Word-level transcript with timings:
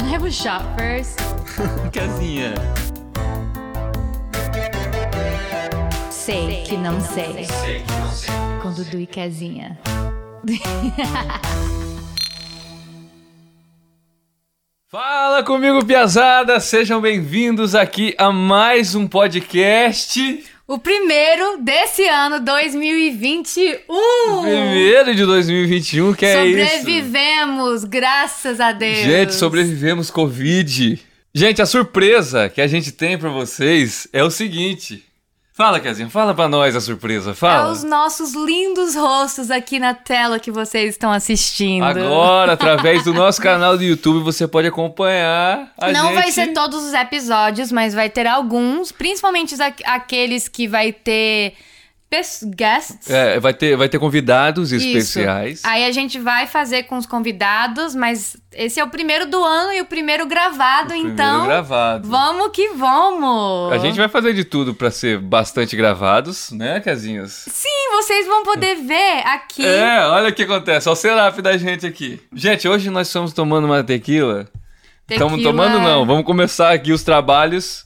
Can 0.00 0.08
I 0.08 0.12
have 0.12 0.24
a 0.24 0.30
shot 0.30 0.64
first? 0.78 1.18
Casinha. 1.92 2.54
Sei 6.10 6.62
que 6.62 6.74
não 6.74 6.98
sei. 7.02 7.46
Com 8.62 8.72
Dudu 8.72 8.98
e 8.98 9.06
Casinha. 9.06 9.78
Fala 14.88 15.42
comigo, 15.42 15.84
piazada! 15.84 16.58
Sejam 16.60 16.98
bem-vindos 17.02 17.74
aqui 17.74 18.14
a 18.16 18.32
mais 18.32 18.94
um 18.94 19.06
podcast. 19.06 20.42
O 20.70 20.78
primeiro 20.78 21.58
desse 21.60 22.06
ano 22.06 22.38
2021. 22.38 23.76
Primeiro 24.40 25.16
de 25.16 25.26
2021, 25.26 26.14
que 26.14 26.24
é 26.24 26.46
isso? 26.46 26.76
Sobrevivemos, 26.78 27.82
graças 27.82 28.60
a 28.60 28.70
Deus. 28.70 28.98
Gente, 28.98 29.34
sobrevivemos 29.34 30.12
Covid. 30.12 30.96
Gente, 31.34 31.60
a 31.60 31.66
surpresa 31.66 32.48
que 32.48 32.60
a 32.60 32.68
gente 32.68 32.92
tem 32.92 33.18
pra 33.18 33.30
vocês 33.30 34.06
é 34.12 34.22
o 34.22 34.30
seguinte. 34.30 35.02
Fala, 35.60 35.78
Casinha, 35.78 36.08
fala 36.08 36.32
pra 36.32 36.48
nós 36.48 36.74
a 36.74 36.80
surpresa, 36.80 37.32
É 37.32 37.34
fala. 37.34 37.70
os 37.70 37.84
nossos 37.84 38.32
lindos 38.32 38.94
rostos 38.94 39.50
aqui 39.50 39.78
na 39.78 39.92
tela 39.92 40.38
que 40.38 40.50
vocês 40.50 40.88
estão 40.88 41.12
assistindo. 41.12 41.84
Agora, 41.84 42.52
através 42.56 43.04
do 43.04 43.12
nosso 43.12 43.42
canal 43.42 43.76
do 43.76 43.84
YouTube, 43.84 44.24
você 44.24 44.48
pode 44.48 44.68
acompanhar 44.68 45.70
a 45.76 45.92
Não 45.92 46.06
gente. 46.06 46.14
vai 46.14 46.32
ser 46.32 46.54
todos 46.54 46.82
os 46.82 46.94
episódios, 46.94 47.70
mas 47.70 47.92
vai 47.92 48.08
ter 48.08 48.26
alguns, 48.26 48.90
principalmente 48.90 49.54
aqueles 49.84 50.48
que 50.48 50.66
vai 50.66 50.94
ter 50.94 51.52
guests. 52.44 53.08
É, 53.08 53.38
vai 53.38 53.54
ter, 53.54 53.76
vai 53.76 53.88
ter 53.88 53.98
convidados 53.98 54.72
Isso. 54.72 54.84
especiais. 54.84 55.62
Aí 55.64 55.84
a 55.84 55.92
gente 55.92 56.18
vai 56.18 56.46
fazer 56.46 56.82
com 56.84 56.96
os 56.96 57.06
convidados, 57.06 57.94
mas 57.94 58.36
esse 58.52 58.80
é 58.80 58.84
o 58.84 58.88
primeiro 58.88 59.26
do 59.26 59.42
ano 59.42 59.72
e 59.72 59.80
o 59.80 59.84
primeiro 59.84 60.26
gravado, 60.26 60.88
Primeiro 60.88 61.12
então. 61.12 61.46
gravado. 61.46 62.08
Vamos 62.08 62.50
que 62.52 62.70
vamos! 62.70 63.72
A 63.72 63.78
gente 63.78 63.96
vai 63.96 64.08
fazer 64.08 64.34
de 64.34 64.44
tudo 64.44 64.74
pra 64.74 64.90
ser 64.90 65.20
bastante 65.20 65.76
gravados, 65.76 66.50
né, 66.50 66.80
Casinhas? 66.80 67.44
Sim, 67.48 67.90
vocês 67.92 68.26
vão 68.26 68.42
poder 68.42 68.74
ver 68.74 69.22
aqui. 69.26 69.64
É, 69.64 70.04
olha 70.06 70.30
o 70.30 70.32
que 70.32 70.42
acontece, 70.42 70.88
olha 70.88 70.94
o 70.94 70.96
setup 70.96 71.40
da 71.40 71.56
gente 71.56 71.86
aqui. 71.86 72.20
Gente, 72.34 72.68
hoje 72.68 72.90
nós 72.90 73.06
estamos 73.06 73.32
tomando 73.32 73.66
uma 73.66 73.84
tequila. 73.84 74.48
Estamos 75.08 75.42
tomando 75.42 75.80
não, 75.80 76.06
vamos 76.06 76.24
começar 76.24 76.72
aqui 76.72 76.92
os 76.92 77.02
trabalhos. 77.02 77.84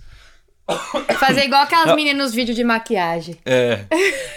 Fazer 1.19 1.45
igual 1.45 1.63
aquelas 1.63 1.95
meninas 1.95 2.27
nos 2.27 2.35
vídeos 2.35 2.57
de 2.57 2.65
maquiagem. 2.65 3.37
É, 3.45 3.85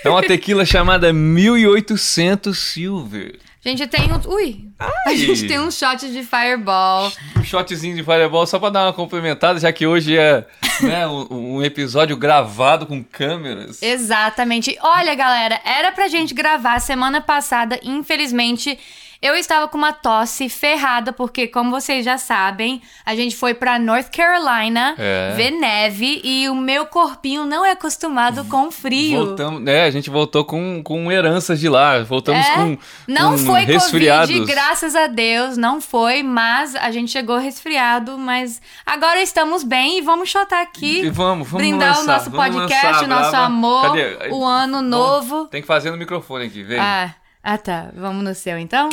é 0.04 0.10
uma 0.10 0.22
tequila 0.22 0.66
chamada 0.66 1.14
1800 1.14 2.58
Silver. 2.58 3.40
A 3.66 3.70
gente 3.70 3.88
tem 3.88 4.10
um. 4.14 4.30
Ui! 4.34 4.70
A 5.06 5.14
gente 5.14 5.46
tem 5.46 5.60
um 5.60 5.70
shot 5.70 6.10
de 6.10 6.24
fireball. 6.24 7.12
Um 7.38 7.44
shotzinho 7.44 7.98
de 7.98 8.04
fireball 8.04 8.48
só 8.48 8.58
pra 8.60 8.70
dar 8.70 8.86
uma 8.86 8.94
complementada, 8.94 9.60
já 9.60 9.74
que 9.74 9.86
hoje 9.86 10.18
é 10.18 10.46
né, 10.82 11.06
um, 11.06 11.58
um 11.58 11.64
episódio 11.64 12.16
gravado 12.16 12.86
com 12.86 13.04
câmeras. 13.04 13.82
Exatamente. 13.82 14.78
Olha, 14.82 15.14
galera, 15.16 15.60
era 15.66 15.92
pra 15.92 16.08
gente 16.08 16.34
gravar 16.34 16.80
semana 16.80 17.20
passada, 17.20 17.78
infelizmente. 17.84 18.80
Eu 19.22 19.36
estava 19.36 19.68
com 19.68 19.78
uma 19.78 19.92
tosse 19.94 20.48
ferrada, 20.50 21.12
porque, 21.12 21.48
como 21.48 21.72
vocês 21.72 22.06
já 22.06 22.18
sabem, 22.18 22.82
a 23.06 23.16
gente 23.16 23.36
foi 23.36 23.54
pra 23.54 23.80
North 23.80 24.10
Carolina 24.16 24.96
É. 24.98 25.34
ver 25.36 25.52
neve 25.52 26.22
e 26.24 26.48
o 26.50 26.56
meu 26.56 26.86
corpinho 26.86 27.46
não 27.46 27.66
é 27.66 27.72
acostumado 27.72 28.46
com 28.46 28.70
frio. 28.72 29.26
Voltamos, 29.26 29.62
né? 29.62 29.84
A 29.86 29.92
gente 29.92 30.10
voltou 30.10 30.46
com, 30.46 30.82
com 30.84 31.12
heranças 31.12 31.60
de 31.60 31.68
lá. 31.68 32.00
Voltamos 32.04 32.46
É, 32.46 32.54
com, 32.54 32.78
não 33.08 33.32
com 33.32 33.38
foi 33.40 33.62
resfriados. 33.62 34.30
Covid, 34.30 34.52
graças 34.54 34.96
a 34.96 35.08
Deus, 35.08 35.58
não 35.58 35.82
foi, 35.82 36.22
mas 36.24 36.76
a 36.76 36.92
gente 36.92 37.12
chegou 37.12 37.38
resfriado, 37.38 38.18
mas 38.18 38.62
agora 38.86 39.22
estamos 39.22 39.64
bem 39.64 39.98
e 39.98 40.02
vamos 40.02 40.30
shotar 40.30 40.62
aqui. 40.62 41.02
E 41.06 41.10
vamos, 41.10 41.48
vamos 41.48 41.66
brindar 41.68 41.96
o 41.96 42.00
lançar, 42.02 42.14
nosso 42.14 42.30
vamos 42.30 42.56
podcast, 42.56 42.86
lançar, 42.86 43.04
o 43.04 43.08
nosso 43.08 43.32
brava. 43.32 43.46
amor, 43.46 43.82
Cadê? 43.84 44.30
o 44.30 44.46
ano 44.46 44.82
novo. 44.82 45.46
Tem 45.48 45.62
que 45.62 45.68
fazer 45.68 45.90
no 45.92 45.98
microfone 45.98 46.46
aqui, 46.46 46.62
vem. 46.64 46.80
Ah, 46.80 47.14
ah, 47.44 47.58
tá. 47.58 47.90
Vamos 47.96 48.24
no 48.24 48.36
seu, 48.36 48.58
então? 48.60 48.90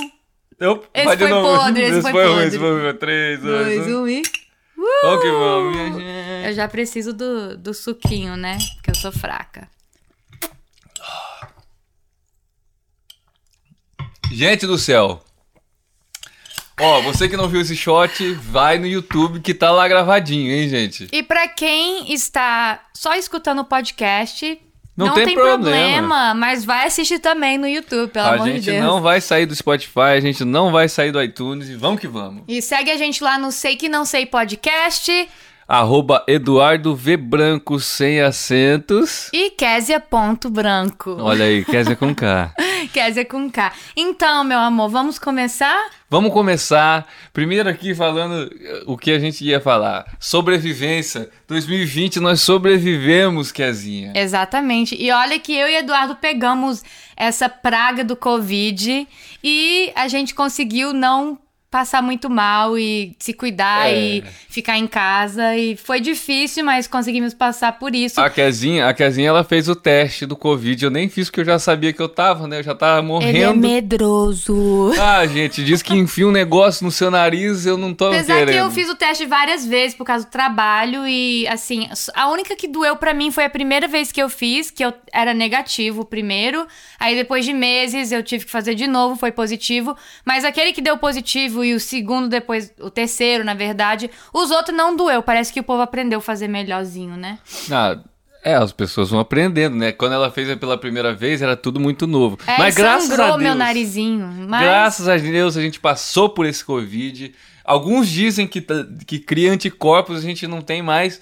Eu, 0.58 0.84
esse 0.94 1.04
vai 1.04 1.16
de 1.16 1.22
foi 1.22 1.30
novo. 1.30 1.58
podre, 1.58 1.82
esse 1.82 2.02
foi 2.02 2.12
ruim, 2.12 2.32
podre. 2.32 2.46
esse 2.46 2.58
foi 2.58 2.82
ruim. 2.82 2.96
Três, 2.96 3.40
dois, 3.40 3.66
Dois, 3.66 3.86
um. 3.88 4.02
um 4.02 4.08
e... 4.08 4.22
Vamos 5.02 5.22
que 5.22 5.30
vamos, 5.30 5.76
minha 5.76 5.92
gente. 5.92 6.46
Eu 6.48 6.52
já 6.54 6.68
preciso 6.68 7.12
do, 7.12 7.56
do 7.56 7.72
suquinho, 7.72 8.36
né? 8.36 8.58
Porque 8.76 8.90
eu 8.90 8.94
sou 8.94 9.12
fraca. 9.12 9.68
Gente 14.30 14.66
do 14.66 14.76
céu. 14.76 15.22
Ó, 16.80 17.00
você 17.02 17.28
que 17.28 17.36
não 17.36 17.48
viu 17.48 17.60
esse 17.60 17.76
shot, 17.76 18.32
vai 18.34 18.78
no 18.78 18.86
YouTube 18.86 19.40
que 19.40 19.54
tá 19.54 19.70
lá 19.70 19.86
gravadinho, 19.86 20.50
hein, 20.50 20.68
gente? 20.68 21.08
E 21.12 21.22
pra 21.22 21.46
quem 21.46 22.12
está 22.12 22.84
só 22.92 23.14
escutando 23.14 23.60
o 23.60 23.64
podcast, 23.64 24.60
Não 24.96 25.06
não, 25.06 25.14
tem 25.14 25.24
tem, 25.26 25.34
problema. 25.34 25.58
problema. 25.64 26.34
mas 26.34 26.64
vai 26.64 26.86
assistir 26.86 27.18
também 27.18 27.58
no 27.58 27.66
YouTube, 27.66 28.10
pelo 28.10 28.26
a 28.26 28.34
amor 28.34 28.46
gente 28.46 28.60
de 28.60 28.70
Deus. 28.70 28.84
não 28.84 29.02
vai 29.02 29.20
sair 29.20 29.44
do 29.44 29.54
Spotify, 29.54 30.14
a 30.16 30.20
gente 30.20 30.44
não 30.44 30.70
vai 30.70 30.88
sair 30.88 31.10
do 31.10 31.20
iTunes 31.20 31.68
e 31.68 31.74
vamos 31.74 32.00
que 32.00 32.06
vamos. 32.06 32.44
E 32.46 32.62
segue 32.62 32.90
a 32.92 32.96
gente 32.96 33.22
lá 33.22 33.36
no 33.36 33.50
Sei 33.50 33.74
Que 33.74 33.88
Não 33.88 34.04
Sei 34.04 34.24
Podcast 34.24 35.28
Arroba 35.66 36.22
Eduardo 36.28 36.94
V 36.94 37.16
Branco 37.16 37.80
sem 37.80 38.20
acentos. 38.20 39.30
e 39.32 39.50
Késia.branco. 39.50 41.16
Olha 41.20 41.44
aí, 41.46 41.64
Kézia 41.64 41.96
com 41.96 42.14
K. 42.14 42.52
Késia 42.92 43.24
com 43.24 43.50
K. 43.50 43.72
Então, 43.96 44.44
meu 44.44 44.58
amor, 44.58 44.88
vamos 44.88 45.18
começar? 45.18 45.90
Vamos 46.10 46.32
começar 46.32 47.08
primeiro 47.32 47.68
aqui 47.68 47.94
falando 47.94 48.48
eh, 48.60 48.82
o 48.86 48.96
que 48.96 49.10
a 49.10 49.18
gente 49.18 49.44
ia 49.44 49.60
falar. 49.60 50.04
Sobrevivência. 50.20 51.30
2020 51.48 52.20
nós 52.20 52.40
sobrevivemos, 52.40 53.50
Kezinha. 53.50 54.12
Exatamente. 54.14 54.94
E 54.94 55.10
olha 55.10 55.38
que 55.38 55.54
eu 55.54 55.66
e 55.66 55.76
Eduardo 55.76 56.16
pegamos 56.16 56.82
essa 57.16 57.48
praga 57.48 58.04
do 58.04 58.14
Covid 58.14 59.08
e 59.42 59.92
a 59.96 60.06
gente 60.08 60.34
conseguiu 60.34 60.92
não 60.92 61.38
passar 61.74 62.00
muito 62.00 62.30
mal 62.30 62.78
e 62.78 63.16
se 63.18 63.32
cuidar 63.32 63.88
É. 63.90 63.98
e 63.98 64.24
ficar 64.48 64.78
em 64.78 64.86
casa. 64.86 65.56
E 65.56 65.74
foi 65.76 65.98
difícil, 65.98 66.64
mas 66.64 66.86
conseguimos 66.86 67.34
passar 67.34 67.72
por 67.80 67.96
isso. 67.96 68.20
A 68.20 68.30
Kezinha, 68.30 68.86
a 68.88 68.94
Kezinha, 68.94 69.28
ela 69.30 69.42
fez 69.42 69.68
o 69.68 69.74
teste 69.74 70.24
do 70.24 70.36
Covid. 70.36 70.84
Eu 70.84 70.90
nem 70.92 71.08
fiz 71.08 71.26
porque 71.28 71.40
eu 71.40 71.44
já 71.44 71.58
sabia 71.58 71.92
que 71.92 72.00
eu 72.00 72.08
tava, 72.08 72.46
né? 72.46 72.60
Eu 72.60 72.62
já 72.62 72.76
tava 72.76 72.98
Ele 73.00 73.06
é 73.40 73.48
morrendo. 73.48 73.56
medroso. 73.58 74.92
Ah, 75.00 75.26
gente, 75.26 75.64
diz 75.64 75.82
que 75.82 75.94
enfia 75.94 76.28
um 76.28 76.30
negócio 76.30 76.84
no 76.84 76.92
seu 76.92 77.10
nariz, 77.10 77.66
eu 77.66 77.76
não 77.76 77.92
tô 77.92 78.06
Apesar 78.06 78.34
querendo. 78.38 78.54
que 78.54 78.60
eu 78.60 78.70
fiz 78.70 78.88
o 78.88 78.94
teste 78.94 79.26
várias 79.26 79.66
vezes 79.66 79.96
por 79.96 80.04
causa 80.04 80.24
do 80.24 80.30
trabalho 80.30 81.04
e 81.08 81.44
assim, 81.48 81.88
a 82.14 82.28
única 82.30 82.54
que 82.54 82.68
doeu 82.68 82.94
pra 82.94 83.12
mim 83.12 83.32
foi 83.32 83.44
a 83.44 83.50
primeira 83.50 83.88
vez 83.88 84.12
que 84.12 84.22
eu 84.22 84.28
fiz, 84.28 84.70
que 84.70 84.84
eu 84.84 84.94
era 85.12 85.34
negativo 85.34 86.02
o 86.02 86.04
primeiro, 86.04 86.68
aí 87.00 87.16
depois 87.16 87.44
de 87.44 87.52
meses 87.52 88.12
eu 88.12 88.22
tive 88.22 88.44
que 88.44 88.50
fazer 88.50 88.76
de 88.76 88.86
novo, 88.86 89.16
foi 89.16 89.32
positivo, 89.32 89.96
mas 90.24 90.44
aquele 90.44 90.72
que 90.72 90.80
deu 90.80 90.96
positivo 90.98 91.63
e 91.64 91.74
o 91.74 91.80
segundo 91.80 92.28
depois, 92.28 92.72
o 92.80 92.90
terceiro, 92.90 93.42
na 93.44 93.54
verdade, 93.54 94.10
os 94.32 94.50
outros 94.50 94.76
não 94.76 94.94
doeu, 94.94 95.22
parece 95.22 95.52
que 95.52 95.60
o 95.60 95.64
povo 95.64 95.82
aprendeu 95.82 96.18
a 96.18 96.22
fazer 96.22 96.48
melhorzinho, 96.48 97.16
né? 97.16 97.38
Ah, 97.70 97.98
é, 98.44 98.54
as 98.54 98.72
pessoas 98.72 99.08
vão 99.10 99.18
aprendendo, 99.20 99.74
né? 99.74 99.90
Quando 99.90 100.12
ela 100.12 100.30
fez 100.30 100.54
pela 100.58 100.76
primeira 100.76 101.14
vez, 101.14 101.40
era 101.40 101.56
tudo 101.56 101.80
muito 101.80 102.06
novo. 102.06 102.38
É, 102.46 102.58
Mas 102.58 102.74
graças 102.74 103.18
a 103.18 103.28
Deus. 103.30 103.42
meu 103.42 103.54
narizinho, 103.54 104.26
mas 104.46 104.62
Graças 104.62 105.08
a 105.08 105.16
Deus 105.16 105.56
a 105.56 105.62
gente 105.62 105.80
passou 105.80 106.28
por 106.28 106.44
esse 106.44 106.62
Covid. 106.62 107.34
Alguns 107.64 108.06
dizem 108.06 108.46
que, 108.46 108.60
tá- 108.60 108.86
que 109.06 109.18
cria 109.18 109.50
anticorpos, 109.50 110.18
a 110.18 110.20
gente 110.20 110.46
não 110.46 110.60
tem 110.60 110.82
mais. 110.82 111.20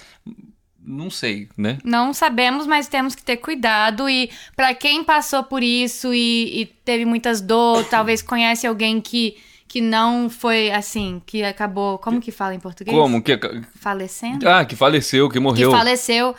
Não 0.84 1.08
sei, 1.10 1.48
né? 1.56 1.78
Não 1.84 2.12
sabemos, 2.12 2.66
mas 2.66 2.88
temos 2.88 3.14
que 3.14 3.22
ter 3.22 3.36
cuidado. 3.36 4.08
E 4.08 4.28
pra 4.56 4.74
quem 4.74 5.04
passou 5.04 5.44
por 5.44 5.62
isso 5.62 6.12
e, 6.12 6.62
e 6.62 6.66
teve 6.66 7.04
muitas 7.04 7.40
dores, 7.40 7.88
talvez 7.88 8.20
conhece 8.20 8.66
alguém 8.66 9.00
que, 9.00 9.36
que 9.72 9.80
não 9.80 10.28
foi 10.28 10.70
assim, 10.70 11.22
que 11.24 11.42
acabou. 11.42 11.96
Como 11.96 12.20
que 12.20 12.30
fala 12.30 12.54
em 12.54 12.60
português? 12.60 12.94
Como? 12.94 13.22
Que, 13.22 13.40
Falecendo? 13.80 14.46
ah, 14.46 14.66
que 14.66 14.76
faleceu, 14.76 15.28
que 15.30 15.34
Que 15.34 15.40
morreu, 15.40 15.70
faleceu. 15.70 16.34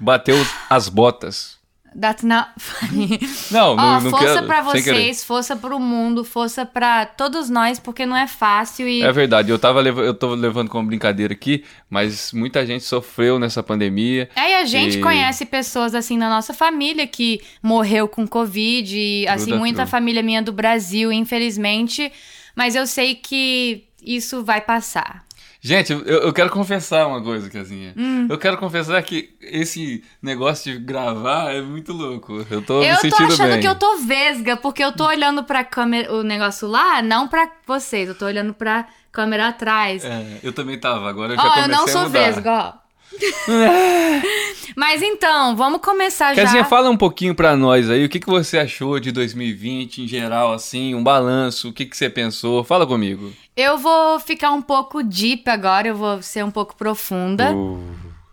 bateu 0.00 0.34
as 0.70 0.88
botas. 0.88 1.62
That's 2.00 2.24
not 2.24 2.50
funny. 2.58 3.20
Não, 3.52 3.76
não, 3.76 4.00
não 4.00 4.10
força 4.10 4.34
quero. 4.34 4.46
pra 4.46 4.62
vocês, 4.62 5.22
força 5.22 5.54
pro 5.54 5.78
mundo, 5.78 6.24
força 6.24 6.66
pra 6.66 7.06
todos 7.06 7.48
nós, 7.48 7.78
porque 7.78 8.04
não 8.04 8.16
é 8.16 8.26
fácil 8.26 8.88
e 8.88 9.00
É 9.02 9.12
verdade, 9.12 9.50
eu, 9.50 9.58
tava 9.60 9.80
leva- 9.80 10.00
eu 10.00 10.12
tô 10.12 10.34
levando 10.34 10.68
como 10.68 10.88
brincadeira 10.88 11.32
aqui, 11.34 11.62
mas 11.88 12.32
muita 12.32 12.66
gente 12.66 12.82
sofreu 12.82 13.38
nessa 13.38 13.62
pandemia. 13.62 14.28
É, 14.34 14.50
e 14.50 14.54
a 14.56 14.64
gente 14.64 14.98
E- 14.98 15.00
conhece 15.02 15.46
pessoas 15.46 15.94
assim 15.94 16.16
na 16.18 16.28
nossa 16.28 16.52
família 16.52 17.06
que 17.06 17.40
morreu 17.62 18.08
com 18.08 18.26
Covid, 18.26 18.96
e 18.98 19.28
assim, 19.28 19.52
muita 19.56 19.86
família 19.86 20.22
minha 20.22 20.42
do 20.42 20.50
Brasil, 20.52 21.12
infelizmente. 21.12 22.10
Mas 22.54 22.74
eu 22.74 22.86
sei 22.86 23.14
que 23.14 23.84
isso 24.02 24.44
vai 24.44 24.60
passar. 24.60 25.24
Gente, 25.60 25.92
eu, 25.94 26.00
eu 26.04 26.32
quero 26.32 26.50
confessar 26.50 27.06
uma 27.06 27.22
coisa, 27.22 27.48
Casinha. 27.48 27.94
Hum. 27.96 28.26
Eu 28.28 28.36
quero 28.36 28.58
confessar 28.58 29.02
que 29.02 29.34
esse 29.40 30.04
negócio 30.20 30.70
de 30.70 30.78
gravar 30.78 31.54
é 31.54 31.62
muito 31.62 31.90
louco. 31.92 32.44
Eu 32.50 32.60
tô 32.60 32.80
me 32.80 32.86
Eu 32.86 32.96
tô 32.96 33.00
sentindo 33.00 33.32
achando 33.32 33.48
bem. 33.52 33.60
que 33.60 33.66
eu 33.68 33.74
tô 33.74 33.96
vesga, 33.98 34.58
porque 34.58 34.84
eu 34.84 34.92
tô 34.92 35.06
olhando 35.06 35.42
pra 35.42 35.64
câmera, 35.64 36.12
o 36.12 36.22
negócio 36.22 36.68
lá, 36.68 37.00
não 37.00 37.26
pra 37.28 37.50
vocês, 37.66 38.10
eu 38.10 38.14
tô 38.14 38.26
olhando 38.26 38.52
pra 38.52 38.86
câmera 39.10 39.48
atrás. 39.48 40.04
É, 40.04 40.38
eu 40.42 40.52
também 40.52 40.78
tava, 40.78 41.08
agora 41.08 41.32
eu 41.32 41.36
já 41.36 41.42
Ó, 41.42 41.48
comecei 41.48 41.64
eu 41.64 41.68
não 41.76 41.84
a 41.84 41.88
sou 41.88 42.02
mudar. 42.02 42.18
vesga, 42.18 42.52
ó. 42.52 42.83
Mas 44.76 45.02
então, 45.02 45.54
vamos 45.56 45.80
começar 45.80 46.34
Casinha, 46.34 46.62
já. 46.62 46.68
fala 46.68 46.90
um 46.90 46.96
pouquinho 46.96 47.34
pra 47.34 47.56
nós 47.56 47.88
aí, 47.88 48.04
o 48.04 48.08
que, 48.08 48.18
que 48.18 48.26
você 48.26 48.58
achou 48.58 48.98
de 48.98 49.12
2020 49.12 50.02
em 50.02 50.08
geral, 50.08 50.52
assim, 50.52 50.94
um 50.94 51.02
balanço, 51.02 51.68
o 51.68 51.72
que, 51.72 51.86
que 51.86 51.96
você 51.96 52.10
pensou? 52.10 52.64
Fala 52.64 52.86
comigo. 52.86 53.32
Eu 53.56 53.78
vou 53.78 54.18
ficar 54.18 54.50
um 54.50 54.62
pouco 54.62 55.02
deep 55.02 55.48
agora, 55.48 55.88
eu 55.88 55.94
vou 55.94 56.20
ser 56.22 56.44
um 56.44 56.50
pouco 56.50 56.74
profunda. 56.76 57.54
Uh, 57.54 57.80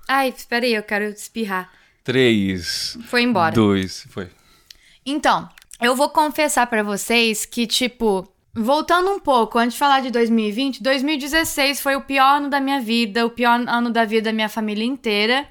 Ai, 0.07 0.29
espera 0.35 0.65
aí, 0.65 0.74
eu 0.74 0.83
quero 0.83 1.06
espirrar. 1.06 1.69
três, 2.03 2.97
Foi 3.07 3.21
embora. 3.21 3.53
dois, 3.53 4.07
foi. 4.09 4.27
Então, 5.06 5.47
eu 5.79 5.95
vou 5.95 6.09
confessar 6.09 6.65
pra 6.67 6.81
vocês 6.83 7.45
que, 7.45 7.67
tipo, 7.67 8.27
voltando 8.53 9.12
um 9.12 9.19
pouco, 9.19 9.57
antes 9.57 9.74
de 9.74 9.80
falar 9.80 10.01
de 10.01 10.12
2020, 10.12 10.83
2016 10.83 11.80
foi 11.80 11.95
o 11.95 12.01
pior 12.01 12.38
ano 12.38 12.50
da 12.50 12.59
minha 12.59 12.80
vida, 12.81 13.25
o 13.25 13.30
pior 13.30 13.59
ano 13.68 13.89
da 13.89 14.06
vida 14.06 14.24
da 14.24 14.33
minha 14.33 14.50
família 14.50 14.86
inteira. 14.86 15.48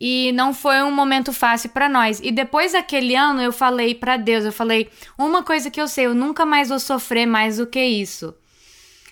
E 0.00 0.32
não 0.32 0.54
foi 0.54 0.82
um 0.82 0.90
momento 0.90 1.30
fácil 1.30 1.68
pra 1.70 1.86
nós. 1.86 2.20
E 2.22 2.32
depois 2.32 2.72
daquele 2.72 3.14
ano 3.14 3.42
eu 3.42 3.52
falei 3.52 3.94
pra 3.94 4.16
Deus, 4.16 4.46
eu 4.46 4.52
falei, 4.52 4.88
uma 5.18 5.42
coisa 5.42 5.70
que 5.70 5.78
eu 5.80 5.86
sei, 5.86 6.06
eu 6.06 6.14
nunca 6.14 6.46
mais 6.46 6.70
vou 6.70 6.80
sofrer 6.80 7.26
mais 7.26 7.58
do 7.58 7.66
que 7.66 7.84
isso. 7.84 8.34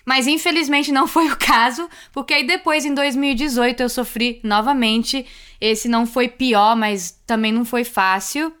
Mas 0.03 0.25
infelizmente 0.25 0.91
não 0.91 1.05
foi 1.07 1.29
o 1.29 1.37
caso, 1.37 1.87
porque 2.11 2.33
aí 2.33 2.47
depois 2.47 2.85
em 2.85 2.93
2018 2.95 3.81
eu 3.81 3.89
sofri 3.89 4.39
novamente. 4.43 5.23
Esse 5.61 5.87
não 5.87 6.07
foi 6.07 6.27
pior, 6.27 6.75
mas 6.75 7.11
também 7.27 7.51
não 7.51 7.63
foi 7.63 7.83
fácil. 7.83 8.51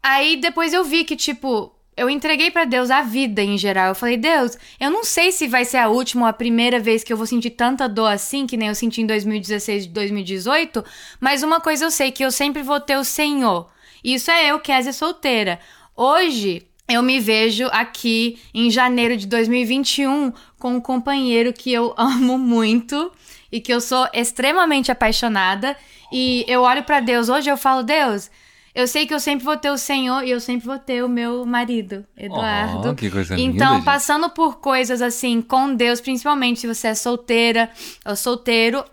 Aí 0.00 0.36
depois 0.36 0.72
eu 0.72 0.84
vi 0.84 1.02
que, 1.02 1.16
tipo, 1.16 1.73
eu 1.96 2.10
entreguei 2.10 2.50
pra 2.50 2.64
Deus 2.64 2.90
a 2.90 3.02
vida 3.02 3.42
em 3.42 3.56
geral. 3.56 3.88
Eu 3.88 3.94
falei, 3.94 4.16
Deus, 4.16 4.58
eu 4.80 4.90
não 4.90 5.04
sei 5.04 5.30
se 5.30 5.46
vai 5.46 5.64
ser 5.64 5.78
a 5.78 5.88
última 5.88 6.22
ou 6.22 6.28
a 6.28 6.32
primeira 6.32 6.80
vez 6.80 7.04
que 7.04 7.12
eu 7.12 7.16
vou 7.16 7.26
sentir 7.26 7.50
tanta 7.50 7.88
dor 7.88 8.08
assim, 8.08 8.46
que 8.46 8.56
nem 8.56 8.68
eu 8.68 8.74
senti 8.74 9.00
em 9.00 9.06
2016 9.06 9.84
e 9.84 9.88
2018, 9.88 10.84
mas 11.20 11.42
uma 11.42 11.60
coisa 11.60 11.84
eu 11.84 11.90
sei, 11.90 12.10
que 12.10 12.24
eu 12.24 12.30
sempre 12.30 12.62
vou 12.62 12.80
ter 12.80 12.96
o 12.96 13.04
Senhor. 13.04 13.68
Isso 14.02 14.30
é 14.30 14.50
eu, 14.50 14.58
Kézia, 14.60 14.92
solteira. 14.92 15.58
Hoje, 15.96 16.66
eu 16.88 17.02
me 17.02 17.18
vejo 17.18 17.66
aqui 17.72 18.38
em 18.52 18.70
janeiro 18.70 19.16
de 19.16 19.26
2021 19.26 20.32
com 20.58 20.74
um 20.74 20.80
companheiro 20.80 21.52
que 21.52 21.72
eu 21.72 21.94
amo 21.98 22.36
muito 22.38 23.10
e 23.50 23.60
que 23.60 23.72
eu 23.72 23.80
sou 23.80 24.08
extremamente 24.12 24.90
apaixonada. 24.90 25.76
E 26.12 26.44
eu 26.46 26.62
olho 26.62 26.82
pra 26.82 27.00
Deus 27.00 27.28
hoje 27.28 27.48
eu 27.48 27.56
falo, 27.56 27.82
Deus, 27.82 28.30
eu 28.74 28.86
sei 28.88 29.06
que 29.06 29.14
eu 29.14 29.20
sempre 29.20 29.44
vou 29.44 29.56
ter 29.56 29.70
o 29.70 29.78
Senhor 29.78 30.24
e 30.24 30.30
eu 30.30 30.40
sempre 30.40 30.66
vou 30.66 30.78
ter 30.78 31.04
o 31.04 31.08
meu 31.08 31.44
marido, 31.46 32.04
Eduardo. 32.16 32.90
Oh, 32.90 32.94
que 32.94 33.10
coisa 33.10 33.36
linda, 33.36 33.54
então, 33.56 33.76
gente. 33.76 33.84
passando 33.84 34.28
por 34.30 34.56
coisas 34.58 35.00
assim 35.00 35.40
com 35.40 35.74
Deus, 35.74 36.00
principalmente 36.00 36.60
se 36.60 36.66
você 36.66 36.88
é 36.88 36.94
solteira 36.94 37.70
ou 38.04 38.16
solteiro, 38.16 38.84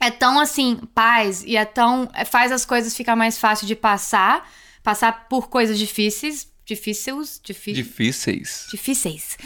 é 0.00 0.10
tão 0.10 0.38
assim, 0.38 0.76
paz, 0.94 1.42
e 1.44 1.56
é 1.56 1.64
tão. 1.64 2.08
é- 2.14 2.24
faz 2.24 2.52
as 2.52 2.64
coisas 2.64 2.96
ficar 2.96 3.16
mais 3.16 3.38
fácil 3.38 3.66
de 3.66 3.74
passar, 3.74 4.48
passar 4.82 5.28
por 5.28 5.48
coisas 5.48 5.78
difíceis. 5.78 6.46
Difíceis? 6.64 7.40
Difí 7.42 7.72
Difíceis. 7.72 8.66
difíceis. 8.70 9.36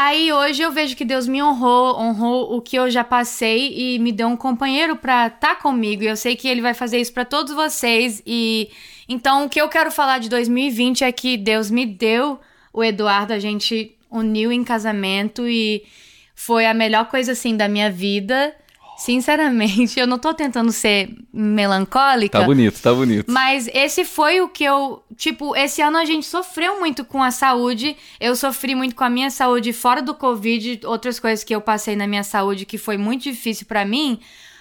Aí 0.00 0.32
hoje 0.32 0.62
eu 0.62 0.70
vejo 0.70 0.94
que 0.94 1.04
Deus 1.04 1.26
me 1.26 1.42
honrou, 1.42 1.98
honrou 1.98 2.56
o 2.56 2.62
que 2.62 2.76
eu 2.76 2.88
já 2.88 3.02
passei 3.02 3.74
e 3.76 3.98
me 3.98 4.12
deu 4.12 4.28
um 4.28 4.36
companheiro 4.36 4.94
pra 4.94 5.26
estar 5.26 5.56
comigo. 5.56 6.04
E 6.04 6.06
eu 6.06 6.16
sei 6.16 6.36
que 6.36 6.46
ele 6.46 6.60
vai 6.60 6.72
fazer 6.72 7.00
isso 7.00 7.12
pra 7.12 7.24
todos 7.24 7.52
vocês. 7.52 8.22
E 8.24 8.70
então 9.08 9.44
o 9.44 9.48
que 9.48 9.60
eu 9.60 9.68
quero 9.68 9.90
falar 9.90 10.20
de 10.20 10.28
2020 10.28 11.02
é 11.02 11.10
que 11.10 11.36
Deus 11.36 11.68
me 11.68 11.84
deu 11.84 12.38
o 12.72 12.84
Eduardo, 12.84 13.32
a 13.32 13.40
gente 13.40 13.92
uniu 14.08 14.52
em 14.52 14.62
casamento 14.62 15.48
e 15.48 15.84
foi 16.32 16.64
a 16.64 16.72
melhor 16.72 17.06
coisa 17.06 17.32
assim 17.32 17.56
da 17.56 17.66
minha 17.66 17.90
vida. 17.90 18.54
Sinceramente, 18.98 20.00
eu 20.00 20.08
não 20.08 20.18
tô 20.18 20.34
tentando 20.34 20.72
ser 20.72 21.14
melancólica. 21.32 22.40
Tá 22.40 22.44
bonito, 22.44 22.82
tá 22.82 22.92
bonito. 22.92 23.30
Mas 23.30 23.68
esse 23.72 24.04
foi 24.04 24.40
o 24.40 24.48
que 24.48 24.64
eu. 24.64 25.04
Tipo, 25.16 25.54
esse 25.54 25.80
ano 25.80 25.98
a 25.98 26.04
gente 26.04 26.26
sofreu 26.26 26.80
muito 26.80 27.04
com 27.04 27.22
a 27.22 27.30
saúde. 27.30 27.96
Eu 28.18 28.34
sofri 28.34 28.74
muito 28.74 28.96
com 28.96 29.04
a 29.04 29.08
minha 29.08 29.30
saúde 29.30 29.72
fora 29.72 30.02
do 30.02 30.16
Covid, 30.16 30.80
outras 30.84 31.20
coisas 31.20 31.44
que 31.44 31.54
eu 31.54 31.60
passei 31.60 31.94
na 31.94 32.08
minha 32.08 32.24
saúde 32.24 32.66
que 32.66 32.76
foi 32.76 32.98
muito 32.98 33.22
difícil 33.22 33.66
pra 33.66 33.84
mim. 33.84 34.18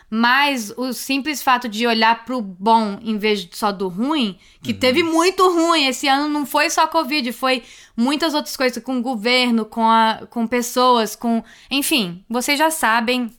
Mas 0.07 0.71
o 0.77 0.93
simples 0.93 1.41
fato 1.41 1.67
de 1.67 1.87
olhar 1.87 2.23
pro 2.23 2.39
bom 2.39 2.99
em 3.01 3.17
vez 3.17 3.43
de 3.43 3.57
só 3.57 3.71
do 3.71 3.87
ruim, 3.87 4.37
que 4.61 4.71
teve 4.71 5.01
muito 5.01 5.51
ruim. 5.51 5.87
Esse 5.87 6.07
ano 6.07 6.29
não 6.29 6.45
foi 6.45 6.69
só 6.69 6.85
Covid, 6.85 7.33
foi 7.33 7.63
muitas 7.95 8.35
outras 8.35 8.55
coisas 8.55 8.81
com 8.83 8.99
o 8.99 9.01
governo, 9.01 9.65
com, 9.65 9.89
a, 9.89 10.27
com 10.29 10.45
pessoas, 10.45 11.15
com. 11.15 11.43
Enfim, 11.71 12.23
vocês 12.29 12.59
já 12.59 12.69
sabem. 12.69 13.31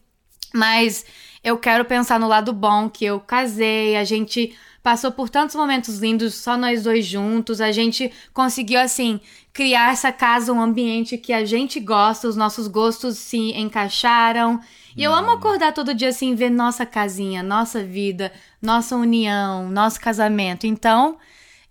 Mas 0.54 1.04
eu 1.42 1.56
quero 1.56 1.84
pensar 1.84 2.18
no 2.18 2.28
lado 2.28 2.52
bom, 2.52 2.88
que 2.88 3.04
eu 3.04 3.20
casei, 3.20 3.96
a 3.96 4.04
gente 4.04 4.54
passou 4.82 5.10
por 5.12 5.28
tantos 5.28 5.54
momentos 5.54 5.98
lindos, 5.98 6.34
só 6.34 6.56
nós 6.56 6.82
dois 6.82 7.04
juntos, 7.04 7.60
a 7.60 7.70
gente 7.70 8.10
conseguiu, 8.32 8.80
assim, 8.80 9.20
criar 9.52 9.92
essa 9.92 10.10
casa, 10.10 10.52
um 10.52 10.60
ambiente 10.60 11.18
que 11.18 11.32
a 11.32 11.44
gente 11.44 11.80
gosta, 11.80 12.28
os 12.28 12.36
nossos 12.36 12.68
gostos 12.68 13.18
se 13.18 13.52
encaixaram. 13.52 14.60
E 14.96 15.02
eu 15.02 15.14
amo 15.14 15.30
acordar 15.30 15.72
todo 15.72 15.94
dia 15.94 16.08
assim, 16.08 16.34
ver 16.34 16.50
nossa 16.50 16.86
casinha, 16.86 17.42
nossa 17.42 17.84
vida, 17.84 18.32
nossa 18.62 18.96
união, 18.96 19.68
nosso 19.70 20.00
casamento. 20.00 20.66
Então, 20.66 21.18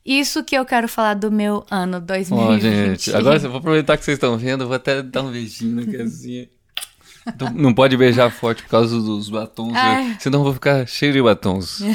isso 0.06 0.44
que 0.44 0.56
eu 0.56 0.64
quero 0.64 0.88
falar 0.88 1.14
do 1.14 1.32
meu 1.32 1.66
ano 1.70 2.00
2020. 2.00 2.34
Ó, 2.34 2.60
gente, 2.60 3.16
agora 3.16 3.38
eu 3.38 3.50
vou 3.50 3.60
aproveitar 3.60 3.98
que 3.98 4.06
vocês 4.06 4.16
estão 4.16 4.38
vendo, 4.38 4.64
eu 4.64 4.68
vou 4.68 4.76
até 4.76 5.02
dar 5.02 5.24
um 5.24 5.32
beijinho 5.32 5.76
na 5.76 5.92
casinha. 5.92 6.48
Não- 7.40 7.54
Não 7.54 7.74
pode 7.74 7.96
beijar 7.98 8.30
forte 8.32 8.64
por 8.64 8.70
causa 8.70 9.00
dos 9.00 9.30
batons, 9.30 9.74
Ai. 9.76 10.04
né? 10.10 10.18
senão 10.20 10.40
eu 10.40 10.44
vou 10.46 10.54
ficar 10.54 10.88
cheio 10.88 11.14
de 11.14 11.22
batons. 11.22 11.82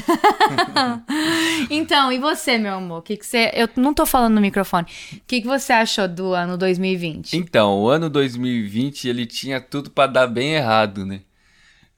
Então, 1.70 2.12
e 2.12 2.19
você, 2.19 2.58
meu 2.58 2.75
amor? 2.75 2.99
O 2.99 3.02
que, 3.02 3.17
que 3.17 3.25
você. 3.26 3.50
Eu 3.55 3.69
não 3.76 3.94
tô 3.94 4.05
falando 4.05 4.34
no 4.34 4.40
microfone. 4.40 4.87
O 5.14 5.20
que, 5.26 5.40
que 5.40 5.46
você 5.46 5.73
achou 5.73 6.08
do 6.08 6.32
ano 6.32 6.56
2020? 6.56 7.34
Então, 7.37 7.81
o 7.81 7.88
ano 7.88 8.11
2020 8.11 9.08
ele 9.08 9.26
tinha 9.26 9.61
tudo 9.61 9.90
pra 9.90 10.06
dar 10.06 10.26
bem 10.26 10.55
errado, 10.55 11.06
né? 11.06 11.20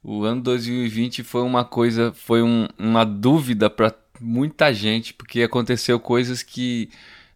O 0.03 0.23
ano 0.25 0.41
2020 0.43 1.23
foi 1.23 1.43
uma 1.43 1.65
coisa, 1.65 2.13
foi 2.15 2.43
um- 2.43 2.69
uma 2.79 3.05
dúvida 3.05 3.71
pra 3.71 3.93
muita 4.21 4.73
gente, 4.73 5.15
porque 5.15 5.43
aconteceu 5.43 5.99
coisas 5.99 6.43
que 6.43 6.91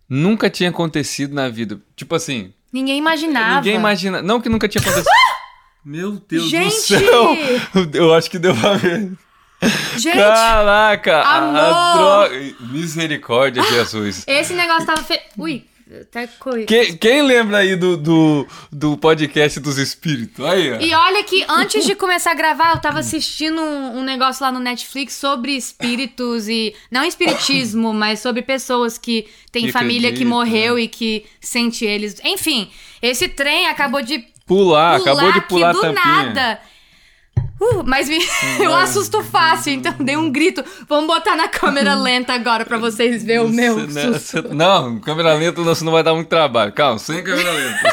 nunca 0.09 0.50
tinha 0.50 0.69
acontecido 0.71 1.35
na 1.35 1.49
vida. 1.49 1.81
Tipo 1.97 2.15
assim, 2.15 2.53
Ninguém 2.73 2.99
imaginava. 2.99 3.56
ninguém 3.56 3.75
imagina, 3.77 4.21
não 4.21 4.41
que 4.41 4.49
nunca 4.50 4.69
tinha 4.69 4.83
acontecido. 4.83 5.09
Meu 5.84 6.12
Deus 6.28 6.44
do 6.44 6.50
Gente! 6.50 6.75
céu! 6.75 7.37
Eu 7.94 8.12
acho 8.14 8.30
que 8.30 8.38
deu 8.38 8.54
pra 8.54 8.75
ver. 8.75 9.12
Gente, 9.97 10.16
Caraca! 10.16 11.23
Amor! 11.23 11.58
A 11.58 11.94
droga. 12.28 12.54
Misericórdia, 12.70 13.62
Jesus. 13.62 14.25
esse 14.26 14.54
negócio 14.54 14.87
tava. 14.87 15.02
Fe... 15.02 15.20
Ui, 15.37 15.64
até 16.00 16.26
coi. 16.26 16.64
Quem, 16.64 16.97
quem 16.97 17.23
lembra 17.23 17.58
aí 17.58 17.75
do, 17.75 17.97
do, 17.97 18.47
do 18.70 18.97
podcast 18.97 19.58
dos 19.58 19.78
espíritos? 19.78 20.44
Aí, 20.44 20.73
ó. 20.73 20.80
E 20.80 20.94
olha 20.94 21.25
que 21.25 21.44
antes 21.49 21.85
de 21.85 21.94
começar 21.94 22.32
a 22.32 22.35
gravar, 22.35 22.75
eu 22.75 22.80
tava 22.80 23.00
assistindo 23.00 23.61
um, 23.61 23.99
um 23.99 24.02
negócio 24.04 24.44
lá 24.44 24.52
no 24.52 24.61
Netflix 24.61 25.14
sobre 25.14 25.56
espíritos 25.56 26.49
e. 26.49 26.75
Não 26.90 27.04
espiritismo, 27.04 27.92
mas 27.92 28.20
sobre 28.20 28.42
pessoas 28.42 28.99
que 28.99 29.26
têm 29.50 29.66
Que 29.66 29.73
família 29.73 30.11
que 30.11 30.23
acreditam, 30.23 30.30
morreu 30.30 30.78
e 30.78 30.87
que 30.87 31.25
sente 31.40 31.85
eles. 31.85 32.20
Enfim, 32.23 32.70
esse 33.02 33.28
trem 33.28 33.66
acabou 33.66 34.02
de 34.02 34.25
Pular, 34.49 34.99
pular 34.99 35.12
acabou 35.12 35.33
de 35.33 35.40
pular 35.43 35.69
a 35.69 35.73
do 35.73 35.81
tampinha. 35.81 36.23
nada. 36.25 36.61
Uh, 37.61 37.83
mas 37.85 38.09
me... 38.09 38.19
eu 38.61 38.75
assusto 38.75 39.23
fácil, 39.23 39.73
então 39.75 39.93
dei 40.00 40.17
um 40.17 40.31
grito. 40.31 40.64
Vamos 40.88 41.07
botar 41.07 41.37
na 41.37 41.49
câmera 41.49 41.95
lenta 42.00 42.33
agora 42.33 42.64
pra 42.64 42.78
vocês 42.78 43.23
verem 43.23 43.45
o 43.45 43.49
meu 43.49 43.76
né, 43.87 44.02
susto. 44.02 44.43
você- 44.43 44.43
Não, 44.55 44.99
câmera 45.00 45.35
lenta 45.35 45.61
não, 45.62 45.75
senão 45.75 45.93
vai 45.93 46.02
dar 46.02 46.14
muito 46.14 46.28
trabalho. 46.28 46.73
Calma, 46.73 46.99
sem 46.99 47.23
câmera 47.23 47.50
lenta. 47.52 47.93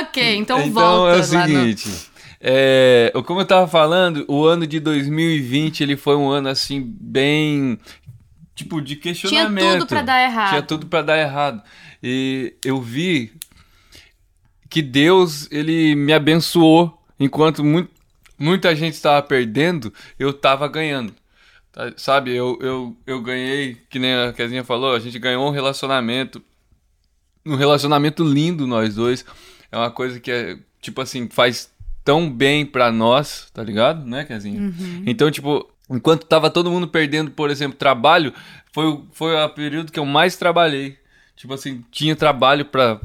Ok, 0.00 0.36
então, 0.36 0.58
então 0.60 0.72
volta 0.72 1.16
é 1.16 1.22
o 1.22 1.34
lá 1.34 1.46
no- 1.46 1.54
seguinte. 1.54 1.90
É, 2.40 3.12
como 3.26 3.40
eu 3.40 3.46
tava 3.46 3.66
falando, 3.66 4.24
o 4.28 4.44
ano 4.44 4.66
de 4.66 4.78
2020 4.80 5.82
ele 5.82 5.96
foi 5.96 6.16
um 6.16 6.28
ano 6.28 6.48
assim 6.48 6.82
bem 7.00 7.78
tipo 8.54 8.80
de 8.82 8.96
questionamento. 8.96 9.72
tudo 9.78 9.86
pra 9.86 10.02
dar 10.02 10.22
errado. 10.22 10.48
Tinha 10.50 10.62
tudo 10.62 10.86
pra 10.86 11.02
dar 11.02 11.18
errado. 11.18 11.62
E 12.02 12.54
eu 12.62 12.80
vi 12.82 13.32
que 14.74 14.82
Deus 14.82 15.46
ele 15.52 15.94
me 15.94 16.12
abençoou 16.12 17.00
enquanto 17.20 17.62
muito, 17.62 17.88
muita 18.36 18.74
gente 18.74 18.94
estava 18.94 19.22
perdendo, 19.22 19.94
eu 20.18 20.32
tava 20.32 20.66
ganhando. 20.66 21.14
Tá? 21.70 21.92
Sabe, 21.96 22.34
eu, 22.34 22.58
eu, 22.60 22.96
eu 23.06 23.22
ganhei, 23.22 23.76
que 23.88 24.00
nem 24.00 24.12
a 24.14 24.32
Kezinha 24.32 24.64
falou, 24.64 24.92
a 24.92 24.98
gente 24.98 25.16
ganhou 25.16 25.46
um 25.46 25.52
relacionamento. 25.52 26.42
Um 27.46 27.54
relacionamento 27.54 28.24
lindo, 28.24 28.66
nós 28.66 28.96
dois. 28.96 29.24
É 29.70 29.76
uma 29.76 29.92
coisa 29.92 30.18
que 30.18 30.30
é, 30.30 30.58
tipo 30.80 31.00
assim, 31.00 31.28
faz 31.28 31.70
tão 32.04 32.28
bem 32.28 32.66
pra 32.66 32.90
nós, 32.90 33.48
tá 33.54 33.62
ligado? 33.62 34.04
Né, 34.04 34.24
Kezinha? 34.24 34.60
Então, 35.06 35.30
tipo, 35.30 35.70
enquanto 35.88 36.26
tava 36.26 36.50
todo 36.50 36.68
mundo 36.70 36.88
perdendo, 36.88 37.30
por 37.30 37.48
exemplo, 37.48 37.78
trabalho, 37.78 38.34
foi, 38.72 38.86
o- 38.86 39.06
foi 39.12 39.36
o 39.36 39.48
período 39.50 39.92
que 39.92 40.00
eu 40.00 40.04
mais 40.04 40.34
trabalhei. 40.36 40.96
Tipo 41.36 41.54
assim, 41.54 41.84
tinha 41.92 42.16
trabalho 42.16 42.64
pra, 42.64 43.00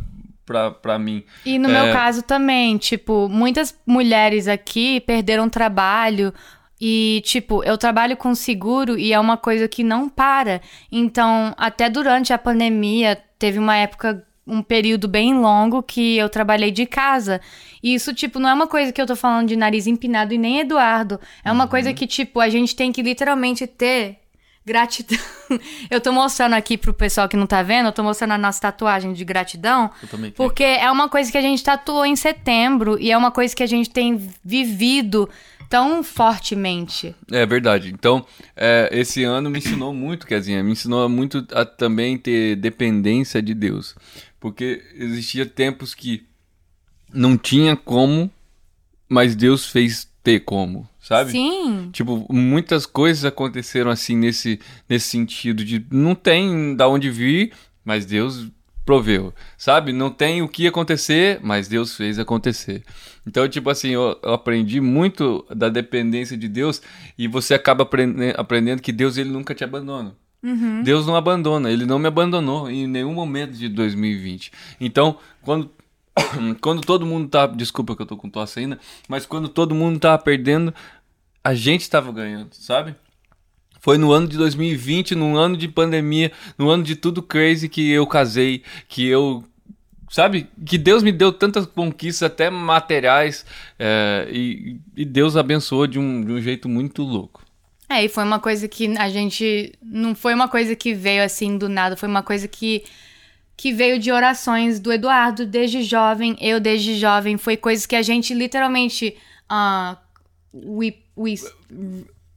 pra, 0.49 0.71
pra 0.71 0.97
mim. 0.97 1.23
E 1.45 1.59
no 1.59 1.69
É. 1.69 1.71
meu 1.83 1.93
caso 1.93 2.23
também, 2.23 2.75
tipo, 2.79 3.29
muitas 3.29 3.77
mulheres 3.85 4.47
aqui 4.47 4.99
perderam 5.01 5.47
trabalho. 5.47 6.33
E, 6.81 7.21
tipo, 7.23 7.63
eu 7.63 7.77
trabalho 7.77 8.17
com 8.17 8.33
seguro 8.33 8.97
e 8.97 9.13
é 9.13 9.19
uma 9.19 9.37
coisa 9.37 9.67
que 9.67 9.83
não 9.83 10.09
para. 10.09 10.59
Então, 10.91 11.53
até 11.55 11.87
durante 11.87 12.33
a 12.33 12.37
pandemia, 12.37 13.15
teve 13.37 13.59
uma 13.59 13.75
época, 13.75 14.25
um 14.47 14.63
período 14.63 15.07
bem 15.07 15.35
longo 15.35 15.83
que 15.83 16.17
eu 16.17 16.29
trabalhei 16.29 16.71
de 16.71 16.85
casa. 16.87 17.39
E 17.83 17.93
isso, 17.93 18.11
tipo, 18.13 18.39
não 18.39 18.49
é 18.49 18.53
uma 18.53 18.65
coisa 18.65 18.91
que 18.91 18.99
eu 18.99 19.05
tô 19.05 19.15
falando 19.15 19.49
de 19.49 19.55
nariz 19.55 19.85
empinado 19.87 20.33
e 20.33 20.37
nem 20.37 20.61
Eduardo. 20.61 21.19
É 21.45 21.51
uma 21.51 21.67
coisa 21.67 21.93
que, 21.93 22.07
tipo, 22.07 22.39
a 22.39 22.49
gente 22.49 22.75
tem 22.75 22.91
que 22.91 23.03
literalmente 23.03 23.67
ter 23.67 24.18
gratidão. 24.69 25.17
eu 25.89 25.99
tô 25.99 26.11
mostrando 26.11 26.53
aqui 26.53 26.77
pro 26.77 26.93
pessoal 26.93 27.27
que 27.27 27.35
não 27.35 27.47
tá 27.47 27.63
vendo, 27.63 27.87
eu 27.87 27.91
tô 27.91 28.03
mostrando 28.03 28.33
a 28.33 28.37
nossa 28.37 28.61
tatuagem 28.61 29.13
de 29.13 29.25
gratidão. 29.25 29.89
Eu 30.01 30.07
também 30.07 30.31
quero. 30.31 30.47
Porque 30.47 30.63
é 30.63 30.89
uma 30.91 31.09
coisa 31.09 31.31
que 31.31 31.37
a 31.37 31.41
gente 31.41 31.63
tatuou 31.63 32.05
em 32.05 32.15
setembro 32.15 32.97
e 32.99 33.11
é 33.11 33.17
uma 33.17 33.31
coisa 33.31 33.55
que 33.55 33.63
a 33.63 33.67
gente 33.67 33.89
tem 33.89 34.29
vivido 34.43 35.27
tão 35.67 36.03
fortemente. 36.03 37.15
É 37.31 37.45
verdade. 37.47 37.89
Então, 37.91 38.23
é, 38.55 38.89
esse 38.91 39.23
ano 39.23 39.49
me 39.49 39.57
ensinou 39.57 39.91
muito, 39.93 40.27
Kezinha. 40.27 40.63
Me 40.63 40.73
ensinou 40.73 41.09
muito 41.09 41.45
a 41.51 41.65
também 41.65 42.15
ter 42.15 42.55
dependência 42.55 43.41
de 43.41 43.55
Deus. 43.55 43.95
Porque 44.39 44.83
existia 44.93 45.47
tempos 45.47 45.95
que 45.95 46.25
não 47.11 47.35
tinha 47.35 47.75
como, 47.75 48.29
mas 49.09 49.35
Deus 49.35 49.65
fez 49.65 50.07
ter 50.23 50.41
como, 50.41 50.87
sabe? 51.09 51.31
Sim. 51.31 51.89
Tipo, 51.91 52.23
muitas 52.31 52.85
coisas 52.85 53.25
aconteceram 53.25 53.89
assim 53.89 54.15
nesse, 54.15 54.59
nesse 54.87 55.07
sentido 55.07 55.65
de 55.65 55.83
não 55.91 56.13
tem 56.13 56.75
da 56.75 56.87
onde 56.87 57.09
vir, 57.09 57.51
mas 57.83 58.05
Deus 58.05 58.47
proveu, 58.85 59.33
sabe? 59.57 59.91
Não 59.91 60.11
tem 60.11 60.43
o 60.43 60.47
que 60.47 60.67
acontecer, 60.67 61.39
mas 61.41 61.67
Deus 61.67 61.95
fez 61.95 62.19
acontecer. 62.19 62.83
Então, 63.25 63.49
tipo 63.49 63.71
assim, 63.71 63.89
eu, 63.89 64.19
eu 64.21 64.33
aprendi 64.33 64.79
muito 64.79 65.43
da 65.49 65.67
dependência 65.67 66.37
de 66.37 66.47
Deus 66.47 66.79
e 67.17 67.27
você 67.27 67.55
acaba 67.55 67.81
aprende- 67.81 68.35
aprendendo 68.37 68.79
que 68.79 68.91
Deus 68.91 69.17
ele 69.17 69.31
nunca 69.31 69.55
te 69.55 69.63
abandona. 69.63 70.15
Deus 70.83 71.07
não 71.07 71.15
abandona, 71.15 71.71
ele 71.71 71.85
não 71.87 71.97
me 71.99 72.07
abandonou 72.07 72.69
em 72.69 72.85
nenhum 72.87 73.13
momento 73.13 73.53
de 73.53 73.67
2020. 73.67 74.51
Então, 74.79 75.17
quando 75.41 75.71
quando 76.61 76.81
todo 76.81 77.05
mundo 77.05 77.27
tá, 77.29 77.47
desculpa 77.47 77.95
que 77.95 78.01
eu 78.01 78.05
tô 78.05 78.17
com 78.17 78.29
tosse 78.29 78.59
ainda, 78.59 78.79
mas 79.07 79.25
quando 79.25 79.47
todo 79.47 79.75
mundo 79.75 79.99
tava 79.99 80.21
perdendo, 80.21 80.73
a 81.43 81.53
gente 81.53 81.89
tava 81.89 82.11
ganhando, 82.11 82.53
sabe? 82.53 82.95
Foi 83.79 83.97
no 83.97 84.11
ano 84.11 84.27
de 84.27 84.37
2020, 84.37 85.15
num 85.15 85.37
ano 85.37 85.55
de 85.55 85.67
pandemia, 85.67 86.31
no 86.57 86.69
ano 86.69 86.83
de 86.83 86.95
tudo 86.95 87.23
crazy 87.23 87.69
que 87.69 87.89
eu 87.89 88.05
casei, 88.05 88.63
que 88.87 89.07
eu. 89.07 89.43
Sabe? 90.09 90.49
Que 90.65 90.77
Deus 90.77 91.03
me 91.03 91.11
deu 91.11 91.31
tantas 91.31 91.65
conquistas, 91.65 92.23
até 92.23 92.49
materiais, 92.49 93.45
é, 93.77 94.27
e, 94.31 94.79
e 94.95 95.05
Deus 95.05 95.37
abençoou 95.37 95.87
de 95.87 95.99
um, 95.99 96.25
de 96.25 96.31
um 96.31 96.41
jeito 96.41 96.67
muito 96.67 97.03
louco. 97.03 97.45
É, 97.87 98.03
e 98.03 98.09
foi 98.09 98.23
uma 98.23 98.39
coisa 98.39 98.67
que 98.67 98.97
a 98.97 99.09
gente. 99.09 99.73
Não 99.81 100.13
foi 100.13 100.33
uma 100.33 100.47
coisa 100.47 100.75
que 100.75 100.93
veio 100.93 101.23
assim 101.23 101.57
do 101.57 101.69
nada, 101.69 101.95
foi 101.95 102.09
uma 102.09 102.23
coisa 102.23 102.47
que. 102.47 102.83
Que 103.55 103.73
veio 103.73 103.99
de 103.99 104.09
orações 104.09 104.79
do 104.79 104.91
Eduardo 104.91 105.45
desde 105.45 105.83
jovem, 105.83 106.37
eu 106.39 106.61
desde 106.61 106.97
jovem. 106.97 107.37
Foi 107.37 107.57
coisas 107.57 107.85
que 107.85 107.95
a 107.95 108.01
gente 108.01 108.33
literalmente. 108.33 109.17
ah, 109.49 109.97
we, 110.53 110.95
we, 111.19 111.35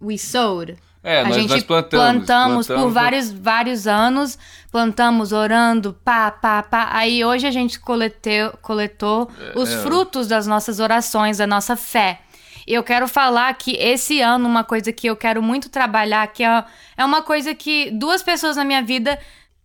we 0.00 0.18
sowed. 0.18 0.76
É, 1.04 1.20
a 1.20 1.24
nós, 1.24 1.34
gente 1.34 1.50
nós 1.50 1.64
plantamos. 1.64 2.14
plantamos, 2.26 2.66
por 2.66 2.74
plantamos- 2.74 2.94
vários, 2.94 3.32
vários 3.32 3.86
anos, 3.88 4.38
plantamos 4.70 5.32
orando, 5.32 5.96
pá, 6.04 6.30
pá, 6.30 6.62
pá. 6.62 6.90
Aí 6.92 7.24
hoje 7.24 7.46
a 7.46 7.50
gente 7.50 7.80
coleteu, 7.80 8.52
coletou 8.62 9.28
os 9.56 9.68
é. 9.70 9.78
frutos 9.78 10.28
das 10.28 10.46
nossas 10.46 10.78
orações, 10.78 11.38
da 11.38 11.46
nossa 11.46 11.76
fé. 11.76 12.20
E 12.64 12.72
eu 12.74 12.84
quero 12.84 13.08
falar 13.08 13.52
que 13.54 13.72
esse 13.72 14.20
ano, 14.20 14.48
uma 14.48 14.62
coisa 14.62 14.92
que 14.92 15.08
eu 15.08 15.16
quero 15.16 15.42
muito 15.42 15.68
trabalhar, 15.68 16.24
que 16.28 16.44
é, 16.44 16.64
é 16.96 17.04
uma 17.04 17.20
coisa 17.20 17.52
que 17.52 17.90
duas 17.90 18.22
pessoas 18.22 18.56
na 18.56 18.64
minha 18.64 18.82
vida. 18.82 19.18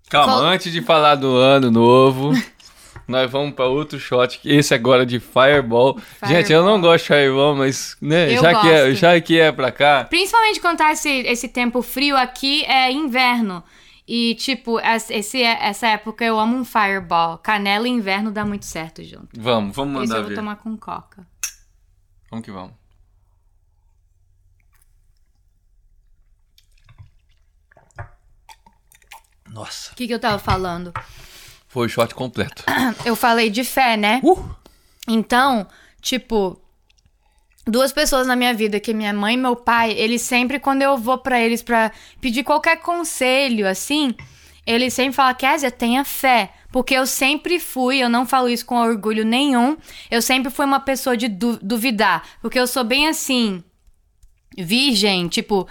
Calma, 0.09 0.37
antes 0.37 0.71
de 0.71 0.81
falar 0.81 1.13
do 1.15 1.35
ano 1.35 1.69
novo, 1.69 2.31
nós 3.07 3.29
vamos 3.31 3.53
pra 3.55 3.65
outro 3.65 3.99
shot. 3.99 4.39
Esse 4.43 4.73
agora 4.73 5.05
de 5.05 5.19
Fireball. 5.19 5.99
Gente, 6.25 6.51
eu 6.51 6.61
não 6.63 6.73
Fireball. 6.73 6.91
gosto 6.91 7.03
de 7.03 7.07
Fireball, 7.07 7.55
mas 7.55 7.97
né, 8.01 8.33
Eu 8.35 8.41
já, 8.41 8.61
que 8.61 8.67
é, 8.69 8.93
já 8.93 9.21
que 9.21 9.39
é 9.39 9.51
pra 9.51 9.71
cá. 9.71 10.05
Principalmente 10.05 10.59
quando 10.59 10.77
tá 10.77 10.91
esse, 10.91 11.09
esse 11.09 11.47
tempo 11.47 11.81
frio 11.81 12.17
aqui, 12.17 12.63
é 12.65 12.91
inverno. 12.91 13.63
E, 14.07 14.35
tipo, 14.35 14.79
es- 14.79 15.09
esse, 15.09 15.41
essa 15.41 15.87
época 15.87 16.23
eu 16.23 16.39
amo 16.39 16.55
um 16.57 16.63
fireball. 16.63 17.37
Canela 17.39 17.87
e 17.87 17.91
inverno 17.91 18.31
dá 18.31 18.45
muito 18.45 18.65
certo 18.65 19.03
junto. 19.03 19.27
Vamos, 19.37 19.75
vamos 19.75 19.93
mandar 20.01 20.15
eu 20.17 20.21
vou 20.21 20.29
ver. 20.29 20.35
tomar 20.35 20.55
com 20.57 20.77
coca. 20.77 21.27
Vamos 22.31 22.45
que 22.45 22.51
vamos. 22.51 22.71
Nossa. 29.49 29.91
O 29.93 29.95
que, 29.95 30.07
que 30.07 30.13
eu 30.13 30.19
tava 30.19 30.37
falando? 30.39 30.93
Foi 31.67 31.85
o 31.85 31.89
shot 31.89 32.13
completo. 32.15 32.63
Eu 33.05 33.15
falei 33.15 33.49
de 33.49 33.63
fé, 33.63 33.97
né? 33.97 34.19
Uh! 34.23 34.43
Então, 35.07 35.67
tipo, 36.01 36.59
duas 37.65 37.91
pessoas 37.91 38.25
na 38.27 38.35
minha 38.35 38.53
vida, 38.53 38.79
que 38.79 38.93
minha 38.93 39.13
mãe 39.13 39.35
e 39.35 39.37
meu 39.37 39.55
pai, 39.55 39.91
eles 39.91 40.21
sempre, 40.21 40.59
quando 40.59 40.81
eu 40.81 40.97
vou 40.97 41.17
pra 41.17 41.39
eles 41.39 41.61
pra 41.61 41.91
pedir 42.19 42.43
qualquer 42.43 42.77
conselho, 42.77 43.67
assim, 43.67 44.13
eles 44.65 44.93
sempre 44.93 45.13
falam, 45.13 45.33
Kézia, 45.35 45.71
tenha 45.71 46.03
fé. 46.03 46.51
Porque 46.71 46.93
eu 46.93 47.05
sempre 47.07 47.59
fui, 47.59 47.97
eu 47.97 48.09
não 48.09 48.25
falo 48.25 48.49
isso 48.49 48.65
com 48.65 48.75
orgulho 48.75 49.23
nenhum, 49.23 49.77
eu 50.11 50.21
sempre 50.21 50.51
fui 50.51 50.65
uma 50.65 50.81
pessoa 50.81 51.15
de 51.15 51.29
du- 51.29 51.57
duvidar. 51.61 52.23
Porque 52.41 52.59
eu 52.59 52.67
sou 52.67 52.83
bem 52.83 53.07
assim, 53.07 53.63
virgem, 54.57 55.27
tipo, 55.29 55.67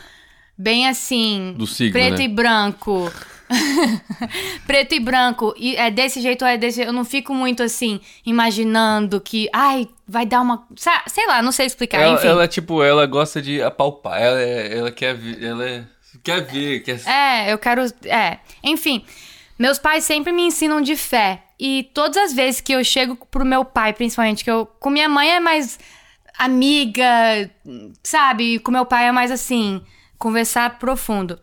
bem 0.57 0.89
assim, 0.89 1.55
signo, 1.67 1.93
preto 1.93 2.19
né? 2.19 2.25
e 2.25 2.29
branco. 2.29 3.13
preto 4.67 4.95
e 4.95 5.01
branco. 5.01 5.55
E 5.57 5.77
é 5.77 5.91
desse 5.91 6.21
jeito 6.21 6.43
ou 6.43 6.49
é 6.49 6.57
desse 6.57 6.81
Eu 6.83 6.93
não 6.93 7.05
fico 7.05 7.35
muito 7.35 7.63
assim, 7.63 8.01
imaginando 8.25 9.21
que, 9.21 9.49
ai, 9.53 9.89
vai 10.07 10.27
dar 10.27 10.41
uma. 10.41 10.67
Sei 11.07 11.27
lá, 11.27 11.43
não 11.43 11.53
sei 11.53 11.67
explicar. 11.67 12.01
Ela, 12.01 12.15
Enfim. 12.15 12.29
ela, 12.29 12.49
tipo, 12.49 12.83
ela 12.83 13.07
gosta 13.07 13.41
de 13.41 13.63
apalpar. 13.63 14.21
Ela, 14.21 14.41
ela 14.41 14.91
quer 14.91 15.15
ver. 15.15 15.43
Ela 15.43 15.69
é- 15.69 15.85
quer 16.23 16.41
ver. 16.43 16.81
Quer... 16.81 17.01
É, 17.07 17.53
eu 17.53 17.59
quero. 17.59 17.83
É. 18.05 18.39
Enfim, 18.63 19.05
meus 19.59 19.79
pais 19.79 20.05
sempre 20.05 20.33
me 20.33 20.43
ensinam 20.43 20.81
de 20.81 20.97
fé. 20.97 21.43
E 21.59 21.89
todas 21.95 22.17
as 22.17 22.33
vezes 22.35 22.61
que 22.61 22.73
eu 22.73 22.85
chego 22.85 23.17
pro 23.31 23.45
meu 23.45 23.65
pai, 23.65 23.93
principalmente, 23.93 24.45
que 24.45 24.51
eu. 24.51 24.67
Com 24.79 24.91
minha 24.91 25.09
mãe 25.09 25.31
é 25.31 25.41
mais 25.41 25.79
amiga, 26.39 27.05
sabe? 28.03 28.59
Com 28.59 28.71
meu 28.71 28.85
pai 28.85 29.09
é 29.09 29.13
mais 29.13 29.31
assim, 29.31 29.83
conversar 30.19 30.79
profundo. 30.79 31.39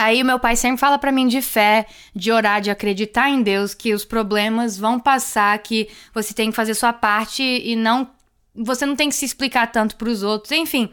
Aí 0.00 0.22
o 0.22 0.24
meu 0.24 0.38
pai 0.38 0.54
sempre 0.54 0.78
fala 0.78 0.96
pra 0.96 1.10
mim 1.10 1.26
de 1.26 1.42
fé, 1.42 1.84
de 2.14 2.30
orar, 2.30 2.60
de 2.60 2.70
acreditar 2.70 3.28
em 3.30 3.42
Deus, 3.42 3.74
que 3.74 3.92
os 3.92 4.04
problemas 4.04 4.78
vão 4.78 4.96
passar, 4.96 5.58
que 5.58 5.88
você 6.14 6.32
tem 6.32 6.50
que 6.50 6.56
fazer 6.56 6.74
sua 6.74 6.92
parte 6.92 7.42
e 7.42 7.74
não 7.74 8.08
você 8.54 8.86
não 8.86 8.94
tem 8.94 9.08
que 9.08 9.16
se 9.16 9.24
explicar 9.24 9.66
tanto 9.72 9.96
pros 9.96 10.22
outros, 10.22 10.52
enfim. 10.52 10.88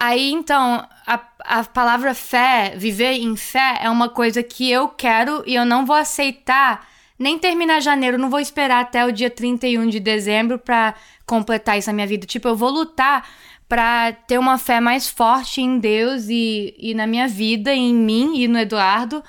Aí 0.00 0.32
então, 0.32 0.88
a, 1.06 1.20
a 1.40 1.64
palavra 1.64 2.14
fé, 2.14 2.72
viver 2.78 3.12
em 3.12 3.36
fé 3.36 3.80
é 3.82 3.90
uma 3.90 4.08
coisa 4.08 4.42
que 4.42 4.70
eu 4.70 4.88
quero 4.88 5.44
e 5.46 5.54
eu 5.54 5.66
não 5.66 5.84
vou 5.84 5.94
aceitar 5.94 6.88
nem 7.18 7.38
terminar 7.38 7.80
janeiro, 7.80 8.16
não 8.16 8.30
vou 8.30 8.40
esperar 8.40 8.80
até 8.80 9.04
o 9.04 9.12
dia 9.12 9.28
31 9.28 9.86
de 9.86 10.00
dezembro 10.00 10.58
pra 10.58 10.94
completar 11.26 11.78
isso 11.78 11.88
na 11.88 11.92
minha 11.92 12.06
vida. 12.06 12.26
Tipo, 12.26 12.48
eu 12.48 12.56
vou 12.56 12.70
lutar 12.70 13.28
pra 13.68 14.12
ter 14.12 14.38
uma 14.38 14.58
fé 14.58 14.80
mais 14.80 15.08
forte 15.08 15.60
em 15.60 15.78
Deus 15.78 16.28
e, 16.28 16.74
e 16.78 16.94
na 16.94 17.06
minha 17.06 17.26
vida, 17.28 17.72
em 17.72 17.94
mim 17.94 18.38
e 18.38 18.48
no 18.48 18.58
Eduardo. 18.58 19.22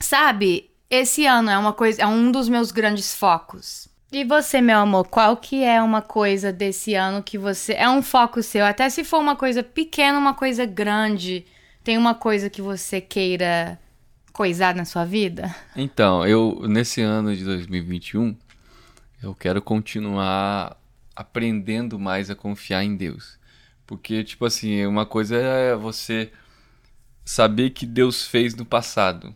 Sabe, 0.00 0.70
esse 0.90 1.26
ano 1.26 1.50
é 1.50 1.56
uma 1.56 1.72
coisa, 1.72 2.02
é 2.02 2.06
um 2.06 2.30
dos 2.30 2.48
meus 2.48 2.70
grandes 2.70 3.14
focos. 3.14 3.88
E 4.12 4.24
você, 4.24 4.60
meu 4.60 4.78
amor, 4.78 5.08
qual 5.08 5.38
que 5.38 5.64
é 5.64 5.80
uma 5.80 6.02
coisa 6.02 6.52
desse 6.52 6.94
ano 6.94 7.22
que 7.22 7.38
você 7.38 7.72
é 7.72 7.88
um 7.88 8.02
foco 8.02 8.42
seu? 8.42 8.62
Até 8.62 8.90
se 8.90 9.02
for 9.02 9.18
uma 9.18 9.34
coisa 9.34 9.62
pequena, 9.62 10.18
uma 10.18 10.34
coisa 10.34 10.66
grande, 10.66 11.46
tem 11.82 11.96
uma 11.96 12.14
coisa 12.14 12.50
que 12.50 12.60
você 12.60 13.00
queira 13.00 13.78
coisar 14.30 14.74
na 14.74 14.84
sua 14.84 15.06
vida? 15.06 15.54
Então, 15.74 16.26
eu, 16.26 16.62
nesse 16.68 17.00
ano 17.00 17.34
de 17.34 17.42
2021, 17.42 18.36
eu 19.22 19.34
quero 19.34 19.62
continuar 19.62 20.76
aprendendo 21.14 21.98
mais 21.98 22.30
a 22.30 22.34
confiar 22.34 22.84
em 22.84 22.96
Deus. 22.96 23.38
Porque, 23.86 24.24
tipo 24.24 24.44
assim, 24.44 24.84
uma 24.86 25.04
coisa 25.04 25.36
é 25.36 25.76
você 25.76 26.32
saber 27.24 27.70
que 27.70 27.86
Deus 27.86 28.26
fez 28.26 28.54
no 28.54 28.64
passado. 28.64 29.34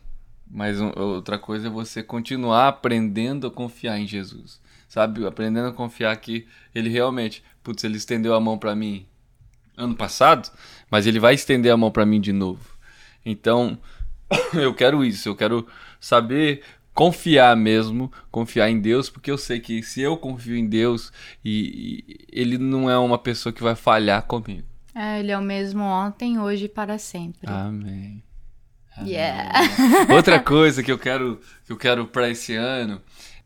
Mas 0.49 0.81
outra 0.81 1.39
coisa 1.39 1.67
é 1.67 1.71
você 1.71 2.03
continuar 2.03 2.69
aprendendo 2.69 3.47
a 3.47 3.51
confiar 3.51 3.99
em 3.99 4.07
Jesus. 4.07 4.61
sabe? 4.89 5.27
Aprendendo 5.27 5.69
a 5.69 5.73
confiar 5.73 6.17
que 6.17 6.47
ele 6.75 6.89
realmente, 6.89 7.43
putz, 7.63 7.85
ele 7.85 7.97
estendeu 7.97 8.35
a 8.35 8.41
mão 8.41 8.57
para 8.57 8.75
mim 8.75 9.07
ano 9.77 9.95
passado, 9.95 10.51
mas 10.91 11.07
ele 11.07 11.21
vai 11.21 11.35
estender 11.35 11.71
a 11.71 11.77
mão 11.77 11.91
para 11.91 12.07
mim 12.07 12.21
de 12.21 12.33
novo. 12.33 12.77
Então, 13.25 13.79
eu 14.55 14.73
quero 14.73 15.05
isso, 15.05 15.29
eu 15.29 15.37
quero 15.37 15.67
saber 16.01 16.63
confiar 16.97 17.55
mesmo, 17.55 18.11
confiar 18.31 18.71
em 18.71 18.81
Deus, 18.81 19.11
porque 19.11 19.31
eu 19.31 19.37
sei 19.37 19.61
que 19.61 19.83
se 19.83 20.01
eu 20.01 20.17
confio 20.17 20.57
em 20.57 20.67
Deus 20.67 21.13
e, 21.45 22.09
e 22.09 22.27
ele 22.33 22.57
não 22.57 22.91
é 22.91 22.99
uma 22.99 23.19
pessoa 23.19 23.53
que 23.53 23.63
vai 23.63 23.77
falhar 23.77 24.23
comigo. 24.23 24.67
É, 24.95 25.21
ele 25.21 25.31
é 25.31 25.37
o 25.37 25.43
mesmo 25.43 25.83
ontem, 25.83 26.39
hoje 26.39 26.65
e 26.65 26.69
para 26.71 26.97
sempre. 26.97 27.47
Amém. 27.47 28.25
Amém. 28.97 29.13
Yeah. 29.13 29.69
Outra 30.11 30.41
coisa 30.41 30.83
que 30.83 30.91
eu 30.91 30.99
quero 30.99 31.39
que 31.67 31.71
eu 31.71 31.77
quero 31.77 32.07
para 32.07 32.31
esse 32.31 32.55
ano 32.55 33.03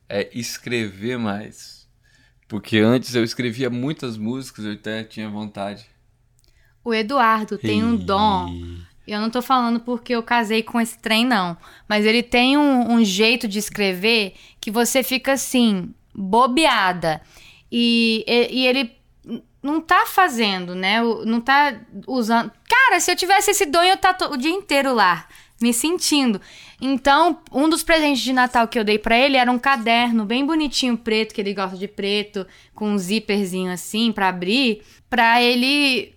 é 0.09 0.31
escrever 0.33 1.19
mais. 1.19 1.89
Porque 2.47 2.79
antes 2.79 3.17
eu 3.17 3.25
escrevia 3.25 3.69
muitas 3.69 4.17
músicas, 4.17 4.65
eu 4.65 4.73
até 4.75 5.03
tinha 5.03 5.29
vontade. 5.29 5.87
O 6.85 6.95
Eduardo 6.95 7.59
tem 7.59 7.83
um 7.83 7.97
dom. 7.97 8.49
Eu 9.13 9.21
não 9.21 9.31
tô 9.31 9.43
falando 9.43 9.81
porque 9.81 10.15
eu 10.15 10.23
casei 10.23 10.63
com 10.63 10.81
esse 10.81 10.99
trem, 10.99 11.25
não. 11.25 11.57
Mas 11.89 12.05
ele 12.05 12.23
tem 12.23 12.57
um, 12.57 12.93
um 12.93 13.05
jeito 13.05 13.49
de 13.49 13.59
escrever 13.59 14.35
que 14.61 14.71
você 14.71 15.03
fica 15.03 15.33
assim, 15.33 15.93
bobeada. 16.15 17.21
E, 17.71 18.25
e, 18.27 18.61
e 18.61 18.67
ele 18.67 18.93
não 19.63 19.81
tá 19.81 20.07
fazendo, 20.07 20.75
né? 20.75 21.01
Não 21.25 21.41
tá 21.41 21.79
usando. 22.07 22.51
Cara, 22.69 23.01
se 23.01 23.11
eu 23.11 23.17
tivesse 23.17 23.51
esse 23.51 23.67
dom, 23.67 23.83
eu 23.83 23.97
tá 23.97 24.17
o 24.31 24.37
dia 24.37 24.51
inteiro 24.51 24.95
lá, 24.95 25.27
me 25.61 25.73
sentindo. 25.73 26.41
Então, 26.81 27.39
um 27.53 27.69
dos 27.69 27.83
presentes 27.83 28.23
de 28.23 28.33
Natal 28.33 28.67
que 28.67 28.79
eu 28.79 28.85
dei 28.85 28.99
pra 28.99 29.19
ele 29.19 29.37
era 29.37 29.51
um 29.51 29.59
caderno 29.59 30.25
bem 30.25 30.45
bonitinho 30.47 30.97
preto, 30.97 31.35
que 31.35 31.41
ele 31.41 31.53
gosta 31.53 31.77
de 31.77 31.87
preto, 31.87 32.47
com 32.75 32.91
um 32.91 32.99
zíperzinho 32.99 33.71
assim 33.71 34.13
pra 34.13 34.29
abrir, 34.29 34.83
pra 35.11 35.43
ele, 35.43 36.15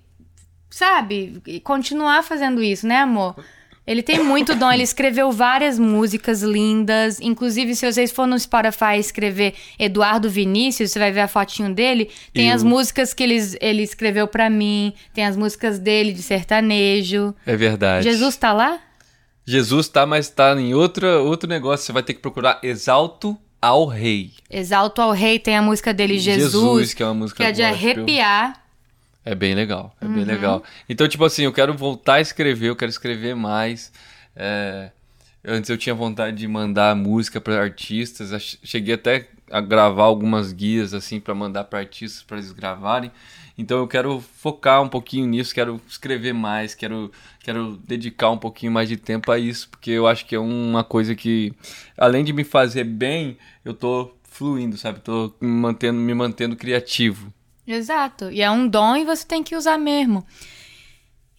sabe, 0.73 1.39
continuar 1.63 2.23
fazendo 2.23 2.63
isso, 2.63 2.87
né, 2.87 2.97
amor? 2.97 3.35
Ele 3.85 4.01
tem 4.01 4.23
muito 4.23 4.55
dom, 4.55 4.71
ele 4.71 4.81
escreveu 4.81 5.31
várias 5.31 5.77
músicas 5.77 6.41
lindas. 6.41 7.19
Inclusive, 7.19 7.75
se 7.75 7.91
vocês 7.91 8.11
for 8.11 8.25
no 8.25 8.39
Spotify 8.39 8.97
escrever 8.97 9.53
Eduardo 9.77 10.29
Vinícius, 10.29 10.89
você 10.91 10.97
vai 10.97 11.11
ver 11.11 11.19
a 11.19 11.27
fotinho 11.27 11.71
dele. 11.73 12.09
Tem 12.33 12.47
Eu. 12.47 12.55
as 12.55 12.63
músicas 12.63 13.13
que 13.13 13.21
ele, 13.21 13.37
ele 13.59 13.83
escreveu 13.83 14.25
pra 14.25 14.49
mim, 14.49 14.93
tem 15.13 15.25
as 15.25 15.35
músicas 15.35 15.77
dele 15.77 16.13
de 16.13 16.23
sertanejo. 16.23 17.35
É 17.45 17.55
verdade. 17.55 18.09
Jesus 18.09 18.37
tá 18.37 18.53
lá? 18.53 18.79
Jesus 19.45 19.89
tá, 19.89 20.05
mas 20.05 20.29
tá 20.29 20.59
em 20.59 20.73
outra, 20.73 21.19
outro 21.19 21.47
negócio. 21.47 21.85
Você 21.85 21.91
vai 21.91 22.01
ter 22.01 22.13
que 22.13 22.21
procurar 22.21 22.59
Exalto 22.63 23.37
ao 23.61 23.85
Rei. 23.85 24.31
Exalto 24.49 25.01
ao 25.01 25.11
Rei 25.11 25.37
tem 25.37 25.57
a 25.57 25.61
música 25.61 25.93
dele, 25.93 26.17
Jesus, 26.17 26.51
Jesus, 26.51 26.93
que 26.93 27.03
é 27.03 27.05
uma 27.05 27.13
música 27.13 27.43
que 27.43 27.49
é 27.49 27.51
de 27.51 27.61
arrepiar. 27.61 28.62
É 29.25 29.33
bem 29.33 29.55
legal, 29.55 29.95
é 30.01 30.05
Uhum. 30.05 30.13
bem 30.13 30.25
legal. 30.25 30.63
Então, 30.87 31.07
tipo 31.07 31.23
assim, 31.23 31.43
eu 31.43 31.53
quero 31.53 31.73
voltar 31.73 32.15
a 32.15 32.21
escrever, 32.21 32.67
eu 32.69 32.75
quero 32.75 32.89
escrever 32.89 33.35
mais. 33.35 33.91
É, 34.35 34.91
Antes 35.45 35.69
eu 35.69 35.77
tinha 35.77 35.93
vontade 35.93 36.37
de 36.37 36.47
mandar 36.47 36.95
música 36.95 37.41
para 37.41 37.61
artistas, 37.61 38.57
cheguei 38.63 38.95
até 38.95 39.27
a 39.51 39.59
gravar 39.59 40.03
algumas 40.05 40.53
guias 40.53 40.93
assim 40.93 41.19
para 41.19 41.35
mandar 41.35 41.65
para 41.65 41.79
artistas 41.79 42.23
para 42.23 42.37
eles 42.37 42.53
gravarem. 42.53 43.11
Então 43.57 43.77
eu 43.79 43.87
quero 43.87 44.21
focar 44.21 44.81
um 44.81 44.87
pouquinho 44.87 45.27
nisso, 45.27 45.53
quero 45.53 45.81
escrever 45.87 46.33
mais, 46.33 46.73
quero 46.73 47.11
quero 47.43 47.75
dedicar 47.85 48.29
um 48.31 48.37
pouquinho 48.37 48.71
mais 48.71 48.87
de 48.87 48.95
tempo 48.95 49.31
a 49.33 49.37
isso, 49.37 49.67
porque 49.69 49.91
eu 49.91 50.07
acho 50.07 50.25
que 50.25 50.33
é 50.33 50.39
uma 50.39 50.81
coisa 50.83 51.13
que 51.13 51.51
além 51.97 52.23
de 52.23 52.31
me 52.31 52.45
fazer 52.45 52.85
bem, 52.85 53.37
eu 53.65 53.73
tô 53.73 54.13
fluindo, 54.23 54.77
sabe? 54.77 55.01
Tô 55.01 55.33
mantendo 55.41 55.99
me 55.99 56.13
mantendo 56.13 56.55
criativo. 56.55 57.33
Exato. 57.65 58.29
E 58.31 58.41
é 58.41 58.51
um 58.51 58.67
dom 58.67 58.97
e 58.97 59.05
você 59.05 59.25
tem 59.25 59.43
que 59.43 59.55
usar 59.55 59.77
mesmo. 59.77 60.25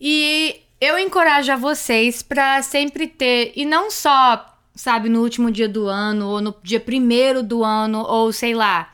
E 0.01 0.61
eu 0.81 0.99
encorajo 0.99 1.53
a 1.53 1.57
vocês 1.57 2.23
pra 2.23 2.63
sempre 2.63 3.07
ter, 3.07 3.53
e 3.57 3.65
não 3.65 3.91
só, 3.91 4.59
sabe, 4.75 5.09
no 5.09 5.23
último 5.23 5.51
dia 5.51 5.69
do 5.69 5.87
ano, 5.87 6.29
ou 6.29 6.41
no 6.41 6.55
dia 6.63 6.81
primeiro 6.81 7.43
do 7.43 7.65
ano, 7.65 8.03
ou 8.03 8.33
sei 8.33 8.55
lá, 8.55 8.94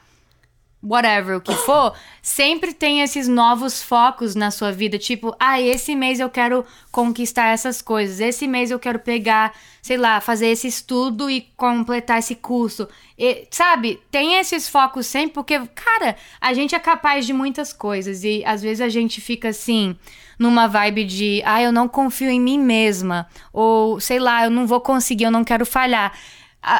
whatever 0.82 1.36
o 1.36 1.40
que 1.40 1.54
for, 1.54 1.94
sempre 2.22 2.72
tem 2.72 3.02
esses 3.02 3.28
novos 3.28 3.82
focos 3.82 4.34
na 4.34 4.50
sua 4.50 4.72
vida. 4.72 4.98
Tipo, 4.98 5.34
ah, 5.38 5.60
esse 5.60 5.94
mês 5.94 6.18
eu 6.20 6.30
quero 6.30 6.64
conquistar 6.90 7.48
essas 7.48 7.82
coisas. 7.82 8.18
Esse 8.20 8.46
mês 8.48 8.70
eu 8.70 8.78
quero 8.78 8.98
pegar, 8.98 9.52
sei 9.82 9.96
lá, 9.96 10.20
fazer 10.20 10.46
esse 10.46 10.66
estudo 10.66 11.28
e 11.30 11.42
completar 11.56 12.18
esse 12.18 12.34
curso. 12.34 12.88
E, 13.18 13.46
sabe, 13.50 14.00
tem 14.10 14.36
esses 14.38 14.68
focos 14.68 15.06
sempre, 15.06 15.34
porque, 15.34 15.58
cara, 15.74 16.16
a 16.40 16.54
gente 16.54 16.74
é 16.74 16.78
capaz 16.78 17.26
de 17.26 17.32
muitas 17.32 17.72
coisas. 17.72 18.24
E 18.24 18.42
às 18.46 18.62
vezes 18.62 18.80
a 18.80 18.88
gente 18.88 19.20
fica 19.20 19.50
assim, 19.50 19.94
numa 20.38 20.66
vibe 20.66 21.04
de, 21.04 21.42
ah, 21.44 21.60
eu 21.62 21.70
não 21.72 21.86
confio 21.88 22.30
em 22.30 22.40
mim 22.40 22.58
mesma. 22.58 23.28
Ou, 23.52 24.00
sei 24.00 24.18
lá, 24.18 24.44
eu 24.44 24.50
não 24.50 24.66
vou 24.66 24.80
conseguir, 24.80 25.24
eu 25.24 25.30
não 25.30 25.44
quero 25.44 25.66
falhar. 25.66 26.12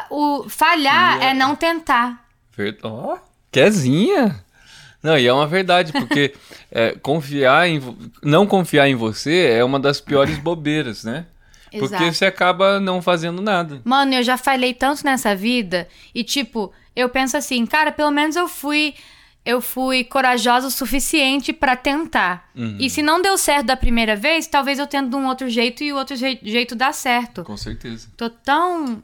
O 0.09 0.49
falhar 0.49 1.21
é 1.21 1.33
não 1.33 1.55
tentar. 1.55 2.25
Ver- 2.55 2.77
Ó, 2.83 3.17
quezinha. 3.51 4.43
Não, 5.03 5.17
e 5.17 5.25
é 5.27 5.33
uma 5.33 5.47
verdade, 5.47 5.91
porque 5.91 6.33
é, 6.71 6.91
confiar 7.01 7.67
em 7.67 7.81
não 8.23 8.45
confiar 8.45 8.87
em 8.87 8.95
você 8.95 9.47
é 9.51 9.63
uma 9.63 9.79
das 9.79 9.99
piores 9.99 10.37
bobeiras, 10.37 11.03
né? 11.03 11.25
Porque 11.71 11.85
Exato. 11.85 12.13
você 12.13 12.25
acaba 12.25 12.79
não 12.79 13.01
fazendo 13.01 13.41
nada. 13.41 13.81
Mano, 13.85 14.13
eu 14.13 14.23
já 14.23 14.37
falhei 14.37 14.73
tanto 14.73 15.05
nessa 15.05 15.33
vida 15.35 15.87
e 16.13 16.21
tipo, 16.23 16.71
eu 16.95 17.07
penso 17.09 17.37
assim, 17.37 17.65
cara, 17.65 17.91
pelo 17.91 18.11
menos 18.11 18.35
eu 18.35 18.47
fui 18.47 18.93
eu 19.43 19.59
fui 19.59 20.03
corajosa 20.03 20.67
o 20.67 20.71
suficiente 20.71 21.51
pra 21.51 21.75
tentar. 21.75 22.51
E 22.77 22.89
se 22.91 23.01
não 23.01 23.19
deu 23.23 23.35
certo 23.39 23.65
da 23.67 23.75
primeira 23.75 24.15
vez, 24.15 24.45
talvez 24.45 24.77
eu 24.77 24.85
tento 24.85 25.09
de 25.09 25.15
um 25.15 25.25
outro 25.25 25.49
jeito 25.49 25.83
e 25.83 25.91
o 25.91 25.95
outro 25.95 26.15
jei- 26.15 26.39
jeito 26.43 26.75
dá 26.75 26.91
certo. 26.93 27.43
Com 27.43 27.57
certeza. 27.57 28.07
Tô 28.15 28.29
tão 28.29 29.01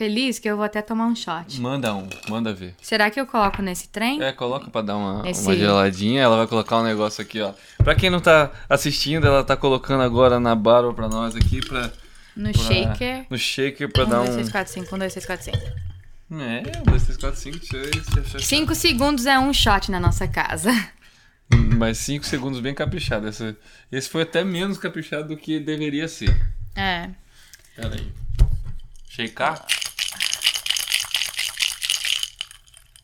feliz 0.00 0.38
que 0.38 0.48
eu 0.48 0.56
vou 0.56 0.64
até 0.64 0.80
tomar 0.80 1.04
um 1.08 1.14
shot. 1.14 1.60
Manda 1.60 1.94
um, 1.94 2.08
manda 2.30 2.54
ver. 2.54 2.74
Será 2.80 3.10
que 3.10 3.20
eu 3.20 3.26
coloco 3.26 3.60
nesse 3.60 3.86
trem? 3.90 4.22
É, 4.22 4.32
coloca 4.32 4.70
pra 4.70 4.80
dar 4.80 4.96
uma, 4.96 5.28
Esse- 5.28 5.42
uma 5.42 5.54
geladinha. 5.54 6.22
Ela 6.22 6.38
vai 6.38 6.46
colocar 6.46 6.78
um 6.78 6.82
negócio 6.82 7.20
aqui, 7.20 7.38
ó. 7.42 7.52
Pra 7.84 7.94
quem 7.94 8.08
não 8.08 8.18
tá 8.18 8.50
assistindo, 8.66 9.26
ela 9.26 9.44
tá 9.44 9.58
colocando 9.58 10.02
agora 10.02 10.40
na 10.40 10.54
barba 10.54 10.94
pra 10.94 11.06
nós 11.06 11.36
aqui, 11.36 11.60
pra... 11.60 11.92
No 12.34 12.50
pra- 12.50 12.62
shaker. 12.62 13.26
No 13.28 13.36
shaker 13.36 13.92
pra 13.92 14.04
Um, 14.04 14.08
dar 14.08 14.16
dois, 14.20 14.30
um... 14.30 14.32
três, 14.34 14.48
quatro, 14.50 14.72
cinco. 14.72 14.94
Um, 14.94 14.98
dois, 14.98 15.12
três, 15.12 15.26
quatro, 15.26 15.44
cinco. 15.44 15.58
É, 16.32 16.78
um, 16.78 16.82
dois, 16.84 17.02
três, 17.02 17.18
quatro, 17.18 17.38
cinco, 17.38 17.58
seis, 17.66 17.90
sete, 18.06 18.30
sete, 18.30 18.46
Cinco 18.46 18.74
segundos 18.74 19.26
é 19.26 19.38
um 19.38 19.52
shot 19.52 19.90
na 19.90 20.00
nossa 20.00 20.26
casa. 20.26 20.70
Mais 21.76 21.98
5 21.98 22.24
segundos 22.24 22.60
bem 22.60 22.72
caprichado. 22.72 23.28
Essa, 23.28 23.54
esse 23.92 24.08
foi 24.08 24.22
até 24.22 24.42
menos 24.44 24.78
caprichado 24.78 25.28
do 25.28 25.36
que 25.36 25.60
deveria 25.60 26.08
ser. 26.08 26.34
É. 26.74 27.10
Pera 27.76 27.94
aí. 27.96 28.10
Shakear? 29.10 29.66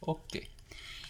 Ok. 0.07 0.47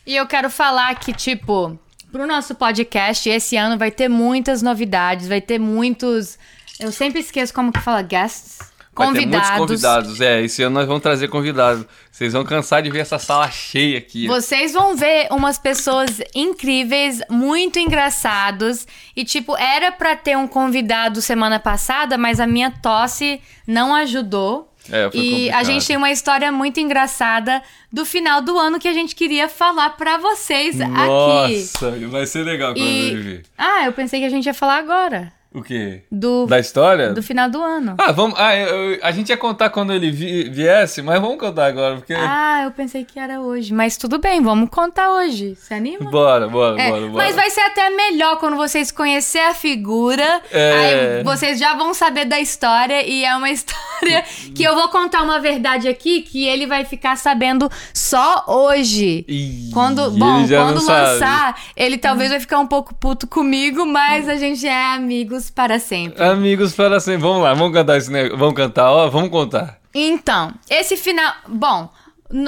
E 0.06 0.16
eu 0.16 0.26
quero 0.26 0.48
falar 0.48 0.94
que, 0.98 1.12
tipo, 1.12 1.78
pro 2.10 2.26
nosso 2.26 2.54
podcast, 2.54 3.28
esse 3.28 3.56
ano 3.56 3.76
vai 3.76 3.90
ter 3.90 4.08
muitas 4.08 4.62
novidades, 4.62 5.28
vai 5.28 5.40
ter 5.40 5.58
muitos. 5.58 6.38
Eu 6.80 6.90
sempre 6.92 7.20
esqueço 7.20 7.52
como 7.52 7.72
que 7.72 7.80
fala 7.80 8.02
guests. 8.02 8.58
Vai 8.94 9.08
Convidados. 9.08 9.48
muitos 9.50 9.58
convidados. 9.58 10.20
É, 10.22 10.40
esse 10.42 10.62
ano 10.62 10.76
nós 10.76 10.86
vamos 10.86 11.02
trazer 11.02 11.28
convidados. 11.28 11.84
Vocês 12.10 12.32
vão 12.32 12.42
cansar 12.44 12.82
de 12.82 12.88
ver 12.88 13.00
essa 13.00 13.18
sala 13.18 13.50
cheia 13.50 13.98
aqui. 13.98 14.26
Vocês 14.26 14.72
vão 14.72 14.96
ver 14.96 15.28
umas 15.30 15.58
pessoas 15.58 16.18
incríveis, 16.34 17.20
muito 17.28 17.78
engraçados. 17.78 18.86
E, 19.14 19.22
tipo, 19.22 19.54
era 19.54 19.92
pra 19.92 20.16
ter 20.16 20.34
um 20.38 20.48
convidado 20.48 21.20
semana 21.20 21.60
passada, 21.60 22.16
mas 22.16 22.40
a 22.40 22.46
minha 22.46 22.70
tosse 22.70 23.38
não 23.66 23.94
ajudou. 23.94 24.72
É, 24.90 25.10
foi 25.10 25.20
e 25.20 25.30
complicado. 25.30 25.60
a 25.60 25.64
gente 25.64 25.86
tem 25.86 25.96
uma 25.96 26.10
história 26.10 26.52
muito 26.52 26.78
engraçada 26.80 27.62
do 27.92 28.04
final 28.04 28.40
do 28.40 28.58
ano 28.58 28.78
que 28.78 28.88
a 28.88 28.92
gente 28.92 29.14
queria 29.14 29.48
falar 29.48 29.90
pra 29.90 30.16
vocês 30.18 30.80
aqui. 30.80 30.90
Nossa, 30.92 31.90
vai 32.08 32.26
ser 32.26 32.44
legal 32.44 32.72
quando 32.74 32.86
E- 32.86 33.10
ele 33.10 33.22
ver. 33.22 33.42
Ah, 33.56 33.84
eu 33.84 33.92
pensei 33.92 34.20
que 34.20 34.26
a 34.26 34.30
gente 34.30 34.46
ia 34.46 34.54
falar 34.54 34.76
agora. 34.78 35.32
O 35.56 35.62
quê? 35.62 36.02
Do, 36.12 36.46
Da 36.46 36.58
história? 36.60 37.12
do 37.14 37.22
final 37.22 37.48
do 37.48 37.62
ano. 37.62 37.94
Ah, 37.98 38.12
vamos. 38.12 38.38
Ah, 38.38 38.54
eu- 38.54 38.92
eu- 38.92 38.98
a 39.02 39.10
gente 39.10 39.30
ia 39.30 39.36
contar 39.38 39.70
quando 39.70 39.92
ele 39.92 40.10
vi- 40.10 40.50
viesse, 40.50 41.00
mas 41.00 41.18
vamos 41.20 41.38
contar 41.38 41.66
agora, 41.66 41.96
porque. 41.96 42.12
Ah, 42.14 42.62
eu 42.64 42.70
pensei 42.72 43.04
que 43.04 43.18
era 43.18 43.40
hoje. 43.40 43.72
Mas 43.72 43.96
tudo 43.96 44.18
bem, 44.18 44.42
vamos 44.42 44.68
contar 44.68 45.10
hoje. 45.12 45.56
Você 45.56 45.72
anima? 45.72 46.10
Bora, 46.10 46.46
bora, 46.46 46.80
É, 46.80 46.90
bora, 46.90 47.00
bora. 47.06 47.12
mas 47.24 47.34
vai 47.34 47.48
ser 47.48 47.60
até 47.62 47.88
melhor 47.88 48.38
quando 48.38 48.56
vocês 48.56 48.90
conhecer 48.90 49.38
a 49.38 49.54
figura. 49.54 50.42
É. 50.52 51.18
Aí 51.18 51.24
vocês 51.24 51.58
já 51.58 51.74
vão 51.74 51.94
saber 51.94 52.26
da 52.26 52.38
história. 52.38 53.02
E 53.06 53.24
é 53.24 53.34
uma 53.34 53.48
história 53.50 54.22
que 54.54 54.62
eu 54.62 54.74
vou 54.74 54.88
contar 54.90 55.22
uma 55.22 55.38
verdade 55.40 55.88
aqui 55.88 56.20
que 56.20 56.46
ele 56.46 56.66
vai 56.66 56.84
ficar 56.84 57.16
sabendo 57.16 57.70
só 57.94 58.44
hoje. 58.46 59.24
Ih, 59.26 59.70
Quando, 59.72 60.10
bom, 60.10 60.46
quando 60.46 60.80
sabe. 60.80 61.00
lançar, 61.12 61.60
ele 61.74 61.96
talvez 61.96 62.30
vai 62.30 62.40
ficar 62.40 62.58
um 62.58 62.66
pouco 62.66 62.94
puto 62.94 63.26
comigo, 63.26 63.86
mas 63.86 64.28
a 64.28 64.36
gente 64.36 64.66
é 64.66 64.94
amigos 64.94 65.45
para 65.50 65.78
sempre. 65.78 66.22
Amigos 66.22 66.74
para 66.74 67.00
sempre. 67.00 67.22
Vamos 67.22 67.42
lá, 67.42 67.54
vamos 67.54 67.72
cantar 67.72 67.96
esse 67.96 68.10
negócio. 68.10 68.36
Vamos 68.38 68.54
cantar, 68.54 68.90
ó, 68.90 69.08
vamos 69.08 69.30
contar. 69.30 69.78
Então, 69.94 70.52
esse 70.68 70.96
final. 70.96 71.32
Bom, 71.48 71.90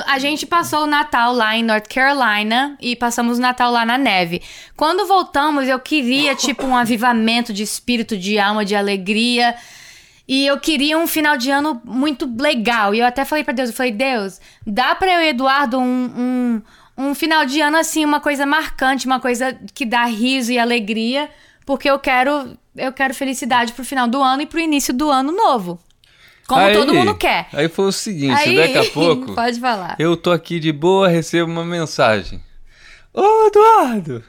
A 0.06 0.18
gente 0.18 0.44
passou 0.44 0.82
o 0.82 0.87
Natal 0.87 1.32
lá 1.32 1.56
em 1.56 1.62
North 1.62 1.87
Carolina 1.88 2.76
e 2.80 2.96
passamos 2.96 3.38
o 3.38 3.40
Natal 3.40 3.70
lá 3.70 3.87
na 3.87 3.96
neve. 3.96 4.42
Quando 4.76 5.06
voltamos, 5.06 5.68
eu 5.68 5.78
queria, 5.78 6.34
tipo, 6.34 6.66
um 6.66 6.76
avivamento 6.76 7.52
de 7.52 7.62
espírito, 7.62 8.16
de 8.16 8.40
alma, 8.40 8.64
de 8.64 8.74
alegria. 8.74 9.54
E 10.26 10.44
eu 10.46 10.58
queria 10.58 10.98
um 10.98 11.06
final 11.06 11.37
de 11.37 11.48
ano 11.50 11.80
muito 11.84 12.28
legal. 12.40 12.92
E 12.92 12.98
eu 12.98 13.06
até 13.06 13.24
falei 13.24 13.44
pra 13.44 13.54
Deus, 13.54 13.70
eu 13.70 13.74
falei, 13.76 13.92
Deus, 13.92 14.40
dá 14.66 14.96
pra 14.96 15.14
eu 15.14 15.20
e 15.20 15.28
Eduardo 15.28 15.78
um, 15.78 16.62
um, 16.96 17.08
um 17.11 17.14
final 17.14 17.46
de 17.46 17.61
ano 17.61 17.76
assim, 17.76 18.04
uma 18.04 18.18
coisa 18.20 18.44
marcante, 18.44 19.06
uma 19.06 19.20
coisa 19.20 19.56
que 19.72 19.87
dá 19.87 20.04
riso 20.06 20.50
e 20.50 20.58
alegria, 20.58 21.30
porque 21.68 21.90
eu 21.90 21.98
quero, 21.98 22.57
eu 22.74 22.90
quero 22.94 23.12
felicidade 23.12 23.74
pro 23.74 23.85
final 23.85 24.09
do 24.09 24.22
ano 24.22 24.40
e 24.40 24.46
pro 24.46 24.59
início 24.59 24.94
do 24.94 25.11
ano 25.11 25.31
novo. 25.31 25.78
Como 26.46 26.62
Aí- 26.62 26.72
todo 26.72 26.94
mundo 26.94 27.14
quer. 27.14 27.46
Aí 27.52 27.68
foi 27.68 27.85
o 27.85 27.92
seguinte, 27.92 28.40
Aí, 28.40 28.57
daqui 28.57 28.78
a 28.78 28.85
pouco, 28.90 29.35
pode 29.35 29.61
falar. 29.61 29.94
eu 29.98 30.16
tô 30.16 30.33
aqui 30.33 30.59
de 30.59 30.72
boa, 30.72 31.09
recebo 31.09 31.52
uma 31.52 31.66
mensagem. 31.66 32.42
Ô, 33.12 33.48
Eduardo, 33.48 34.24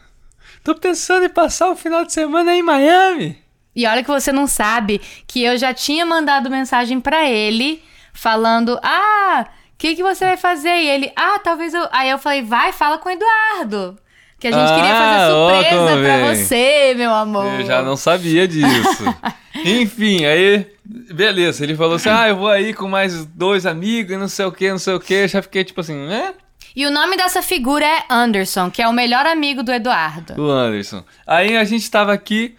tô 0.65 0.75
pensando 0.75 1.27
em 1.27 1.29
passar 1.29 1.69
o 1.69 1.77
final 1.77 2.03
de 2.03 2.11
semana 2.11 2.53
em 2.53 2.61
Miami. 2.61 3.41
E 3.73 3.87
olha 3.87 4.03
que 4.03 4.11
você 4.11 4.33
não 4.33 4.45
sabe 4.45 4.99
que 5.25 5.41
eu 5.41 5.57
já 5.57 5.73
tinha 5.73 6.05
mandado 6.05 6.49
mensagem 6.49 6.99
pra 6.99 7.29
ele 7.29 7.81
falando: 8.11 8.77
"Ah, 8.83 9.45
o 9.47 9.77
que 9.77 9.95
que 9.95 10.03
você 10.03 10.25
vai 10.25 10.35
fazer?" 10.35 10.75
E 10.75 10.89
ele: 10.89 11.09
"Ah, 11.15 11.39
talvez 11.39 11.73
eu". 11.73 11.87
Aí 11.93 12.09
eu 12.09 12.19
falei: 12.19 12.41
"Vai, 12.41 12.73
fala 12.73 12.97
com 12.97 13.07
o 13.07 13.11
Eduardo". 13.13 13.97
Que 14.39 14.47
a 14.47 14.51
gente 14.51 14.69
queria 14.73 14.93
Ah, 14.93 15.19
fazer 15.19 15.33
ó, 15.33 15.49
surpresa 15.49 15.75
como 15.75 16.03
pra 16.03 16.17
vem. 16.17 16.35
você, 16.35 16.93
meu 16.95 17.13
amor. 17.13 17.59
Eu 17.59 17.65
já 17.65 17.81
não 17.81 17.97
sabia 17.97 18.47
disso. 18.47 19.03
Enfim, 19.65 20.25
aí, 20.25 20.65
beleza. 21.13 21.63
Ele 21.63 21.75
falou 21.75 21.95
assim: 21.95 22.09
ah, 22.09 22.29
eu 22.29 22.37
vou 22.37 22.47
aí 22.47 22.73
com 22.73 22.87
mais 22.87 23.25
dois 23.25 23.65
amigos, 23.65 24.17
não 24.17 24.29
sei 24.29 24.45
o 24.45 24.51
que, 24.51 24.69
não 24.71 24.77
sei 24.79 24.93
o 24.93 24.99
que. 24.99 25.27
Já 25.27 25.41
fiquei 25.41 25.63
tipo 25.65 25.81
assim, 25.81 26.07
né? 26.07 26.33
E 26.75 26.85
o 26.85 26.91
nome 26.91 27.17
dessa 27.17 27.41
figura 27.41 27.85
é 27.85 28.03
Anderson, 28.09 28.71
que 28.71 28.81
é 28.81 28.87
o 28.87 28.93
melhor 28.93 29.25
amigo 29.25 29.61
do 29.61 29.71
Eduardo. 29.73 30.41
O 30.41 30.49
Anderson. 30.49 31.03
Aí 31.27 31.57
a 31.57 31.63
gente 31.65 31.89
tava 31.91 32.13
aqui, 32.13 32.55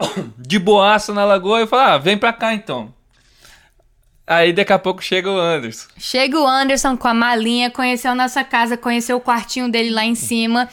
de 0.38 0.58
boaça 0.58 1.12
na 1.12 1.24
lagoa, 1.26 1.58
e 1.58 1.62
eu 1.64 1.66
falei: 1.66 1.86
ah, 1.94 1.98
vem 1.98 2.16
pra 2.16 2.32
cá 2.32 2.54
então. 2.54 2.94
Aí 4.26 4.52
daqui 4.52 4.72
a 4.72 4.78
pouco 4.78 5.02
chega 5.02 5.28
o 5.30 5.36
Anderson. 5.38 5.88
Chega 5.98 6.38
o 6.40 6.46
Anderson 6.46 6.96
com 6.96 7.08
a 7.08 7.12
malinha, 7.14 7.68
conheceu 7.68 8.14
nossa 8.14 8.44
casa, 8.44 8.76
conheceu 8.76 9.16
o 9.16 9.20
quartinho 9.20 9.68
dele 9.68 9.90
lá 9.90 10.04
em 10.04 10.14
cima. 10.14 10.68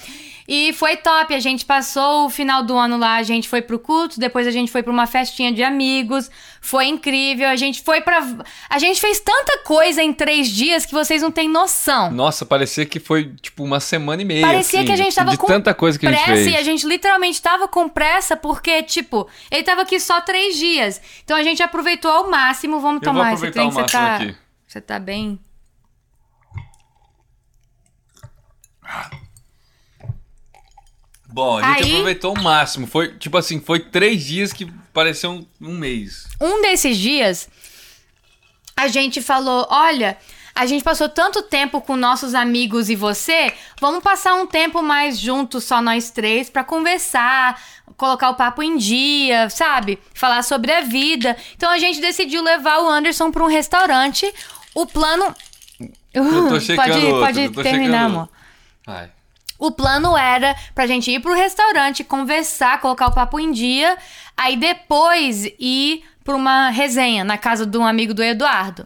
E 0.47 0.71
foi 0.71 0.95
top. 0.95 1.33
A 1.33 1.39
gente 1.39 1.65
passou 1.65 2.25
o 2.25 2.29
final 2.29 2.63
do 2.63 2.77
ano 2.77 2.97
lá, 2.97 3.15
a 3.17 3.23
gente 3.23 3.49
foi 3.49 3.61
pro 3.61 3.77
culto, 3.77 4.17
depois 4.17 4.47
a 4.47 4.51
gente 4.51 4.71
foi 4.71 4.81
pra 4.81 4.93
uma 4.93 5.05
festinha 5.05 5.51
de 5.51 5.61
amigos. 5.61 6.31
Foi 6.61 6.85
incrível. 6.85 7.49
A 7.49 7.55
gente 7.57 7.81
foi 7.81 7.99
pra. 7.99 8.25
A 8.69 8.79
gente 8.79 9.01
fez 9.01 9.19
tanta 9.19 9.59
coisa 9.59 10.01
em 10.01 10.13
três 10.13 10.47
dias 10.47 10.85
que 10.85 10.93
vocês 10.93 11.21
não 11.21 11.31
têm 11.31 11.49
noção. 11.49 12.09
Nossa, 12.11 12.45
parecia 12.45 12.85
que 12.85 12.99
foi 12.99 13.33
tipo 13.41 13.63
uma 13.63 13.81
semana 13.81 14.21
e 14.21 14.25
meia. 14.25 14.45
Parecia 14.45 14.79
assim, 14.79 14.87
que 14.87 14.93
a 14.93 14.95
gente 14.95 15.13
tava 15.13 15.31
de 15.31 15.37
com 15.37 15.47
tanta 15.47 15.73
coisa 15.73 15.99
que 15.99 16.07
a 16.07 16.11
gente 16.11 16.23
pressa 16.23 16.43
fez. 16.43 16.53
e 16.53 16.57
a 16.57 16.63
gente 16.63 16.87
literalmente 16.87 17.41
tava 17.41 17.67
com 17.67 17.89
pressa 17.89 18.37
porque, 18.37 18.83
tipo, 18.83 19.27
ele 19.51 19.63
tava 19.63 19.81
aqui 19.81 19.99
só 19.99 20.21
três 20.21 20.55
dias. 20.55 21.01
Então 21.25 21.35
a 21.35 21.43
gente 21.43 21.61
aproveitou 21.61 22.09
ao 22.09 22.29
máximo. 22.31 22.79
Vamos 22.79 23.01
Eu 23.01 23.09
tomar 23.09 23.33
esse 23.33 23.51
trem 23.51 23.69
você 23.69 23.83
tá. 23.83 24.15
aqui. 24.15 24.35
Você 24.65 24.79
tá 24.79 24.97
bem. 24.97 25.39
Bom, 31.37 31.59
a 31.59 31.73
gente 31.73 31.83
Aí- 31.83 31.91
aproveitou 31.91 32.35
o 32.35 32.41
máximo. 32.41 32.87
Foi 32.87 33.15
tipo 33.15 33.37
assim, 33.37 33.59
foi 33.59 33.79
três 33.79 34.25
dias 34.25 34.51
que 34.51 34.65
pareceu 34.91 35.29
um, 35.29 35.45
um 35.61 35.77
mês. 35.77 36.25
Um 36.41 36.63
desses 36.63 36.97
dias, 36.97 37.47
a 38.75 38.87
gente 38.87 39.21
falou: 39.21 39.67
olha. 39.69 40.17
A 40.59 40.65
gente 40.65 40.83
passou 40.83 41.07
tanto 41.07 41.43
tempo 41.43 41.79
com 41.81 41.95
nossos 41.95 42.33
amigos 42.33 42.89
e 42.89 42.95
você, 42.95 43.53
vamos 43.79 44.01
passar 44.01 44.33
um 44.33 44.47
tempo 44.47 44.81
mais 44.81 45.19
juntos, 45.19 45.65
só 45.65 45.79
nós 45.83 46.09
três, 46.09 46.49
pra 46.49 46.63
conversar, 46.63 47.61
colocar 47.95 48.31
o 48.31 48.33
papo 48.33 48.63
em 48.63 48.75
dia, 48.75 49.51
sabe? 49.51 49.99
Falar 50.15 50.41
sobre 50.41 50.71
a 50.71 50.81
vida. 50.81 51.37
Então 51.55 51.69
a 51.69 51.77
gente 51.77 52.01
decidiu 52.01 52.41
levar 52.41 52.79
o 52.79 52.89
Anderson 52.89 53.29
pra 53.29 53.43
um 53.43 53.47
restaurante. 53.47 54.25
O 54.73 54.87
plano. 54.87 55.31
Eu 56.11 56.49
tô 56.49 56.57
checando 56.59 56.91
pode 56.91 57.05
outro, 57.05 57.19
pode 57.19 57.39
eu 57.43 57.51
tô 57.51 57.61
terminar, 57.61 57.97
checando 57.99 58.15
amor. 58.17 58.29
Ai. 58.87 59.09
O 59.59 59.71
plano 59.71 60.15
era 60.17 60.55
pra 60.75 60.87
gente 60.87 61.11
ir 61.11 61.19
pro 61.19 61.33
restaurante, 61.33 62.03
conversar, 62.03 62.79
colocar 62.79 63.07
o 63.07 63.13
papo 63.13 63.39
em 63.39 63.51
dia, 63.51 63.97
aí 64.35 64.55
depois 64.55 65.45
ir 65.59 66.03
pra 66.23 66.35
uma 66.35 66.69
resenha 66.69 67.23
na 67.23 67.37
casa 67.37 67.65
de 67.65 67.77
um 67.77 67.85
amigo 67.85 68.13
do 68.13 68.23
Eduardo. 68.23 68.85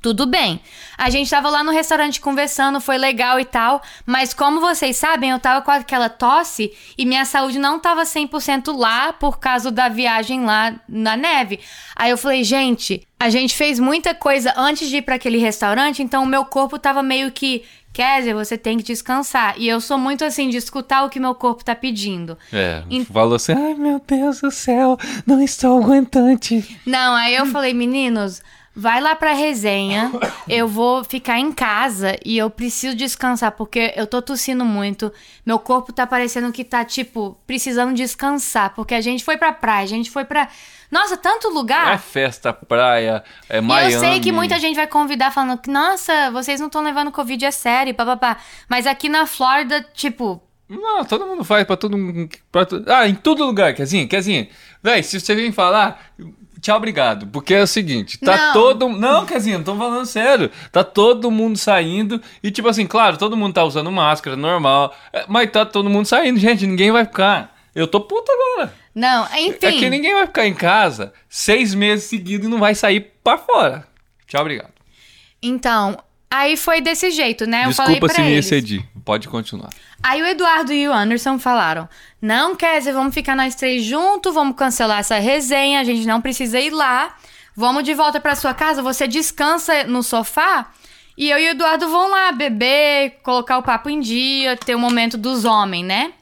Tudo 0.00 0.26
bem. 0.26 0.60
A 0.96 1.10
gente 1.10 1.28
tava 1.28 1.50
lá 1.50 1.64
no 1.64 1.72
restaurante 1.72 2.20
conversando, 2.20 2.80
foi 2.80 2.96
legal 2.96 3.40
e 3.40 3.44
tal, 3.44 3.82
mas 4.06 4.32
como 4.32 4.60
vocês 4.60 4.96
sabem, 4.96 5.30
eu 5.30 5.40
tava 5.40 5.60
com 5.60 5.70
aquela 5.70 6.08
tosse 6.08 6.72
e 6.96 7.04
minha 7.04 7.24
saúde 7.24 7.58
não 7.58 7.80
tava 7.80 8.02
100% 8.02 8.76
lá 8.76 9.12
por 9.12 9.38
causa 9.38 9.70
da 9.70 9.88
viagem 9.88 10.44
lá 10.44 10.74
na 10.88 11.16
neve. 11.16 11.58
Aí 11.96 12.10
eu 12.10 12.18
falei, 12.18 12.44
gente, 12.44 13.06
a 13.18 13.28
gente 13.28 13.54
fez 13.56 13.80
muita 13.80 14.14
coisa 14.14 14.54
antes 14.56 14.88
de 14.88 14.98
ir 14.98 15.02
pra 15.02 15.16
aquele 15.16 15.38
restaurante, 15.38 16.02
então 16.02 16.22
o 16.22 16.26
meu 16.26 16.44
corpo 16.44 16.78
tava 16.78 17.02
meio 17.02 17.32
que, 17.32 17.64
Kézia, 17.98 18.32
você 18.32 18.56
tem 18.56 18.76
que 18.78 18.84
descansar. 18.84 19.56
E 19.58 19.66
eu 19.66 19.80
sou 19.80 19.98
muito 19.98 20.24
assim 20.24 20.48
de 20.48 20.56
escutar 20.56 21.02
o 21.02 21.08
que 21.10 21.18
meu 21.18 21.34
corpo 21.34 21.64
tá 21.64 21.74
pedindo. 21.74 22.38
É, 22.52 22.84
Em- 22.88 23.04
falou 23.04 23.34
assim: 23.34 23.50
ai 23.52 23.74
meu 23.74 24.00
Deus 24.06 24.40
do 24.40 24.52
céu, 24.52 24.96
não 25.26 25.42
estou 25.42 25.82
aguentante. 25.82 26.78
Não, 26.86 27.16
aí 27.16 27.34
eu 27.34 27.44
falei, 27.46 27.74
meninos, 27.74 28.40
vai 28.78 29.00
lá 29.00 29.16
pra 29.16 29.32
resenha. 29.32 30.10
Eu 30.48 30.68
vou 30.68 31.02
ficar 31.02 31.38
em 31.38 31.50
casa 31.52 32.16
e 32.24 32.38
eu 32.38 32.48
preciso 32.48 32.94
descansar, 32.96 33.52
porque 33.52 33.92
eu 33.96 34.06
tô 34.06 34.22
tossindo 34.22 34.64
muito. 34.64 35.12
Meu 35.44 35.58
corpo 35.58 35.92
tá 35.92 36.06
parecendo 36.06 36.52
que 36.52 36.62
tá, 36.64 36.84
tipo, 36.84 37.36
precisando 37.46 37.92
descansar. 37.92 38.72
Porque 38.74 38.94
a 38.94 39.00
gente 39.00 39.24
foi 39.24 39.36
pra 39.36 39.52
praia, 39.52 39.82
a 39.84 39.88
gente 39.88 40.10
foi 40.10 40.24
pra. 40.24 40.48
Nossa, 40.90 41.16
tanto 41.16 41.48
É 41.48 41.50
lugar. 41.50 41.98
festa, 42.00 42.52
praia, 42.52 43.22
é 43.48 43.58
E 43.58 43.60
Miami. 43.60 43.92
eu 43.92 44.00
sei 44.00 44.20
que 44.20 44.32
muita 44.32 44.58
gente 44.58 44.76
vai 44.76 44.86
convidar 44.86 45.30
falando 45.32 45.58
que, 45.58 45.68
nossa, 45.70 46.30
vocês 46.30 46.60
não 46.60 46.68
estão 46.68 46.82
levando 46.82 47.12
Covid 47.12 47.44
a 47.44 47.52
sério, 47.52 47.92
papapá. 47.94 48.38
Mas 48.70 48.86
aqui 48.86 49.08
na 49.08 49.26
Flórida, 49.26 49.84
tipo, 49.92 50.40
Não, 50.68 51.04
todo 51.04 51.26
mundo 51.26 51.44
faz 51.44 51.64
pra 51.66 51.76
todo 51.76 51.98
mundo. 51.98 52.28
pra 52.52 52.66
Ah, 52.86 53.06
em 53.08 53.14
todo 53.14 53.44
lugar, 53.44 53.74
Kezinha, 53.74 54.06
Kezinha. 54.08 54.48
Véi, 54.82 55.02
se 55.02 55.18
você 55.20 55.34
vem 55.34 55.50
falar, 55.52 56.00
tchau, 56.60 56.76
obrigado. 56.76 57.26
Porque 57.28 57.54
é 57.54 57.62
o 57.62 57.66
seguinte, 57.66 58.18
tá 58.18 58.36
Não. 58.36 58.52
todo. 58.52 58.88
Não, 58.88 59.24
Kezinha, 59.26 59.58
não 59.58 59.64
tô 59.64 59.76
falando 59.76 60.06
sério. 60.06 60.50
Tá 60.72 60.82
todo 60.84 61.30
mundo 61.30 61.56
saindo. 61.58 62.20
E 62.42 62.50
tipo 62.50 62.68
assim, 62.68 62.86
claro, 62.86 63.16
todo 63.16 63.36
mundo 63.36 63.54
tá 63.54 63.64
usando 63.64 63.90
máscara, 63.92 64.36
normal. 64.36 64.94
é, 65.12 65.24
Mas 65.28 65.50
tá 65.50 65.64
todo 65.66 65.88
mundo 65.90 66.06
saindo, 66.06 66.38
gente. 66.38 66.66
Ninguém 66.66 66.90
vai 66.90 67.04
ficar. 67.04 67.56
Eu 67.74 67.86
tô 67.86 68.00
puto 68.00 68.30
agora. 68.32 68.74
não, 68.94 69.24
enfim. 69.36 69.58
É 69.66 69.72
que 69.72 69.88
ninguém 69.90 70.12
vai 70.14 70.26
ficar 70.26 70.46
em 70.46 70.54
casa 70.54 71.12
seis 71.28 71.74
meses 71.74 72.06
seguidos 72.06 72.46
e 72.46 72.50
não 72.50 72.58
vai 72.58 72.74
sair 72.74 73.12
pra 73.22 73.38
fora. 73.38 73.86
Tchau, 74.26 74.40
obrigado. 74.40 74.72
Então, 75.42 75.96
aí 76.30 76.56
foi 76.56 76.80
desse 76.80 77.10
jeito, 77.10 77.46
né? 77.46 77.66
Eu 77.66 77.72
falei 77.72 77.92
Desculpa 77.94 78.06
pra 78.06 78.14
se 78.16 78.20
me 78.22 78.32
eles. 78.34 78.44
excedi. 78.46 78.84
Pode 79.04 79.28
continuar. 79.28 79.70
Aí 80.02 80.22
o 80.22 80.26
Eduardo 80.26 80.72
e 80.72 80.88
o 80.88 80.92
Anderson 80.92 81.38
falaram: 81.38 81.88
Não, 82.20 82.54
Kézia, 82.54 82.92
vamos 82.92 83.14
ficar 83.14 83.36
nós 83.36 83.54
três 83.54 83.84
juntos, 83.84 84.32
vamos 84.32 84.56
cancelar 84.56 85.00
essa 85.00 85.18
resenha, 85.18 85.80
a 85.80 85.84
gente 85.84 86.06
não 86.06 86.20
precisa 86.20 86.60
ir 86.60 86.70
lá. 86.70 87.16
Vamos 87.56 87.82
de 87.82 87.92
volta 87.92 88.20
pra 88.20 88.36
sua 88.36 88.54
casa, 88.54 88.80
você 88.80 89.08
descansa 89.08 89.84
no 89.84 90.02
sofá. 90.02 90.70
E 91.16 91.28
eu 91.28 91.38
e 91.38 91.46
o 91.46 91.50
Eduardo 91.50 91.88
vão 91.88 92.08
lá 92.08 92.30
beber, 92.30 93.18
colocar 93.24 93.58
o 93.58 93.62
papo 93.62 93.90
em 93.90 93.98
dia, 93.98 94.56
ter 94.56 94.76
o 94.76 94.78
momento 94.78 95.18
dos 95.18 95.44
homens, 95.44 95.84
né? 95.84 96.12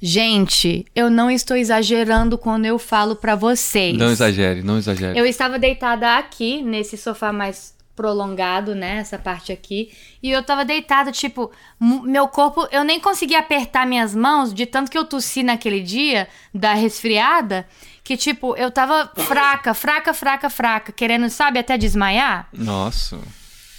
Gente, 0.00 0.86
eu 0.94 1.10
não 1.10 1.28
estou 1.30 1.56
exagerando 1.56 2.38
quando 2.38 2.64
eu 2.64 2.78
falo 2.78 3.16
pra 3.16 3.34
vocês. 3.34 3.98
Não 3.98 4.10
exagere, 4.10 4.62
não 4.62 4.78
exagere. 4.78 5.18
Eu 5.18 5.26
estava 5.26 5.58
deitada 5.58 6.16
aqui, 6.16 6.62
nesse 6.62 6.96
sofá 6.96 7.32
mais 7.32 7.74
prolongado, 8.00 8.74
né? 8.74 8.96
Essa 8.96 9.18
parte 9.18 9.52
aqui. 9.52 9.92
E 10.22 10.30
eu 10.30 10.42
tava 10.42 10.64
deitada, 10.64 11.12
tipo, 11.12 11.50
meu 11.78 12.26
corpo. 12.28 12.66
Eu 12.72 12.82
nem 12.82 12.98
conseguia 12.98 13.40
apertar 13.40 13.86
minhas 13.86 14.14
mãos 14.14 14.54
de 14.54 14.64
tanto 14.64 14.90
que 14.90 14.96
eu 14.96 15.04
tossi 15.04 15.42
naquele 15.42 15.80
dia 15.82 16.26
da 16.54 16.72
resfriada. 16.72 17.68
Que, 18.02 18.16
tipo, 18.16 18.56
eu 18.56 18.70
tava 18.70 19.10
fraca, 19.14 19.74
fraca, 19.74 20.14
fraca, 20.14 20.48
fraca, 20.48 20.92
querendo, 20.92 21.28
sabe, 21.28 21.58
até 21.58 21.76
desmaiar. 21.76 22.48
Nossa. 22.54 23.18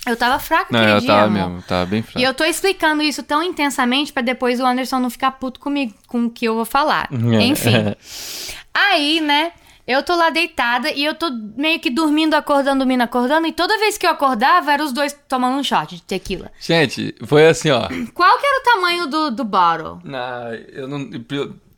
Eu 0.06 0.16
tava 0.16 0.38
fraca 0.38 0.68
Não, 0.72 0.80
aquele 0.80 0.96
eu 0.96 1.00
dia. 1.00 1.08
tava 1.08 1.26
amor. 1.26 1.50
mesmo, 1.50 1.62
tava 1.64 1.86
bem 1.88 2.04
fraco. 2.04 2.20
E 2.20 2.24
eu 2.24 2.34
tô 2.36 2.44
explicando 2.44 3.02
isso 3.02 3.24
tão 3.24 3.42
intensamente 3.42 4.14
pra 4.14 4.22
depois 4.22 4.60
o 4.60 4.66
Anderson 4.66 5.00
não 5.00 5.10
ficar 5.10 5.32
puto 5.32 5.60
comigo 5.60 5.94
com 6.08 6.26
o 6.26 6.30
que 6.30 6.46
eu 6.46 6.54
vou 6.54 6.66
falar. 6.66 7.10
É. 7.12 7.42
Enfim. 7.44 7.96
Aí, 8.74 9.20
né? 9.20 9.52
Eu 9.92 10.04
tô 10.04 10.16
lá 10.16 10.30
deitada 10.30 10.92
e 10.92 11.04
eu 11.04 11.14
tô 11.16 11.30
meio 11.58 11.80
que 11.80 11.90
dormindo, 11.90 12.34
acordando, 12.34 12.80
dormindo, 12.80 13.02
acordando. 13.02 13.46
E 13.48 13.52
toda 13.52 13.78
vez 13.78 13.98
que 13.98 14.06
eu 14.06 14.10
acordava, 14.12 14.72
eram 14.72 14.86
os 14.86 14.94
dois 14.94 15.14
tomando 15.28 15.58
um 15.58 15.64
shot 15.64 15.96
de 15.96 16.02
tequila. 16.04 16.52
Gente, 16.60 17.14
foi 17.26 17.48
assim, 17.48 17.70
ó. 17.70 17.88
Qual 18.14 18.40
que 18.40 18.46
era 18.46 18.60
o 18.60 18.64
tamanho 18.64 19.08
do, 19.08 19.32
do 19.32 19.44
bottle? 19.44 20.00
Na, 20.04 20.50
eu, 20.72 20.88
não, 20.88 21.10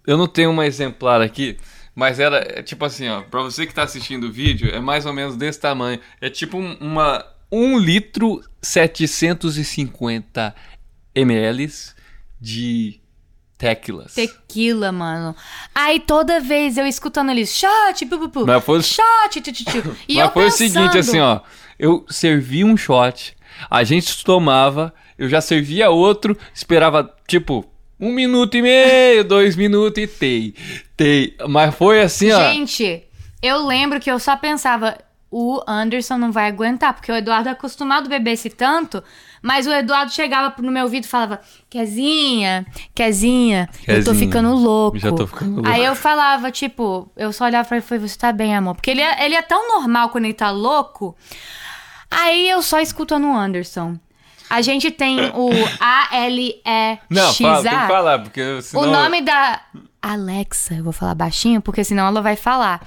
eu 0.06 0.18
não 0.18 0.28
tenho 0.28 0.52
uma 0.52 0.66
exemplar 0.66 1.22
aqui, 1.22 1.58
mas 1.96 2.20
era 2.20 2.38
é 2.60 2.62
tipo 2.64 2.84
assim, 2.86 3.08
ó. 3.10 3.22
Pra 3.24 3.42
você 3.42 3.66
que 3.66 3.74
tá 3.74 3.84
assistindo 3.84 4.28
o 4.28 4.32
vídeo, 4.32 4.70
é 4.74 4.80
mais 4.80 5.06
ou 5.06 5.14
menos 5.14 5.36
desse 5.36 5.60
tamanho. 5.60 6.00
É 6.22 6.30
tipo 6.30 6.58
um- 6.58 6.78
uma, 6.80 7.26
1 7.52 7.78
litro 7.80 8.42
750 8.62 10.56
ml 11.16 11.70
de 12.42 13.00
tequilas. 13.64 14.14
Tequila, 14.14 14.92
mano. 14.92 15.36
Aí 15.74 16.00
toda 16.00 16.40
vez 16.40 16.78
eu 16.78 16.86
escutando 16.86 17.32
eles, 17.32 17.50
shot, 17.56 18.06
pu, 18.06 18.20
pu, 18.20 18.30
pu, 18.30 18.46
Mas 18.46 18.64
foi- 18.64 18.84
shot. 18.84 19.42
E 20.08 20.18
eu 20.20 20.26
Mas 20.26 20.34
foi 20.34 20.44
pensando, 20.44 20.50
o 20.50 20.58
seguinte, 20.58 20.98
assim, 20.98 21.20
ó. 21.20 21.40
Eu 21.80 22.06
servi 22.10 22.64
um 22.64 22.76
shot, 22.78 23.36
a 23.70 23.84
gente 23.84 24.24
tomava, 24.24 24.94
eu 25.18 25.28
já 25.30 25.40
servia 25.42 25.90
outro, 25.90 26.38
esperava, 26.54 27.10
tipo, 27.28 27.66
um 28.00 28.12
minuto 28.12 28.56
e 28.58 28.62
meio, 28.62 29.24
dois 29.28 29.56
minutos 29.56 30.04
e 30.04 30.08
tei. 30.08 30.56
Tei. 30.96 31.36
Mas 31.50 31.74
foi 31.74 32.02
assim, 32.02 32.32
ó. 32.32 32.52
Gente, 32.52 33.04
eu 33.42 33.66
lembro 33.66 34.00
que 34.00 34.12
eu 34.12 34.20
só 34.20 34.36
pensava, 34.36 34.98
o 35.32 35.62
Anderson 35.68 36.18
não 36.18 36.32
vai 36.32 36.48
aguentar, 36.48 36.94
porque 36.94 37.12
o 37.12 37.16
Eduardo 37.16 37.50
é 37.50 37.54
acostumado 37.54 38.06
a 38.06 38.10
beber 38.10 38.32
esse 38.32 38.50
tanto, 38.50 39.04
mas 39.44 39.68
o 39.68 39.72
Eduardo 39.72 40.12
chegava 40.12 40.56
no 40.60 40.72
meu 40.72 40.86
ouvido 40.86 41.04
e 41.04 41.08
falava, 41.08 41.40
Quezinha, 41.70 42.66
Quezinha, 42.96 43.70
eu 43.86 44.04
tô 44.04 44.12
Quezinha, 44.12 44.16
ficando 44.16 44.56
louco. 44.56 44.98
já 44.98 45.12
tô 45.12 45.28
ficando 45.28 45.56
louco. 45.56 45.70
Aí 45.70 45.84
eu 45.86 45.94
falava, 45.96 46.50
tipo, 46.50 47.12
eu 47.18 47.32
só 47.34 47.46
olhava 47.46 47.68
pra 47.68 47.78
ele 47.78 47.86
e 47.86 47.88
falei, 47.88 48.08
você 48.08 48.18
tá 48.18 48.32
bem, 48.32 48.56
amor? 48.56 48.74
Porque 48.76 48.90
ele 48.90 49.02
é, 49.02 49.26
ele 49.26 49.36
é 49.36 49.42
tão 49.42 49.68
normal 49.68 50.10
quando 50.10 50.24
ele 50.26 50.34
tá 50.34 50.50
louco. 50.50 51.16
Aí 52.10 52.50
eu 52.50 52.62
só 52.62 52.80
escuto 52.80 53.20
no 53.20 53.36
Anderson. 53.38 54.00
A 54.50 54.62
gente 54.62 54.90
tem 54.92 55.20
o 55.34 55.50
A-L-E-X-A. 55.80 57.00
Não, 57.10 57.34
fala, 57.34 57.62
tem 57.64 57.80
que 57.80 57.88
falar, 57.88 58.20
porque 58.20 58.62
senão... 58.62 58.84
O 58.84 58.86
nome 58.86 59.22
da 59.22 59.62
Alexa, 60.02 60.76
eu 60.76 60.84
vou 60.84 60.94
falar 60.94 61.16
baixinho, 61.16 61.60
porque 61.62 61.84
senão 61.84 62.06
ela 62.08 62.22
vai 62.22 62.36
falar. 62.36 62.86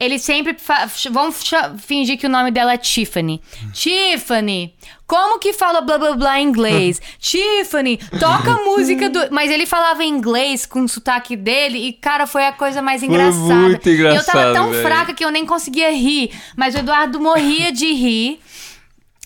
Eles 0.00 0.22
sempre 0.22 0.54
fa- 0.58 0.88
vão 1.12 1.30
fingir 1.78 2.18
que 2.18 2.26
o 2.26 2.30
nome 2.30 2.50
dela 2.50 2.72
é 2.72 2.76
Tiffany. 2.76 3.40
Tiffany, 3.72 4.74
como 5.06 5.38
que 5.38 5.52
fala 5.52 5.80
blá 5.80 5.98
blá 5.98 6.12
blá 6.16 6.40
em 6.40 6.48
inglês? 6.48 7.00
Tiffany, 7.20 7.98
toca 8.18 8.52
a 8.52 8.64
música 8.64 9.08
do. 9.10 9.20
Mas 9.30 9.50
ele 9.50 9.66
falava 9.66 10.02
em 10.02 10.08
inglês 10.08 10.64
com 10.66 10.82
o 10.82 10.88
sotaque 10.88 11.36
dele 11.36 11.78
e, 11.78 11.92
cara, 11.92 12.26
foi 12.26 12.46
a 12.46 12.52
coisa 12.52 12.80
mais 12.80 13.02
engraçada. 13.02 13.54
muito 13.54 13.88
E 13.88 13.92
eu 14.00 14.04
tava 14.06 14.18
engraçado, 14.18 14.54
tão 14.54 14.70
velho. 14.70 14.82
fraca 14.82 15.12
que 15.14 15.24
eu 15.24 15.30
nem 15.30 15.44
conseguia 15.44 15.90
rir. 15.92 16.30
Mas 16.56 16.74
o 16.74 16.78
Eduardo 16.78 17.20
morria 17.20 17.70
de 17.70 17.92
rir. 17.92 18.40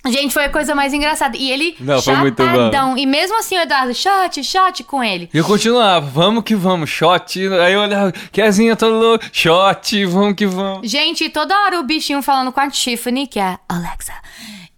Gente, 0.06 0.32
foi 0.32 0.44
a 0.44 0.48
coisa 0.48 0.74
mais 0.74 0.94
engraçada. 0.94 1.36
E 1.36 1.50
ele 1.50 1.76
Não, 1.80 2.00
foi 2.00 2.14
muito 2.16 2.36
bom. 2.42 2.48
chapadão. 2.48 2.96
E 2.96 3.04
mesmo 3.04 3.38
assim 3.38 3.56
o 3.58 3.60
Eduardo, 3.60 3.92
shot, 3.94 4.42
shot 4.42 4.84
com 4.84 5.02
ele. 5.02 5.28
Eu 5.34 5.44
continuava, 5.44 6.06
vamos 6.06 6.44
que 6.44 6.54
vamos, 6.54 6.88
shot. 6.88 7.38
Aí 7.48 7.72
eu 7.74 7.80
olhava, 7.80 8.12
Kezinha, 8.32 8.74
tô 8.76 8.88
louco, 8.88 9.24
shot, 9.32 10.04
vamos 10.06 10.34
que 10.34 10.46
vamos. 10.46 10.88
Gente, 10.88 11.28
toda 11.28 11.54
hora 11.64 11.80
o 11.80 11.82
bichinho 11.82 12.22
falando 12.22 12.52
com 12.52 12.60
a 12.60 12.70
Tiffany, 12.70 13.26
que 13.26 13.38
é 13.38 13.42
a 13.42 13.58
Alexa. 13.68 14.12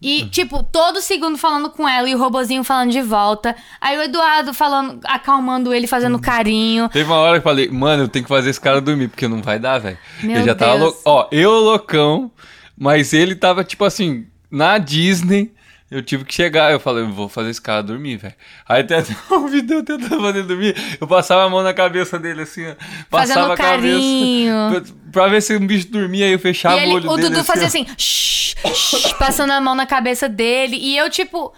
E, 0.03 0.25
tipo, 0.31 0.63
todo 0.63 1.03
segundo 1.03 1.37
falando 1.37 1.69
com 1.69 1.87
ela 1.87 2.09
e 2.09 2.15
o 2.15 2.19
robozinho 2.19 2.65
falando 2.65 2.91
de 2.91 3.03
volta. 3.03 3.55
Aí 3.81 3.99
o 3.99 4.03
Eduardo 4.03 4.55
falando, 4.55 4.99
acalmando 5.05 5.75
ele, 5.75 5.87
fazendo 5.87 6.19
carinho. 6.19 6.89
Teve 6.89 7.05
uma 7.11 7.19
hora 7.19 7.35
que 7.35 7.47
eu 7.47 7.51
falei, 7.51 7.69
mano, 7.69 8.05
eu 8.05 8.09
tenho 8.09 8.25
que 8.25 8.29
fazer 8.29 8.49
esse 8.49 8.61
cara 8.61 8.81
dormir, 8.81 9.09
porque 9.09 9.29
não 9.29 9.43
vai 9.43 9.59
dar, 9.59 9.79
velho. 9.79 9.99
Eu 10.23 10.43
já 10.43 10.55
tava 10.55 10.79
Deus. 10.79 10.83
louco. 10.83 11.01
Ó, 11.05 11.29
eu 11.31 11.51
loucão, 11.53 12.31
mas 12.79 13.13
ele 13.13 13.35
tava, 13.35 13.63
tipo 13.63 13.85
assim, 13.85 14.27
na 14.51 14.79
Disney. 14.79 15.53
Eu 15.91 16.03
tive 16.03 16.25
que 16.25 16.33
chegar, 16.33 16.71
eu 16.71 16.79
falei, 16.79 17.05
vou 17.05 17.29
fazer 17.29 17.51
esse 17.51 17.61
cara 17.61 17.83
dormir, 17.83 18.17
velho. 18.17 18.35
Aí 18.69 18.83
até 18.83 19.03
um 19.33 19.49
vídeo 19.49 19.79
eu 19.79 19.85
tentando 19.85 20.21
fazer 20.21 20.39
ele 20.39 20.47
dormir, 20.47 20.77
eu 21.01 21.07
passava 21.09 21.45
a 21.45 21.49
mão 21.49 21.63
na 21.63 21.75
cabeça 21.75 22.17
dele, 22.17 22.43
assim, 22.43 22.65
ó. 22.69 22.75
Passava 23.11 23.49
Fazendo 23.49 23.53
a 23.53 23.57
cabeça. 23.57 24.01
Pra, 25.11 25.23
pra 25.23 25.29
ver 25.29 25.43
se 25.43 25.57
o 25.57 25.61
bicho 25.61 25.89
dormia, 25.89 26.27
aí 26.27 26.33
eu 26.33 26.39
fechava 26.39 26.81
ele, 26.81 26.93
o 26.93 26.95
olho 26.95 27.11
o 27.11 27.17
dele. 27.17 27.31
Dudu 27.31 27.45
fazia 27.45 27.65
ó. 27.65 27.67
assim, 27.67 27.85
shh, 27.99 28.55
shh, 28.73 29.13
passando 29.19 29.51
a 29.51 29.61
mão 29.61 29.75
na 29.75 29.85
cabeça 29.85 30.29
dele. 30.29 30.77
E 30.77 30.97
eu, 30.97 31.11
tipo, 31.11 31.53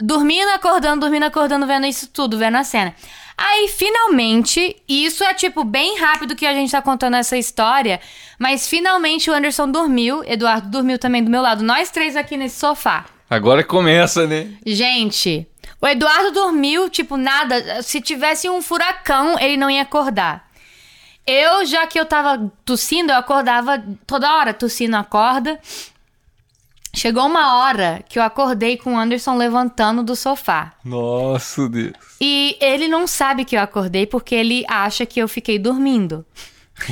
dormindo, 0.00 0.48
acordando, 0.48 1.00
dormindo, 1.00 1.24
acordando, 1.24 1.66
vendo 1.66 1.86
isso 1.86 2.08
tudo, 2.08 2.38
vendo 2.38 2.56
a 2.56 2.64
cena. 2.64 2.94
Aí, 3.36 3.68
finalmente, 3.68 4.76
isso 4.88 5.22
é, 5.24 5.34
tipo, 5.34 5.62
bem 5.62 5.98
rápido 5.98 6.36
que 6.36 6.46
a 6.46 6.54
gente 6.54 6.70
tá 6.70 6.80
contando 6.80 7.16
essa 7.16 7.36
história, 7.36 8.00
mas 8.38 8.66
finalmente 8.66 9.28
o 9.28 9.34
Anderson 9.34 9.68
dormiu, 9.68 10.22
Eduardo 10.24 10.70
dormiu 10.70 10.98
também 10.98 11.22
do 11.22 11.30
meu 11.30 11.42
lado, 11.42 11.64
nós 11.64 11.90
três 11.90 12.16
aqui 12.16 12.36
nesse 12.36 12.58
sofá. 12.58 13.04
Agora 13.34 13.64
começa, 13.64 14.26
né? 14.26 14.48
Gente, 14.64 15.46
o 15.80 15.86
Eduardo 15.86 16.30
dormiu, 16.30 16.88
tipo, 16.88 17.16
nada. 17.16 17.82
Se 17.82 18.00
tivesse 18.00 18.48
um 18.48 18.62
furacão, 18.62 19.38
ele 19.38 19.56
não 19.56 19.68
ia 19.68 19.82
acordar. 19.82 20.48
Eu, 21.26 21.64
já 21.64 21.86
que 21.86 21.98
eu 21.98 22.06
tava 22.06 22.52
tossindo, 22.64 23.10
eu 23.10 23.16
acordava 23.16 23.82
toda 24.06 24.34
hora, 24.36 24.54
tossindo, 24.54 24.96
acorda. 24.96 25.58
Chegou 26.94 27.26
uma 27.26 27.58
hora 27.58 28.04
que 28.08 28.18
eu 28.18 28.22
acordei 28.22 28.76
com 28.76 28.94
o 28.94 28.98
Anderson 28.98 29.36
levantando 29.36 30.02
do 30.02 30.14
sofá. 30.14 30.72
Nossa, 30.84 31.68
Deus. 31.68 31.92
E 32.20 32.56
ele 32.60 32.86
não 32.86 33.06
sabe 33.06 33.44
que 33.44 33.56
eu 33.56 33.60
acordei 33.60 34.06
porque 34.06 34.34
ele 34.34 34.64
acha 34.68 35.04
que 35.04 35.20
eu 35.20 35.26
fiquei 35.26 35.58
dormindo. 35.58 36.24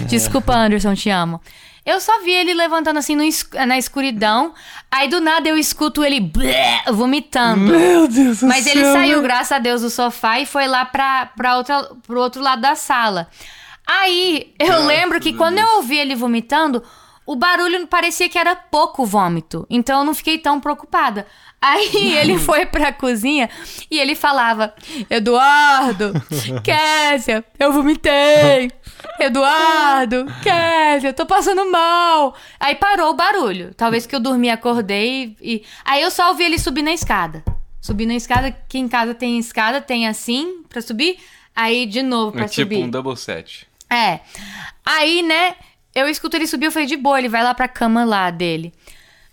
Desculpa, 0.09 0.55
Anderson, 0.55 0.95
te 0.95 1.09
amo. 1.09 1.41
Eu 1.85 2.01
só 2.01 2.23
vi 2.23 2.31
ele 2.31 2.55
levantando 2.55 2.99
assim 2.99 3.17
no 3.17 3.23
es- 3.25 3.49
na 3.67 3.77
escuridão. 3.77 4.55
Aí 4.91 5.09
do 5.09 5.21
nada 5.21 5.49
eu 5.49 5.57
escuto 5.57 6.05
ele 6.05 6.21
blé, 6.21 6.83
vomitando. 6.93 7.61
Meu 7.77 8.07
Deus 8.07 8.41
do 8.41 8.47
Mas 8.47 8.67
ele 8.67 8.85
céu, 8.85 8.93
saiu, 8.93 9.09
velho. 9.11 9.23
graças 9.23 9.53
a 9.53 9.59
Deus, 9.59 9.83
do 9.83 9.91
sofá 9.91 10.39
e 10.39 10.47
foi 10.47 10.69
lá 10.69 10.85
pra, 10.85 11.27
pra 11.37 11.57
outra, 11.57 11.83
pro 12.07 12.21
outro 12.21 12.41
lado 12.41 12.63
da 12.63 12.77
sala. 12.77 13.29
Aí, 13.87 14.55
eu 14.61 14.67
Graças 14.69 14.87
lembro 14.87 15.21
que 15.21 15.33
quando 15.33 15.57
Deus. 15.57 15.69
eu 15.71 15.77
ouvi 15.79 15.99
ele 15.99 16.15
vomitando, 16.15 16.83
o 17.27 17.35
barulho 17.35 17.87
parecia 17.89 18.29
que 18.29 18.39
era 18.39 18.55
pouco 18.55 19.05
vômito. 19.05 19.67
Então 19.69 19.99
eu 20.01 20.05
não 20.05 20.15
fiquei 20.15 20.39
tão 20.39 20.61
preocupada. 20.61 21.27
Aí 21.61 21.91
ele 22.19 22.39
foi 22.39 22.65
pra 22.67 22.93
cozinha 22.93 23.51
e 23.91 23.99
ele 23.99 24.15
falava: 24.15 24.73
Eduardo, 25.11 26.13
Késia, 26.63 27.45
eu 27.59 27.73
vomitei. 27.73 28.71
Eduardo, 29.21 30.27
Késia, 30.43 31.09
eu 31.11 31.15
tô 31.15 31.25
passando 31.27 31.71
mal. 31.71 32.35
Aí 32.61 32.75
parou 32.75 33.11
o 33.11 33.15
barulho. 33.15 33.73
Talvez 33.75 34.07
que 34.07 34.15
eu 34.15 34.21
dormi, 34.21 34.51
acordei 34.51 35.37
e. 35.41 35.63
Aí 35.85 36.03
eu 36.03 36.11
só 36.11 36.29
ouvi 36.29 36.45
ele 36.45 36.59
subir 36.59 36.83
na 36.83 36.93
escada. 36.93 37.43
Subir 37.81 38.07
na 38.07 38.15
escada, 38.15 38.57
que 38.69 38.79
em 38.79 38.89
casa 38.89 39.15
tem 39.15 39.39
escada, 39.39 39.81
tem 39.81 40.07
assim 40.07 40.63
pra 40.69 40.81
subir. 40.81 41.19
Aí 41.55 41.85
de 41.87 42.03
novo 42.03 42.33
pra 42.33 42.45
É 42.45 42.49
tipo 42.49 42.73
subir. 42.75 42.85
um 42.85 42.89
double 42.91 43.17
set. 43.17 43.67
É. 43.91 44.21
Aí, 44.87 45.23
né, 45.23 45.55
eu 45.95 46.09
escuto 46.09 46.37
ele 46.37 46.47
subir, 46.47 46.67
eu 46.67 46.73
falei, 46.73 46.87
de 46.89 46.97
boa, 46.97 47.19
ele 47.19 47.29
vai 47.29 47.43
lá 47.43 47.53
pra 47.55 47.69
cama 47.69 48.05
lá 48.05 48.31
dele. 48.31 48.73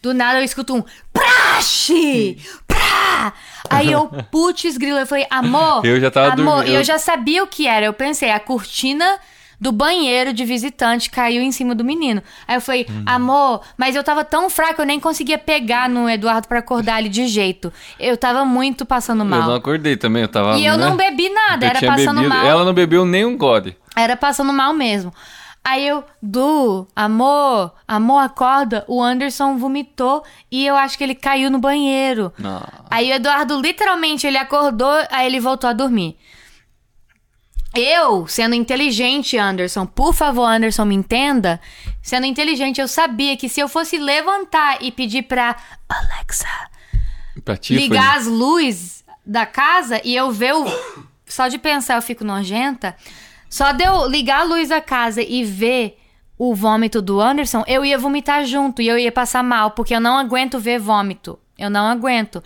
Do 0.01 0.13
nada 0.13 0.39
eu 0.39 0.43
escuto 0.43 0.75
um 0.75 0.83
praxe! 1.13 2.37
Prá! 2.67 3.33
Aí 3.69 3.91
eu, 3.91 4.07
putz, 4.31 4.77
grilo, 4.77 4.97
eu 4.99 5.07
falei, 5.07 5.25
amor. 5.29 5.85
Eu 5.85 5.99
já 5.99 6.09
tava 6.11 6.33
amor, 6.33 6.55
dormindo, 6.57 6.71
E 6.71 6.75
eu- 6.75 6.83
já 6.83 6.97
sabia 6.97 7.43
o 7.43 7.47
que 7.47 7.67
era. 7.67 7.85
Eu 7.85 7.93
pensei, 7.93 8.31
a 8.31 8.39
cortina 8.39 9.19
do 9.59 9.71
banheiro 9.71 10.31
de 10.31 10.45
visitante 10.45 11.09
caiu 11.09 11.41
em 11.41 11.51
cima 11.51 11.75
do 11.75 11.83
menino. 11.83 12.21
Aí 12.47 12.55
eu 12.55 12.61
falei, 12.61 12.85
Hum. 12.89 13.03
amor, 13.05 13.61
mas 13.77 13.95
eu 13.95 14.03
tava 14.03 14.23
tão 14.23 14.49
fraca, 14.49 14.81
eu 14.81 14.85
nem 14.85 14.99
conseguia 14.99 15.37
pegar 15.37 15.89
no 15.89 16.09
Eduardo 16.09 16.47
pra 16.47 16.59
acordar 16.59 16.99
ele 16.99 17.09
de 17.09 17.27
jeito. 17.27 17.71
Eu 17.99 18.15
tava 18.15 18.45
muito 18.45 18.85
passando 18.85 19.21
Eu 19.21 19.25
não 19.25 19.37
mal. 19.39 19.53
acordei 19.55 19.97
também, 19.97 20.21
eu 20.21 20.27
tava. 20.27 20.57
E 20.57 20.65
eu 20.65 20.77
né? 20.77 20.85
não 20.89 20.95
bebi 20.95 21.29
nada, 21.29 21.65
Eu 21.65 21.69
era 21.71 21.79
passando 21.85 22.15
bebido. 22.21 22.29
mal. 22.35 22.45
Ela 22.45 22.63
não 22.63 22.73
bebeu 22.73 23.05
nem 23.05 23.25
um 23.25 23.37
gole. 23.37 23.75
Era 23.95 24.15
passando 24.15 24.53
mal 24.53 24.73
mesmo. 24.73 25.13
Aí 25.61 25.85
eu, 25.85 26.05
Du, 26.21 26.87
amor, 26.95 27.73
amor, 27.85 28.19
acorda. 28.19 28.85
O 28.87 29.03
Anderson 29.03 29.57
vomitou 29.57 30.23
e 30.49 30.65
eu 30.65 30.75
acho 30.75 30.97
que 30.97 31.03
ele 31.03 31.13
caiu 31.13 31.51
no 31.51 31.59
banheiro. 31.59 32.31
Não. 32.39 32.63
Aí 32.89 33.11
o 33.11 33.15
Eduardo, 33.15 33.59
literalmente, 33.59 34.25
ele 34.25 34.37
acordou, 34.37 34.89
aí 35.11 35.27
ele 35.27 35.39
voltou 35.39 35.69
a 35.69 35.73
dormir. 35.73 36.15
Eu, 37.75 38.27
sendo 38.27 38.55
inteligente, 38.55 39.37
Anderson, 39.37 39.85
por 39.85 40.13
favor, 40.13 40.45
Anderson, 40.45 40.85
me 40.85 40.95
entenda. 40.95 41.61
Sendo 42.01 42.25
inteligente, 42.25 42.81
eu 42.81 42.87
sabia 42.87 43.37
que 43.37 43.47
se 43.47 43.59
eu 43.59 43.67
fosse 43.67 43.97
levantar 43.97 44.79
e 44.81 44.91
pedir 44.91 45.23
pra 45.23 45.55
Alexa 45.87 46.47
Pra 47.45 47.57
ligar 47.69 48.17
as 48.17 48.25
luzes 48.25 49.03
da 49.25 49.45
casa 49.45 50.01
e 50.03 50.15
eu 50.15 50.31
ver 50.31 50.53
o. 50.55 50.65
Só 51.25 51.47
de 51.47 51.57
pensar 51.57 51.95
eu 51.95 52.01
fico 52.01 52.23
nojenta. 52.23 52.95
Só 53.49 53.71
de 53.71 53.83
eu 53.83 54.07
ligar 54.07 54.41
a 54.41 54.43
luz 54.43 54.69
da 54.69 54.81
casa 54.81 55.21
e 55.21 55.43
ver 55.43 55.97
o 56.37 56.55
vômito 56.55 57.01
do 57.01 57.19
Anderson, 57.19 57.63
eu 57.67 57.83
ia 57.83 57.97
vomitar 57.97 58.45
junto 58.45 58.81
e 58.81 58.87
eu 58.87 58.97
ia 58.97 59.11
passar 59.11 59.43
mal, 59.43 59.71
porque 59.71 59.93
eu 59.93 59.99
não 59.99 60.17
aguento 60.17 60.57
ver 60.59 60.79
vômito. 60.79 61.37
Eu 61.57 61.69
não 61.69 61.85
aguento. 61.85 62.41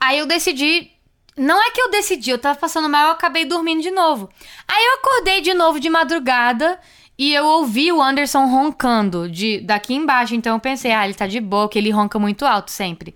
Aí 0.00 0.18
eu 0.18 0.26
decidi. 0.26 0.90
Não 1.36 1.60
é 1.62 1.70
que 1.70 1.80
eu 1.80 1.90
decidi, 1.90 2.30
eu 2.30 2.38
tava 2.38 2.58
passando 2.58 2.88
mal, 2.88 3.06
eu 3.06 3.12
acabei 3.12 3.44
dormindo 3.44 3.82
de 3.82 3.90
novo. 3.90 4.28
Aí 4.68 4.84
eu 4.84 4.94
acordei 4.94 5.40
de 5.40 5.54
novo 5.54 5.80
de 5.80 5.88
madrugada 5.88 6.78
e 7.18 7.32
eu 7.32 7.44
ouvi 7.44 7.90
o 7.92 8.02
Anderson 8.02 8.46
roncando 8.46 9.28
de 9.30 9.60
daqui 9.60 9.94
embaixo. 9.94 10.34
Então 10.34 10.54
eu 10.54 10.60
pensei, 10.60 10.92
ah, 10.92 11.04
ele 11.04 11.14
tá 11.14 11.26
de 11.26 11.40
boa, 11.40 11.68
que 11.68 11.78
ele 11.78 11.90
ronca 11.90 12.18
muito 12.18 12.44
alto 12.44 12.70
sempre. 12.70 13.14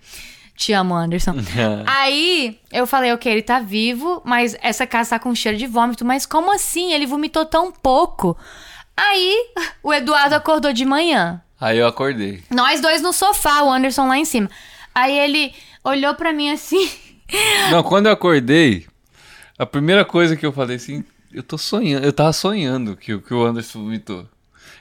Te 0.56 0.72
amo, 0.72 0.94
Anderson. 0.94 1.34
Aí 1.86 2.58
eu 2.72 2.86
falei, 2.86 3.12
ok, 3.12 3.30
ele 3.30 3.42
tá 3.42 3.60
vivo, 3.60 4.22
mas 4.24 4.56
essa 4.62 4.86
casa 4.86 5.10
tá 5.10 5.18
com 5.18 5.34
cheiro 5.34 5.58
de 5.58 5.66
vômito. 5.66 6.04
Mas 6.04 6.24
como 6.24 6.52
assim? 6.54 6.92
Ele 6.92 7.06
vomitou 7.06 7.44
tão 7.44 7.70
pouco. 7.70 8.36
Aí 8.96 9.50
o 9.82 9.92
Eduardo 9.92 10.34
acordou 10.34 10.72
de 10.72 10.86
manhã. 10.86 11.42
Aí 11.60 11.78
eu 11.78 11.86
acordei. 11.86 12.42
Nós 12.50 12.80
dois 12.80 13.02
no 13.02 13.12
sofá, 13.12 13.62
o 13.62 13.70
Anderson 13.70 14.08
lá 14.08 14.16
em 14.16 14.24
cima. 14.24 14.50
Aí 14.94 15.18
ele 15.18 15.54
olhou 15.84 16.14
pra 16.14 16.32
mim 16.32 16.50
assim. 16.50 16.90
Não, 17.70 17.82
quando 17.82 18.06
eu 18.06 18.12
acordei, 18.12 18.86
a 19.58 19.66
primeira 19.66 20.04
coisa 20.04 20.36
que 20.36 20.46
eu 20.46 20.52
falei 20.52 20.76
assim, 20.76 21.04
eu 21.32 21.42
tô 21.42 21.58
sonhando, 21.58 22.04
eu 22.04 22.12
tava 22.12 22.32
sonhando 22.32 22.96
que, 22.96 23.18
que 23.18 23.34
o 23.34 23.44
Anderson 23.44 23.82
vomitou. 23.82 24.26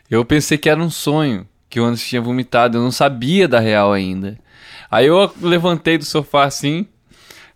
Eu 0.10 0.24
pensei 0.24 0.58
que 0.58 0.70
era 0.70 0.82
um 0.82 0.90
sonho 0.90 1.48
que 1.70 1.80
o 1.80 1.86
Anderson 1.86 2.06
tinha 2.06 2.22
vomitado, 2.22 2.78
eu 2.78 2.82
não 2.82 2.92
sabia 2.92 3.48
da 3.48 3.60
real 3.60 3.92
ainda. 3.92 4.38
Aí 4.90 5.08
eu 5.08 5.32
levantei 5.42 5.98
do 5.98 6.06
sofá 6.06 6.44
assim, 6.44 6.88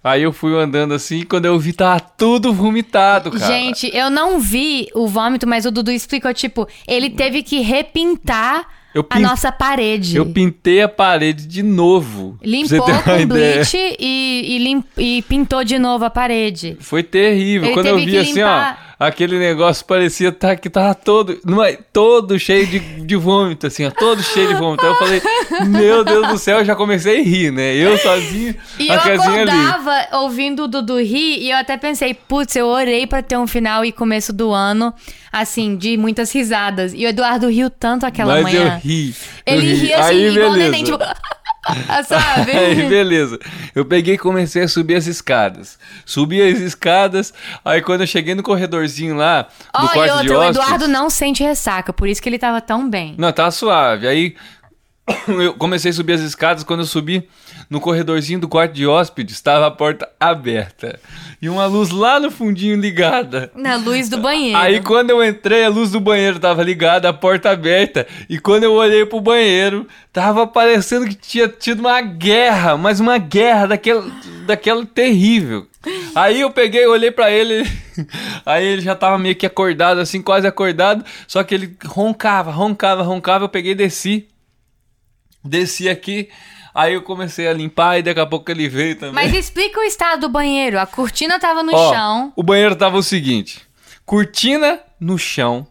aí 0.03 0.23
eu 0.23 0.33
fui 0.33 0.55
andando 0.55 0.93
assim, 0.93 1.23
quando 1.23 1.45
eu 1.45 1.59
vi 1.59 1.73
tava 1.73 1.99
tudo 1.99 2.51
vomitado, 2.51 3.31
cara. 3.31 3.45
Gente, 3.45 3.89
eu 3.95 4.09
não 4.09 4.39
vi 4.39 4.87
o 4.95 5.07
vômito, 5.07 5.47
mas 5.47 5.65
o 5.65 5.71
Dudu 5.71 5.91
explicou, 5.91 6.33
tipo, 6.33 6.67
ele 6.87 7.09
teve 7.09 7.43
que 7.43 7.59
repintar 7.61 8.67
Eu 8.93 9.01
a 9.09 9.15
pin- 9.15 9.21
nossa 9.21 9.51
parede. 9.51 10.15
eu 10.17 10.25
pintei 10.25 10.81
a 10.81 10.89
parede 10.89 11.45
de 11.45 11.61
novo. 11.61 12.37
Limpou 12.41 12.81
com 13.03 13.27
bleach 13.27 13.77
e, 13.77 14.55
e, 14.55 14.57
lim- 14.57 14.83
e 14.97 15.21
pintou 15.23 15.63
de 15.63 15.77
novo 15.77 16.05
a 16.05 16.09
parede. 16.09 16.75
Foi 16.79 17.03
terrível. 17.03 17.67
Ele 17.67 17.73
Quando 17.75 17.85
eu 17.87 17.97
vi 17.97 18.05
que 18.07 18.17
assim, 18.17 18.33
limpar. 18.33 18.79
ó, 18.87 18.88
aquele 18.99 19.39
negócio 19.39 19.85
parecia 19.85 20.29
tá, 20.31 20.55
que 20.57 20.69
tava 20.69 20.93
todo, 20.93 21.39
não 21.45 21.63
é, 21.63 21.77
todo 21.93 22.37
cheio 22.37 22.67
de, 22.67 22.79
de 22.79 23.15
vômito, 23.15 23.65
assim, 23.67 23.85
ó, 23.85 23.91
todo 23.91 24.21
cheio 24.21 24.49
de 24.49 24.55
vômito. 24.55 24.85
Aí 24.85 24.91
eu 24.91 24.95
falei, 24.97 25.21
meu 25.67 26.03
Deus 26.03 26.27
do 26.27 26.37
céu, 26.37 26.59
eu 26.59 26.65
já 26.65 26.75
comecei 26.75 27.21
a 27.21 27.23
rir, 27.23 27.51
né? 27.51 27.73
Eu 27.75 27.97
sozinho, 27.97 28.53
E 28.77 28.91
a 28.91 28.95
eu 28.95 28.99
casinha 29.01 29.41
ali. 29.43 29.49
acordava 29.51 30.17
ouvindo 30.17 30.63
o 30.63 30.67
Dudu 30.67 30.97
rir 30.99 31.39
e 31.39 31.49
eu 31.51 31.57
até 31.57 31.77
pensei, 31.77 32.13
putz, 32.13 32.55
eu 32.55 32.67
orei 32.67 33.07
pra 33.07 33.21
ter 33.21 33.37
um 33.37 33.47
final 33.47 33.85
e 33.85 33.91
começo 33.91 34.33
do 34.33 34.51
ano, 34.51 34.93
assim, 35.31 35.77
de 35.77 35.95
muitas 35.95 36.31
risadas. 36.33 36.93
E 36.93 37.05
o 37.05 37.07
Eduardo 37.07 37.47
riu 37.47 37.69
tanto 37.69 38.05
aquela 38.05 38.33
Mas 38.33 38.43
manhã. 38.43 38.73
eu 38.83 38.89
ri. 38.89 39.15
eu 39.45 39.55
Ele 39.55 39.67
ri. 39.67 39.75
ria 39.75 39.99
assim, 39.99 40.09
Aí, 40.09 40.27
igual 40.29 40.49
o 40.49 40.53
beleza. 40.53 40.71
neném, 40.71 40.83
tipo... 40.83 40.97
Sabe? 42.07 42.51
Aí, 42.51 42.87
beleza. 42.87 43.39
Eu 43.75 43.85
peguei 43.85 44.15
e 44.15 44.17
comecei 44.17 44.63
a 44.63 44.67
subir 44.67 44.95
as 44.95 45.07
escadas. 45.07 45.77
Subi 46.05 46.41
as 46.41 46.59
escadas, 46.59 47.33
aí 47.63 47.81
quando 47.81 48.01
eu 48.01 48.07
cheguei 48.07 48.33
no 48.33 48.43
corredorzinho 48.43 49.15
lá, 49.15 49.43
do 49.77 49.85
e 49.85 49.89
quarto 49.89 50.21
de 50.21 50.29
outra, 50.29 50.33
o 50.33 50.39
hóspedes... 50.39 50.61
Eduardo 50.61 50.87
não 50.87 51.09
sente 51.09 51.43
ressaca, 51.43 51.91
por 51.91 52.07
isso 52.07 52.21
que 52.21 52.29
ele 52.29 52.39
tava 52.39 52.61
tão 52.61 52.89
bem. 52.89 53.15
Não, 53.17 53.31
tava 53.31 53.51
suave. 53.51 54.07
Aí 54.07 54.35
eu 55.27 55.53
comecei 55.53 55.91
a 55.91 55.93
subir 55.93 56.13
as 56.13 56.21
escadas. 56.21 56.63
Quando 56.63 56.81
eu 56.81 56.85
subi 56.85 57.27
no 57.69 57.79
corredorzinho 57.79 58.39
do 58.39 58.47
quarto 58.47 58.73
de 58.73 58.85
hóspedes, 58.85 59.35
estava 59.35 59.67
a 59.67 59.71
porta 59.71 60.09
aberta. 60.19 60.99
E 61.41 61.49
uma 61.49 61.65
luz 61.65 61.89
lá 61.89 62.19
no 62.19 62.31
fundinho 62.31 62.79
ligada. 62.79 63.51
Na 63.55 63.75
luz 63.75 64.09
do 64.09 64.17
banheiro. 64.17 64.57
Aí 64.57 64.81
quando 64.81 65.11
eu 65.11 65.23
entrei, 65.23 65.63
a 65.63 65.69
luz 65.69 65.91
do 65.91 65.99
banheiro 65.99 66.39
tava 66.39 66.63
ligada, 66.63 67.09
a 67.09 67.13
porta 67.13 67.49
aberta. 67.49 68.07
E 68.29 68.39
quando 68.39 68.63
eu 68.63 68.73
olhei 68.73 69.05
pro 69.05 69.21
banheiro, 69.21 69.87
tava 70.11 70.45
parecendo 70.45 71.07
que 71.07 71.15
tinha 71.15 71.47
tido 71.47 71.79
uma 71.79 72.01
guerra, 72.01 72.77
mas 72.77 72.99
uma 72.99 73.17
guerra 73.17 73.67
daquela, 73.67 74.05
daquela 74.45 74.85
terrível. 74.85 75.67
Aí 76.13 76.41
eu 76.41 76.51
peguei, 76.51 76.85
olhei 76.85 77.09
pra 77.09 77.31
ele, 77.31 77.65
aí 78.45 78.65
ele 78.65 78.81
já 78.81 78.95
tava 78.95 79.17
meio 79.17 79.35
que 79.35 79.45
acordado, 79.45 79.99
assim, 79.99 80.21
quase 80.21 80.45
acordado, 80.45 81.05
só 81.25 81.41
que 81.41 81.55
ele 81.55 81.77
roncava, 81.85 82.51
roncava, 82.51 83.01
roncava, 83.01 83.45
eu 83.45 83.49
peguei 83.49 83.71
e 83.71 83.75
desci. 83.75 84.27
Desci 85.43 85.87
aqui, 85.87 86.29
aí 86.73 86.93
eu 86.93 87.01
comecei 87.01 87.47
a 87.47 87.53
limpar 87.53 87.97
e 87.97 88.03
daqui 88.03 88.19
a 88.19 88.25
pouco 88.25 88.51
ele 88.51 88.67
veio 88.67 88.95
também. 88.95 89.13
Mas 89.13 89.33
explica 89.33 89.79
o 89.79 89.83
estado 89.83 90.21
do 90.21 90.29
banheiro. 90.29 90.79
A 90.79 90.85
cortina 90.85 91.39
tava 91.39 91.63
no 91.63 91.73
Ó, 91.73 91.93
chão. 91.93 92.33
O 92.35 92.43
banheiro 92.43 92.75
tava 92.75 92.97
o 92.97 93.03
seguinte: 93.03 93.61
cortina 94.05 94.79
no 94.99 95.17
chão. 95.17 95.65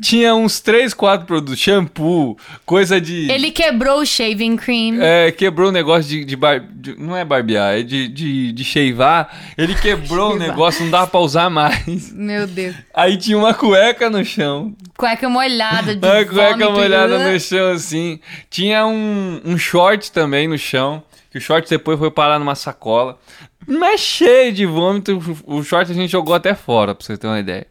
Tinha 0.00 0.34
uns 0.34 0.60
3, 0.60 0.92
4 0.92 1.26
produtos, 1.26 1.58
shampoo, 1.58 2.36
coisa 2.66 3.00
de. 3.00 3.30
Ele 3.30 3.50
quebrou 3.50 4.00
o 4.00 4.04
shaving 4.06 4.56
cream. 4.56 4.98
É, 5.00 5.32
quebrou 5.32 5.70
o 5.70 5.72
negócio 5.72 6.04
de, 6.10 6.22
de, 6.24 6.36
bar- 6.36 6.60
de- 6.70 6.94
Não 7.00 7.16
é 7.16 7.24
barbear, 7.24 7.78
é 7.78 7.82
de, 7.82 8.06
de, 8.08 8.52
de 8.52 8.64
shavar. 8.64 9.54
Ele 9.56 9.74
quebrou 9.74 10.34
o 10.34 10.38
negócio, 10.38 10.84
não 10.84 10.90
dava 10.90 11.06
pra 11.06 11.20
usar 11.20 11.48
mais. 11.48 12.12
Meu 12.12 12.46
Deus. 12.46 12.76
Aí 12.92 13.16
tinha 13.16 13.38
uma 13.38 13.54
cueca 13.54 14.10
no 14.10 14.22
chão. 14.22 14.76
Cueca 14.98 15.28
molhada 15.30 15.96
de 15.96 16.04
Uma 16.06 16.24
cueca 16.26 16.70
molhada 16.70 17.32
no 17.32 17.40
chão, 17.40 17.70
assim. 17.72 18.20
Tinha 18.50 18.86
um, 18.86 19.40
um 19.46 19.56
short 19.56 20.12
também 20.12 20.46
no 20.46 20.58
chão. 20.58 21.02
Que 21.30 21.38
o 21.38 21.40
short 21.40 21.68
depois 21.70 21.98
foi 21.98 22.10
parar 22.10 22.38
numa 22.38 22.54
sacola. 22.54 23.18
Mas 23.66 24.00
cheio 24.00 24.52
de 24.52 24.66
vômito. 24.66 25.18
O 25.46 25.62
short 25.62 25.90
a 25.90 25.94
gente 25.94 26.10
jogou 26.12 26.34
até 26.34 26.54
fora, 26.54 26.94
pra 26.94 27.04
você 27.04 27.16
ter 27.16 27.26
uma 27.26 27.40
ideia. 27.40 27.66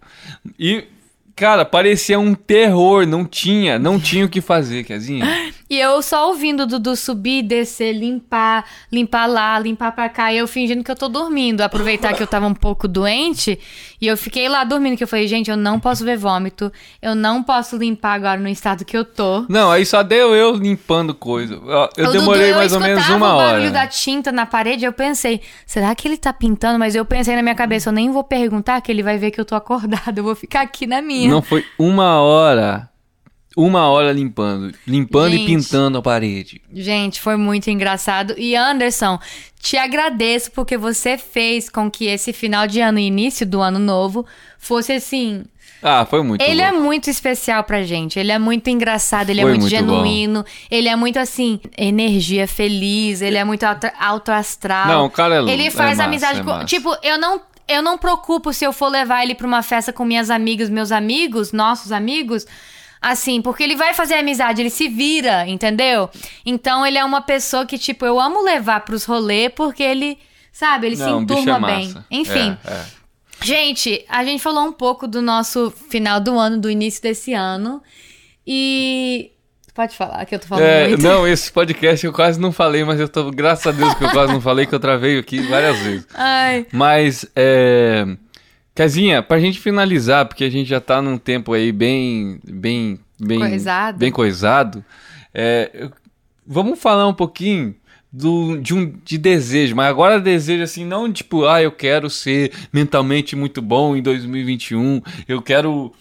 E, 0.60 0.84
cara, 1.36 1.66
parecia 1.66 2.20
um 2.20 2.34
terror. 2.34 3.06
Não 3.06 3.26
tinha, 3.26 3.78
não 3.78 4.00
tinha 4.00 4.26
o 4.26 4.30
que 4.30 4.42
fazer, 4.42 4.84
Kezinha. 4.84 5.26
E 5.76 5.80
eu 5.82 6.02
só 6.02 6.30
ouvindo 6.30 6.64
o 6.64 6.66
Dudu 6.66 6.96
subir, 6.96 7.42
descer, 7.44 7.92
limpar, 7.92 8.64
limpar 8.90 9.26
lá, 9.26 9.60
limpar 9.60 9.92
pra 9.92 10.08
cá. 10.08 10.32
E 10.32 10.38
eu 10.38 10.48
fingindo 10.48 10.82
que 10.86 10.90
eu 10.90 10.96
tô 10.96 11.10
dormindo. 11.10 11.60
Aproveitar 11.60 12.14
que 12.14 12.24
eu 12.24 12.28
tava 12.28 12.48
um 12.48 12.54
pouco 12.54 12.88
doente. 12.88 13.60
E 14.00 14.08
eu 14.08 14.16
fiquei 14.16 14.48
lá 14.48 14.64
dormindo, 14.64 14.96
que 14.96 15.04
eu 15.04 15.08
falei, 15.08 15.28
gente, 15.28 15.52
eu 15.52 15.58
não 15.58 15.78
posso 15.78 16.06
ver 16.06 16.18
vômito. 16.18 16.72
Eu 17.02 17.14
não 17.14 17.44
posso 17.44 17.76
limpar 17.76 18.14
agora 18.14 18.40
no 18.40 18.48
estado 18.48 18.86
que 18.86 18.96
eu 18.96 19.04
tô. 19.04 19.46
Não, 19.50 19.70
aí 19.70 19.86
só 19.86 20.02
deu 20.02 20.34
eu 20.34 20.56
limpando 20.56 21.14
coisa. 21.14 21.56
Eu 21.98 22.08
O 22.08 22.12
demorei 22.14 22.48
Dudu, 22.48 22.56
mais 22.58 22.72
ou 22.72 22.80
menos 22.80 23.10
uma 23.10 23.34
o 23.34 23.38
barulho 23.38 23.64
hora. 23.64 23.72
da 23.72 23.88
tinta 23.88 24.32
na 24.32 24.46
parede, 24.46 24.86
eu 24.86 24.94
pensei, 24.94 25.42
será 25.66 25.94
que 25.94 26.08
ele 26.08 26.16
tá 26.16 26.32
pintando? 26.32 26.80
Mas 26.80 26.96
eu 26.96 27.04
pensei 27.04 27.36
na 27.36 27.42
minha 27.42 27.56
cabeça, 27.56 27.90
eu 27.90 27.94
nem 27.94 28.10
vou 28.10 28.24
perguntar, 28.24 28.80
que 28.80 28.90
ele 28.90 29.04
vai 29.04 29.18
ver 29.18 29.30
que 29.30 29.42
eu 29.42 29.46
tô 29.46 29.56
acordada, 29.56 30.18
eu 30.18 30.24
vou 30.24 30.36
ficar 30.36 30.62
aqui 30.62 30.88
na 30.88 31.02
minha. 31.02 31.30
Não 31.30 31.42
foi 31.42 31.66
uma 31.78 32.22
hora. 32.22 32.90
Uma 33.56 33.88
hora 33.88 34.12
limpando. 34.12 34.74
Limpando 34.86 35.34
e 35.34 35.38
Gente. 35.38 35.46
pintando 35.46 35.98
a 35.98 36.02
parede. 36.02 36.62
Gente, 36.74 37.22
foi 37.22 37.38
muito 37.38 37.70
engraçado. 37.70 38.36
E 38.38 38.56
Anderson, 38.56 39.18
te 39.60 39.78
agradeço 39.78 40.52
porque 40.52 40.78
você 40.78 41.18
fez 41.18 41.70
com 41.70 41.90
que 41.90 42.06
esse 42.06 42.34
final 42.34 42.68
de 42.68 42.82
ano 42.82 43.00
e 43.00 43.08
início 43.08 43.46
do 43.46 43.62
ano 43.62 43.80
novo 43.80 44.26
fosse 44.60 44.92
assim. 44.92 45.46
Ah, 45.82 46.06
foi 46.06 46.24
muito 46.24 46.42
Ele 46.42 46.62
louco. 46.62 46.76
é 46.76 46.80
muito 46.80 47.10
especial 47.10 47.64
pra 47.64 47.84
gente. 47.84 48.18
Ele 48.20 48.32
é 48.32 48.40
muito 48.40 48.70
engraçado, 48.70 49.30
ele 49.30 49.42
Foi 49.42 49.52
é 49.52 49.54
muito, 49.54 49.62
muito 49.62 49.76
genuíno. 49.76 50.44
Ele 50.70 50.90
é 50.90 50.96
muito 50.96 51.20
assim, 51.20 51.60
energia 51.78 52.48
feliz, 52.48 53.22
ele 53.22 53.38
é 53.38 53.44
muito 53.44 53.64
alto, 53.64 54.32
astral. 54.32 54.88
Não, 54.88 55.06
o 55.06 55.10
cara 55.10 55.36
é 55.36 55.40
Ele 55.42 55.68
é 55.68 55.72
faz 55.72 55.98
massa, 55.98 56.04
amizade 56.10 56.40
é 56.40 56.44
com. 56.44 56.66
Tipo, 56.66 56.96
eu 57.04 57.18
não. 57.18 57.40
Eu 57.68 57.82
não 57.82 57.98
preocupo 57.98 58.54
se 58.54 58.64
eu 58.64 58.72
for 58.72 58.90
levar 58.90 59.24
ele 59.24 59.34
pra 59.34 59.48
uma 59.48 59.64
festa 59.64 59.92
com 59.92 60.06
minhas 60.06 60.30
amigas, 60.30 60.70
meus 60.70 60.92
amigos, 60.92 61.52
nossos 61.52 61.92
amigos. 61.92 62.46
Assim, 63.08 63.40
porque 63.40 63.62
ele 63.64 63.76
vai 63.76 63.94
fazer 63.94 64.16
amizade, 64.16 64.64
ele 64.64 64.72
se 64.72 64.88
vira, 64.90 65.48
entendeu? 65.48 66.10
Então 66.44 66.84
ele 66.84 66.98
é 66.98 67.06
uma 67.06 67.22
pessoa 67.22 67.64
que, 67.64 67.78
tipo, 67.78 68.04
eu 68.04 68.20
amo 68.20 68.44
levar 68.44 68.80
pros 68.80 69.06
rolês 69.06 69.52
porque 69.56 69.84
ele, 69.84 70.18
sabe, 70.52 70.88
ele 70.88 70.96
Não, 70.96 71.20
se 71.20 71.26
bicho 71.26 71.40
enturma 71.42 71.72
é 71.72 71.76
bem. 71.76 71.96
Enfim. 72.10 72.58
É, 72.66 72.72
é. 72.72 72.86
Gente, 73.44 74.04
a 74.10 74.24
gente 74.24 74.42
falou 74.42 74.64
um 74.66 74.72
pouco 74.72 75.08
do 75.08 75.22
nosso 75.22 75.72
final 75.92 76.20
do 76.20 76.36
ano, 76.40 76.60
do 76.60 76.68
início 76.68 77.00
desse 77.00 77.32
ano. 77.32 77.80
E. 78.46 79.32
Pode 79.76 79.96
falar 79.96 80.26
que 80.26 80.34
eu 80.34 80.40
tô 80.40 80.48
falando 80.48 80.64
É, 80.64 80.88
muito. 80.88 81.04
não, 81.04 81.28
esse 81.28 81.52
podcast 81.52 82.04
eu 82.06 82.12
quase 82.14 82.40
não 82.40 82.52
falei, 82.52 82.84
mas 82.84 83.00
eu 83.00 83.08
tô, 83.08 83.30
graças 83.30 83.68
a 83.68 83.72
Deus 83.72 83.94
que 83.94 84.04
eu 84.04 84.10
quase 84.10 84.34
não 84.34 84.42
falei, 84.42 84.66
que 84.66 84.74
eu 84.74 84.80
travei 84.80 85.20
aqui 85.20 85.42
várias 85.42 85.78
vezes. 85.78 86.08
Ai. 86.16 86.66
Mas, 86.72 87.24
é. 87.36 88.04
Casinha, 88.76 89.24
pra 89.24 89.40
gente 89.40 89.60
finalizar, 89.60 90.26
porque 90.26 90.44
a 90.44 90.50
gente 90.50 90.68
já 90.68 90.82
tá 90.82 91.02
num 91.02 91.18
tempo 91.18 91.54
aí 91.54 91.72
bem. 91.72 92.40
bem. 92.44 93.00
bem 93.20 93.40
Coisado. 93.40 93.98
Bem 93.98 94.12
coisado. 94.12 94.86
é, 95.34 95.90
vamos 96.46 96.78
falar 96.80 97.08
um 97.08 97.14
pouquinho 97.14 97.74
do, 98.12 98.58
de 98.58 98.74
um 98.74 98.94
de 99.04 99.18
desejo, 99.18 99.76
mas 99.76 99.88
agora 99.88 100.20
desejo 100.20 100.64
assim, 100.64 100.86
não 100.86 101.12
tipo, 101.12 101.46
ah, 101.46 101.62
eu 101.62 101.72
quero 101.72 102.10
ser 102.10 102.52
mentalmente 102.72 103.36
muito 103.36 103.62
bom 103.62 103.96
em 103.96 104.02
2021, 104.02 105.02
eu 105.28 105.42
quero 105.42 105.94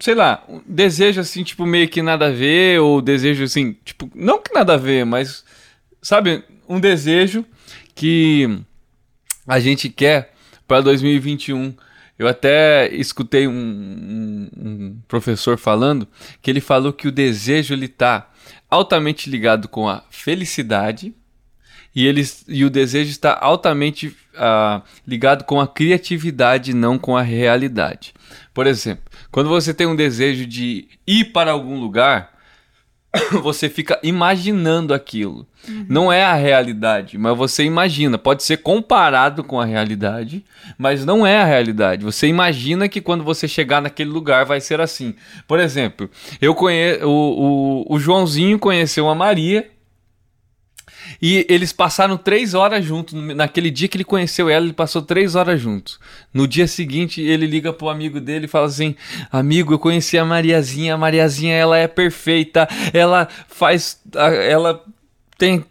sei 0.00 0.14
lá, 0.14 0.42
um 0.48 0.62
desejo 0.66 1.20
assim, 1.20 1.44
tipo, 1.44 1.66
meio 1.66 1.88
que 1.88 2.00
nada 2.02 2.28
a 2.28 2.30
ver, 2.30 2.80
ou 2.80 3.02
desejo 3.02 3.44
assim, 3.44 3.76
tipo, 3.84 4.10
não 4.14 4.42
que 4.42 4.52
nada 4.52 4.74
a 4.74 4.78
ver, 4.78 5.04
mas, 5.04 5.44
sabe, 6.00 6.42
um 6.68 6.80
desejo 6.80 7.44
que 7.94 8.60
a 9.46 9.60
gente 9.60 9.88
quer 9.88 10.32
para 10.66 10.80
2021. 10.80 11.74
Eu 12.20 12.28
até 12.28 12.86
escutei 12.94 13.48
um, 13.48 13.52
um- 13.52 14.50
um 14.68 15.00
professor 15.08 15.56
falando 15.56 16.06
que 16.42 16.50
ele 16.50 16.60
falou 16.60 16.92
que 16.92 17.08
o 17.08 17.12
desejo 17.12 17.72
ele 17.72 17.88
tá 17.88 18.28
altamente 18.70 19.30
ligado 19.30 19.66
com 19.68 19.88
a 19.88 20.02
felicidade 20.10 21.14
e, 21.96 22.06
eles, 22.06 22.44
e 22.46 22.62
o 22.62 22.68
desejo 22.68 23.10
está 23.10 23.38
altamente 23.40 24.14
ah, 24.36 24.82
ligado 25.06 25.44
com 25.44 25.58
a 25.62 25.66
criatividade, 25.66 26.74
não 26.74 26.98
com 26.98 27.16
a 27.16 27.22
realidade. 27.22 28.12
Por 28.52 28.66
exemplo, 28.66 29.04
quando 29.32 29.48
você 29.48 29.72
tem 29.72 29.86
um 29.86 29.96
desejo 29.96 30.44
de 30.44 30.88
ir 31.06 31.32
para 31.32 31.52
algum 31.52 31.80
lugar, 31.80 32.38
você 33.42 33.68
fica 33.68 33.98
imaginando 34.02 34.94
aquilo. 34.94 35.46
Não 35.88 36.12
é 36.12 36.24
a 36.24 36.34
realidade, 36.34 37.18
mas 37.18 37.36
você 37.36 37.64
imagina. 37.64 38.16
Pode 38.16 38.42
ser 38.42 38.58
comparado 38.58 39.44
com 39.44 39.60
a 39.60 39.64
realidade, 39.64 40.44
mas 40.78 41.04
não 41.04 41.26
é 41.26 41.38
a 41.38 41.44
realidade. 41.44 42.04
Você 42.04 42.26
imagina 42.26 42.88
que 42.88 43.00
quando 43.00 43.24
você 43.24 43.46
chegar 43.46 43.82
naquele 43.82 44.10
lugar 44.10 44.44
vai 44.44 44.60
ser 44.60 44.80
assim. 44.80 45.14
Por 45.46 45.58
exemplo, 45.58 46.08
eu 46.40 46.54
conheço 46.54 47.06
o, 47.06 47.84
o, 47.88 47.94
o 47.94 47.98
Joãozinho 47.98 48.58
conheceu 48.58 49.08
a 49.08 49.14
Maria 49.14 49.68
E 51.20 51.46
eles 51.48 51.72
passaram 51.72 52.16
três 52.16 52.54
horas 52.54 52.84
juntos. 52.84 53.14
Naquele 53.14 53.70
dia 53.70 53.88
que 53.88 53.96
ele 53.96 54.04
conheceu 54.04 54.48
ela, 54.48 54.64
ele 54.64 54.72
passou 54.72 55.02
três 55.02 55.34
horas 55.34 55.60
juntos. 55.60 55.98
No 56.32 56.46
dia 56.46 56.66
seguinte, 56.66 57.20
ele 57.20 57.46
liga 57.46 57.72
pro 57.72 57.88
amigo 57.88 58.20
dele 58.20 58.44
e 58.44 58.48
fala 58.48 58.66
assim: 58.66 58.94
Amigo, 59.32 59.72
eu 59.72 59.78
conheci 59.78 60.18
a 60.18 60.24
Mariazinha. 60.24 60.94
A 60.94 60.98
Mariazinha, 60.98 61.54
ela 61.54 61.76
é 61.78 61.88
perfeita. 61.88 62.68
Ela 62.92 63.28
faz. 63.48 64.00
Ela 64.14 64.84
tem. 65.38 65.64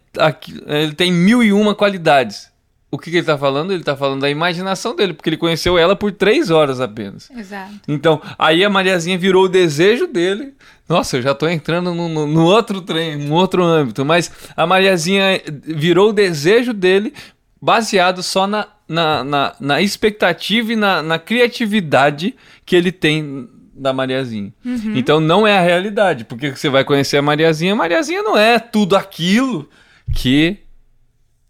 Ele 0.66 0.92
tem 0.92 1.12
mil 1.12 1.42
e 1.42 1.52
uma 1.52 1.74
qualidades. 1.74 2.49
O 2.90 2.98
que, 2.98 3.10
que, 3.10 3.18
ele 3.18 3.26
tá 3.26 3.38
falando? 3.38 3.72
Ele 3.72 3.84
tá 3.84 3.96
falando 3.96 4.20
da 4.20 4.28
imaginação 4.28 4.96
dele, 4.96 5.14
porque 5.14 5.28
ele 5.28 5.36
conheceu 5.36 5.78
ela 5.78 5.94
por 5.94 6.10
três 6.10 6.50
horas 6.50 6.80
apenas. 6.80 7.30
Exato. 7.30 7.72
Então, 7.86 8.20
aí 8.36 8.64
a 8.64 8.70
Mariazinha 8.70 9.16
virou 9.16 9.44
o 9.44 9.48
desejo 9.48 10.08
dele. 10.08 10.54
Nossa, 10.88 11.16
eu 11.16 11.22
já 11.22 11.32
tô 11.32 11.48
entrando 11.48 11.94
no, 11.94 12.08
no, 12.08 12.26
no 12.26 12.44
outro 12.44 12.80
trem, 12.80 13.16
no 13.16 13.34
outro 13.34 13.62
âmbito. 13.62 14.04
Mas 14.04 14.32
a 14.56 14.66
Mariazinha 14.66 15.40
virou 15.62 16.10
o 16.10 16.12
desejo 16.12 16.72
dele 16.72 17.14
baseado 17.62 18.24
só 18.24 18.46
na, 18.46 18.66
na, 18.88 19.22
na, 19.22 19.54
na 19.60 19.80
expectativa 19.80 20.72
e 20.72 20.76
na, 20.76 21.00
na 21.00 21.18
criatividade 21.18 22.34
que 22.66 22.74
ele 22.74 22.90
tem 22.90 23.48
da 23.72 23.92
Mariazinha. 23.92 24.52
Uhum. 24.64 24.96
Então 24.96 25.20
não 25.20 25.46
é 25.46 25.56
a 25.56 25.62
realidade, 25.62 26.24
porque 26.24 26.50
você 26.50 26.68
vai 26.68 26.84
conhecer 26.84 27.18
a 27.18 27.22
Mariazinha, 27.22 27.72
a 27.72 27.76
Mariazinha 27.76 28.22
não 28.22 28.36
é 28.36 28.58
tudo 28.58 28.96
aquilo 28.96 29.68
que 30.12 30.58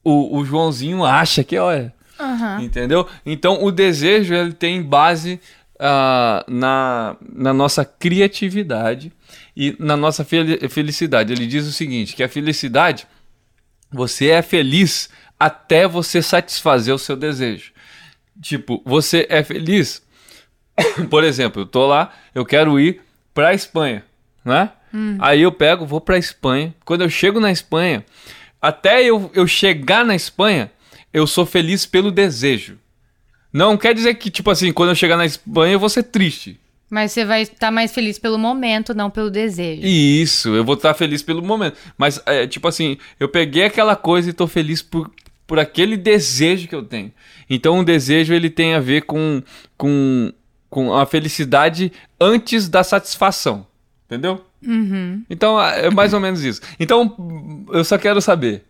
o, 0.03 0.39
o 0.39 0.45
Joãozinho 0.45 1.05
acha 1.05 1.45
que 1.45 1.57
é. 1.57 1.93
Uhum. 2.19 2.61
Entendeu? 2.61 3.07
Então 3.25 3.65
o 3.65 3.71
desejo 3.71 4.35
ele 4.35 4.53
tem 4.53 4.83
base 4.83 5.41
uh, 5.77 6.51
na, 6.51 7.17
na 7.33 7.53
nossa 7.53 7.85
criatividade 7.85 9.13
e 9.57 9.75
na 9.79 9.97
nossa 9.97 10.25
felicidade. 10.25 11.33
Ele 11.33 11.47
diz 11.47 11.67
o 11.67 11.73
seguinte: 11.73 12.15
que 12.15 12.23
a 12.23 12.29
felicidade, 12.29 13.07
você 13.91 14.29
é 14.29 14.43
feliz 14.43 15.09
até 15.39 15.89
você 15.89 16.21
satisfazer 16.21 16.95
o 16.95 16.99
seu 16.99 17.17
desejo. 17.17 17.73
Tipo, 18.41 18.83
você 18.85 19.27
é 19.31 19.43
feliz. 19.43 20.03
Por 21.09 21.25
exemplo, 21.25 21.63
eu 21.63 21.67
tô 21.67 21.87
lá, 21.87 22.13
eu 22.35 22.45
quero 22.45 22.79
ir 22.79 23.01
pra 23.33 23.55
Espanha, 23.55 24.05
né? 24.45 24.71
Hum. 24.93 25.17
Aí 25.21 25.43
eu 25.43 25.53
pego, 25.53 25.87
vou 25.87 26.01
pra 26.01 26.19
Espanha. 26.19 26.75
Quando 26.85 27.03
eu 27.03 27.11
chego 27.11 27.41
na 27.41 27.51
Espanha, 27.51 28.05
até 28.61 29.03
eu, 29.03 29.31
eu 29.35 29.47
chegar 29.47 30.05
na 30.05 30.15
Espanha, 30.15 30.71
eu 31.13 31.27
sou 31.27 31.47
feliz 31.47 31.87
pelo 31.87 32.11
desejo. 32.11 32.79
Não 33.53 33.77
quer 33.77 33.95
dizer 33.95 34.15
que, 34.15 34.31
tipo 34.31 34.51
assim, 34.51 34.73
quando 34.73 34.91
eu 34.91 34.95
chegar 34.95 35.17
na 35.17 35.27
Espanha 35.27 35.75
eu 35.75 35.81
vou 35.81 35.89
ser 35.89 36.05
triste. 36.05 36.59
Mas 36.89 37.13
você 37.13 37.25
vai 37.25 37.43
estar 37.43 37.57
tá 37.57 37.71
mais 37.71 37.93
feliz 37.93 38.19
pelo 38.19 38.37
momento, 38.37 38.95
não 38.95 39.09
pelo 39.11 39.31
desejo. 39.31 39.83
Isso, 39.83 40.49
eu 40.51 40.65
vou 40.65 40.75
estar 40.75 40.91
tá 40.91 40.95
feliz 40.95 41.23
pelo 41.23 41.41
momento. 41.41 41.77
Mas, 41.97 42.21
é, 42.27 42.47
tipo 42.47 42.67
assim, 42.67 42.99
eu 43.19 43.29
peguei 43.29 43.65
aquela 43.65 43.95
coisa 43.95 44.29
e 44.29 44.33
tô 44.33 44.49
feliz 44.49 44.83
por, 44.83 45.11
por 45.47 45.59
aquele 45.61 45.97
desejo 45.97 46.67
que 46.67 46.75
eu 46.75 46.83
tenho. 46.83 47.13
Então, 47.49 47.79
o 47.79 47.85
desejo, 47.85 48.35
ele 48.35 48.51
tem 48.51 48.75
a 48.75 48.81
ver 48.81 49.03
com, 49.03 49.41
com, 49.77 50.33
com 50.69 50.93
a 50.95 51.07
felicidade 51.07 51.93
antes 52.21 52.69
da 52.69 52.83
satisfação. 52.83 53.67
Entendeu? 54.07 54.45
Uhum. 54.67 55.25
Então, 55.29 55.61
é 55.61 55.91
mais 55.91 56.13
ou 56.13 56.21
menos 56.21 56.43
isso. 56.45 56.61
Então, 56.79 57.65
eu 57.73 57.85
só 57.85 57.97
quero 57.97 58.21
saber. 58.21 58.65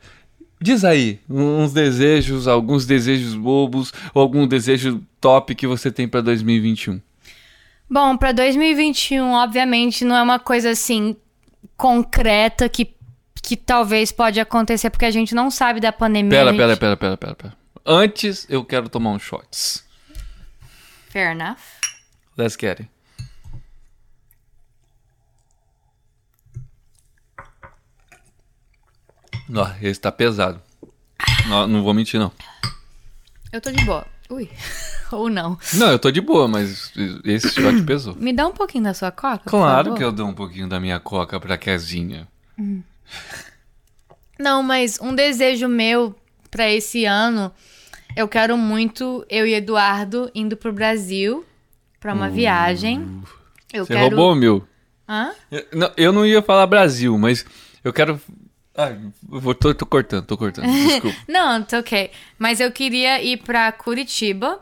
Diz 0.61 0.85
aí 0.85 1.19
uns 1.29 1.73
desejos, 1.73 2.47
alguns 2.47 2.85
desejos 2.85 3.35
bobos 3.35 3.93
ou 4.13 4.21
algum 4.21 4.47
desejo 4.47 5.03
top 5.21 5.55
que 5.55 5.67
você 5.67 5.91
tem 5.91 6.07
para 6.07 6.21
2021. 6.21 7.01
Bom, 7.89 8.17
para 8.17 8.31
2021, 8.33 9.33
obviamente, 9.33 10.05
não 10.05 10.15
é 10.15 10.23
uma 10.23 10.39
coisa 10.39 10.71
assim 10.71 11.17
concreta 11.77 12.69
que, 12.69 12.95
que 13.43 13.57
talvez 13.57 14.13
pode 14.13 14.39
acontecer 14.39 14.91
porque 14.91 15.07
a 15.07 15.11
gente 15.11 15.35
não 15.35 15.51
sabe 15.51 15.81
da 15.81 15.91
pandemia. 15.91 16.31
Pera, 16.31 16.51
gente... 16.51 16.59
pera, 16.59 16.77
pera, 16.77 16.97
pera, 16.97 17.17
pera, 17.17 17.35
pera. 17.35 17.57
Antes 17.85 18.47
eu 18.51 18.63
quero 18.65 18.89
tomar 18.89 19.11
uns 19.11 19.23
shots. 19.23 19.83
Fair 21.09 21.33
enough. 21.33 21.59
Let's 22.37 22.57
get 22.61 22.81
it. 22.81 23.00
Esse 29.83 30.01
tá 30.01 30.13
pesado. 30.13 30.61
Não, 31.49 31.67
não 31.67 31.83
vou 31.83 31.95
mentir, 31.95 32.19
não. 32.21 32.33
Eu 33.53 33.61
tô 33.61 33.71
de 33.71 33.85
boa. 33.85 34.07
Ui. 34.31 34.49
Ou 35.11 35.29
não. 35.29 35.59
Não, 35.75 35.91
eu 35.91 35.99
tô 35.99 36.11
de 36.11 36.21
boa, 36.21 36.47
mas 36.47 36.93
esse 37.25 37.51
shot 37.51 37.83
pesou. 37.83 38.15
Me 38.15 38.33
dá 38.33 38.47
um 38.47 38.53
pouquinho 38.53 38.85
da 38.85 38.95
sua 38.95 39.11
coca? 39.11 39.43
Claro 39.45 39.95
que 39.95 40.05
eu 40.05 40.13
dou 40.13 40.29
um 40.29 40.35
pouquinho 40.35 40.69
da 40.69 40.79
minha 40.79 41.01
coca 41.01 41.41
pra 41.41 41.59
Kezinha. 41.59 42.29
Hum. 42.57 42.83
Não, 44.39 44.63
mas 44.63 44.99
um 45.01 45.15
desejo 45.15 45.67
meu 45.67 46.15
pra 46.51 46.71
esse 46.71 47.05
ano, 47.05 47.53
eu 48.17 48.29
quero 48.29 48.57
muito, 48.57 49.25
eu 49.29 49.47
e 49.47 49.55
Eduardo, 49.55 50.31
indo 50.35 50.57
pro 50.57 50.73
Brasil 50.73 51.45
pra 51.99 52.15
uma 52.15 52.29
uh, 52.29 52.33
viagem. 52.33 53.23
Eu 53.73 53.85
você 53.85 53.95
quero... 53.95 54.17
roubou, 54.17 54.35
meu? 54.35 54.67
Hã? 55.09 55.33
Eu 55.51 55.67
não, 55.73 55.93
eu 55.97 56.13
não 56.13 56.25
ia 56.25 56.41
falar 56.41 56.67
Brasil, 56.67 57.19
mas 57.19 57.45
eu 57.83 57.93
quero 57.93 58.21
ah, 58.85 58.97
vou, 59.23 59.55
tô, 59.55 59.75
tô, 59.75 59.87
cortando, 59.87 60.25
tô 60.25 60.37
cortando. 60.37 60.67
Desculpa. 60.71 61.17
não, 61.29 61.63
tá 61.63 61.79
ok. 61.79 62.11
Mas 62.39 62.61
eu 62.61 62.71
queria 62.71 63.23
ir 63.23 63.39
pra 63.39 63.71
Curitiba. 63.73 64.61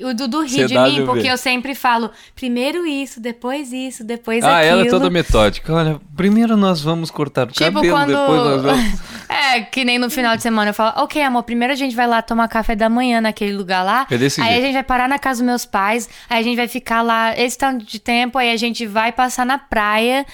O 0.00 0.12
Dudu 0.12 0.42
ri 0.42 0.66
de 0.66 0.78
mim, 0.78 1.06
porque 1.06 1.26
eu 1.26 1.38
sempre 1.38 1.74
falo 1.74 2.10
primeiro 2.34 2.86
isso, 2.86 3.18
depois 3.18 3.72
isso, 3.72 4.04
depois 4.04 4.44
ah, 4.44 4.58
aquilo. 4.58 4.60
Ah, 4.60 4.64
ela 4.64 4.82
é 4.82 4.90
toda 4.90 5.08
metódica. 5.08 5.72
Olha, 5.72 5.98
primeiro 6.14 6.54
nós 6.56 6.82
vamos 6.82 7.10
cortar 7.10 7.48
o 7.48 7.50
tipo 7.50 7.72
cabelo, 7.72 7.94
quando... 7.94 8.08
depois 8.08 8.40
nós 8.42 8.62
vamos... 8.62 9.00
é, 9.26 9.60
que 9.62 9.86
nem 9.86 9.98
no 9.98 10.10
final 10.10 10.36
de 10.36 10.42
semana 10.42 10.70
eu 10.70 10.74
falo, 10.74 11.02
ok, 11.02 11.22
amor, 11.22 11.44
primeiro 11.44 11.72
a 11.72 11.76
gente 11.76 11.96
vai 11.96 12.06
lá 12.06 12.20
tomar 12.20 12.46
café 12.48 12.76
da 12.76 12.90
manhã 12.90 13.22
naquele 13.22 13.56
lugar 13.56 13.82
lá. 13.82 14.06
É 14.10 14.18
desse 14.18 14.40
aí 14.40 14.48
jeito. 14.48 14.60
a 14.60 14.66
gente 14.66 14.74
vai 14.74 14.84
parar 14.84 15.08
na 15.08 15.18
casa 15.18 15.40
dos 15.40 15.46
meus 15.46 15.64
pais, 15.64 16.10
aí 16.28 16.40
a 16.40 16.42
gente 16.42 16.56
vai 16.56 16.68
ficar 16.68 17.00
lá 17.00 17.34
esse 17.34 17.56
tanto 17.56 17.84
de 17.84 17.98
tempo, 17.98 18.36
aí 18.36 18.50
a 18.50 18.56
gente 18.56 18.86
vai 18.86 19.12
passar 19.12 19.46
na 19.46 19.56
praia... 19.56 20.26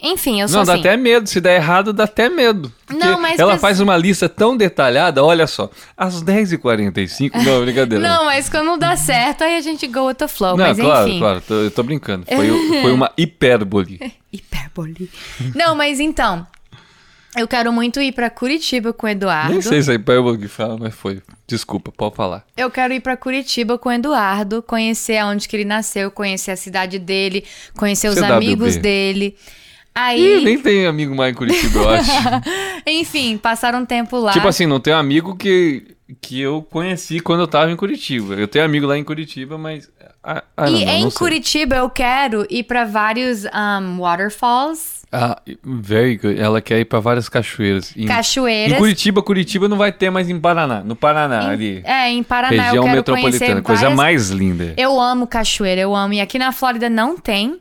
Enfim, 0.00 0.40
eu 0.40 0.46
sou 0.48 0.56
Não, 0.56 0.62
assim. 0.62 0.80
dá 0.82 0.88
até 0.90 0.96
medo. 0.96 1.28
Se 1.28 1.40
der 1.40 1.56
errado, 1.56 1.92
dá 1.92 2.04
até 2.04 2.28
medo. 2.28 2.72
Não, 2.88 3.20
mas 3.20 3.38
ela 3.38 3.58
faz 3.58 3.80
uma 3.80 3.96
lista 3.96 4.28
tão 4.28 4.56
detalhada, 4.56 5.24
olha 5.24 5.46
só. 5.46 5.68
Às 5.96 6.22
10h45. 6.22 7.32
Não, 7.44 7.62
brincadeira. 7.62 8.06
não, 8.08 8.26
mas 8.26 8.48
quando 8.48 8.78
dá 8.78 8.96
certo, 8.96 9.42
aí 9.42 9.56
a 9.56 9.60
gente 9.60 9.86
go 9.88 10.06
with 10.06 10.14
the 10.14 10.28
flow. 10.28 10.56
Não, 10.56 10.66
mas 10.68 10.78
claro, 10.78 11.08
enfim. 11.08 11.18
claro. 11.18 11.40
Tô, 11.40 11.54
eu 11.54 11.70
tô 11.70 11.82
brincando. 11.82 12.24
Foi, 12.26 12.48
foi 12.82 12.92
uma 12.92 13.10
hipérbole. 13.18 13.98
hipérbole. 14.32 15.10
não, 15.54 15.74
mas 15.74 15.98
então. 15.98 16.46
Eu 17.36 17.46
quero 17.46 17.70
muito 17.72 18.00
ir 18.00 18.12
pra 18.12 18.30
Curitiba 18.30 18.92
com 18.92 19.06
o 19.06 19.10
Eduardo. 19.10 19.52
Nem 19.52 19.60
sei 19.60 19.82
se 19.82 19.90
é 19.90 19.94
hipérbole 19.94 20.38
que 20.38 20.48
fala, 20.48 20.78
mas 20.78 20.94
foi. 20.94 21.20
Desculpa, 21.46 21.92
pode 21.92 22.16
falar. 22.16 22.44
Eu 22.56 22.70
quero 22.70 22.94
ir 22.94 23.00
pra 23.00 23.16
Curitiba 23.16 23.76
com 23.76 23.90
o 23.90 23.92
Eduardo, 23.92 24.62
conhecer 24.62 25.18
aonde 25.18 25.46
que 25.46 25.54
ele 25.54 25.64
nasceu, 25.64 26.10
conhecer 26.10 26.52
a 26.52 26.56
cidade 26.56 26.98
dele, 26.98 27.44
conhecer 27.76 28.08
os 28.08 28.14
CWB. 28.14 28.32
amigos 28.32 28.76
dele. 28.76 29.36
Aí... 29.94 30.40
Ih, 30.40 30.44
nem 30.44 30.58
tem 30.58 30.86
amigo 30.86 31.14
mais 31.14 31.32
em 31.32 31.34
Curitiba, 31.34 31.78
eu 31.78 31.88
acho. 31.90 32.10
Enfim, 32.86 33.36
passaram 33.36 33.80
um 33.80 33.86
tempo 33.86 34.18
lá. 34.18 34.32
Tipo 34.32 34.48
assim, 34.48 34.66
não 34.66 34.80
tem 34.80 34.92
amigo 34.92 35.36
que, 35.36 35.96
que 36.20 36.40
eu 36.40 36.66
conheci 36.70 37.20
quando 37.20 37.40
eu 37.40 37.48
tava 37.48 37.70
em 37.70 37.76
Curitiba. 37.76 38.34
Eu 38.34 38.48
tenho 38.48 38.64
amigo 38.64 38.86
lá 38.86 38.96
em 38.96 39.04
Curitiba, 39.04 39.58
mas. 39.58 39.90
Ah, 40.22 40.42
ah, 40.56 40.68
e 40.68 40.84
não, 40.84 40.92
em 40.92 41.02
não 41.04 41.10
Curitiba 41.10 41.76
eu 41.76 41.88
quero 41.88 42.46
ir 42.50 42.64
para 42.64 42.84
vários 42.84 43.44
um, 43.44 44.00
waterfalls. 44.00 44.95
Ah, 45.12 45.40
very 45.62 46.16
good. 46.16 46.38
Ela 46.38 46.60
quer 46.60 46.80
ir 46.80 46.84
para 46.84 47.00
várias 47.00 47.28
cachoeiras. 47.28 47.96
Em, 47.96 48.06
cachoeiras. 48.06 48.76
Em 48.76 48.78
Curitiba, 48.78 49.22
Curitiba 49.22 49.68
não 49.68 49.76
vai 49.76 49.92
ter 49.92 50.10
mais 50.10 50.28
em 50.28 50.38
Paraná. 50.38 50.80
No 50.80 50.96
Paraná, 50.96 51.44
em, 51.44 51.50
ali. 51.50 51.82
É, 51.84 52.10
em 52.10 52.22
Paraná 52.22 52.62
região 52.62 52.76
eu 52.76 52.82
quero 52.82 52.96
metropolitana. 52.96 53.62
Coisa 53.62 53.82
várias... 53.82 53.96
mais 53.96 54.30
linda. 54.30 54.74
Eu 54.76 55.00
amo 55.00 55.26
cachoeira, 55.26 55.80
eu 55.80 55.94
amo. 55.94 56.14
E 56.14 56.20
aqui 56.20 56.38
na 56.38 56.52
Flórida 56.52 56.90
não 56.90 57.16
tem. 57.16 57.60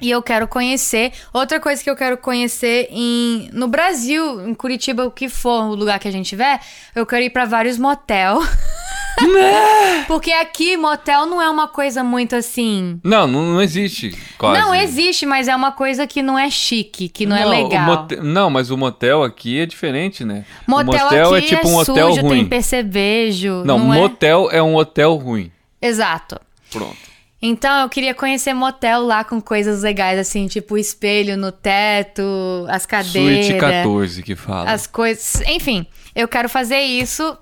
E 0.00 0.10
eu 0.10 0.22
quero 0.22 0.48
conhecer. 0.48 1.12
Outra 1.32 1.60
coisa 1.60 1.82
que 1.82 1.88
eu 1.88 1.96
quero 1.96 2.16
conhecer 2.16 2.88
em, 2.90 3.48
no 3.52 3.68
Brasil, 3.68 4.46
em 4.46 4.54
Curitiba, 4.54 5.04
o 5.04 5.10
que 5.10 5.28
for 5.28 5.64
o 5.64 5.74
lugar 5.74 5.98
que 5.98 6.08
a 6.08 6.10
gente 6.10 6.28
tiver, 6.28 6.60
eu 6.94 7.06
quero 7.06 7.24
ir 7.24 7.30
para 7.30 7.44
vários 7.44 7.78
motel. 7.78 8.40
Né? 9.22 10.04
Porque 10.06 10.32
aqui 10.32 10.76
motel 10.76 11.26
não 11.26 11.40
é 11.40 11.48
uma 11.48 11.68
coisa 11.68 12.02
muito 12.02 12.34
assim. 12.34 13.00
Não, 13.02 13.26
não, 13.26 13.42
não 13.54 13.62
existe. 13.62 14.16
Quase. 14.36 14.60
Não 14.60 14.74
existe, 14.74 15.24
mas 15.24 15.48
é 15.48 15.54
uma 15.54 15.72
coisa 15.72 16.06
que 16.06 16.22
não 16.22 16.38
é 16.38 16.50
chique, 16.50 17.08
que 17.08 17.26
não, 17.26 17.36
é 17.36 17.44
não 17.44 17.52
é 17.52 17.62
legal. 17.62 17.86
Motel, 17.86 18.22
não, 18.22 18.50
mas 18.50 18.70
o 18.70 18.76
motel 18.76 19.22
aqui 19.22 19.60
é 19.60 19.66
diferente, 19.66 20.24
né? 20.24 20.44
Motel, 20.66 21.04
motel 21.04 21.36
é 21.36 21.40
tipo 21.40 21.66
é 21.66 21.70
um 21.70 21.76
hotel 21.76 22.10
sujo, 22.10 22.22
ruim. 22.22 22.38
Tem 22.38 22.46
percevejo. 22.46 23.62
Não, 23.64 23.78
não 23.78 23.86
motel 23.86 24.48
é... 24.50 24.56
é 24.56 24.62
um 24.62 24.74
hotel 24.74 25.14
ruim. 25.14 25.50
Exato. 25.80 26.40
Pronto. 26.70 27.14
Então 27.46 27.82
eu 27.82 27.88
queria 27.90 28.14
conhecer 28.14 28.54
motel 28.54 29.02
lá 29.02 29.22
com 29.22 29.38
coisas 29.38 29.82
legais, 29.82 30.18
assim, 30.18 30.46
tipo 30.46 30.74
o 30.74 30.78
espelho 30.78 31.36
no 31.36 31.52
teto, 31.52 32.22
as 32.70 32.86
cadeiras. 32.86 33.46
Suíte 33.46 33.60
14 33.60 34.22
que 34.22 34.34
fala. 34.34 34.70
As 34.70 34.86
coisas. 34.86 35.42
Enfim, 35.46 35.86
eu 36.14 36.26
quero 36.26 36.48
fazer 36.48 36.80
isso 36.80 37.36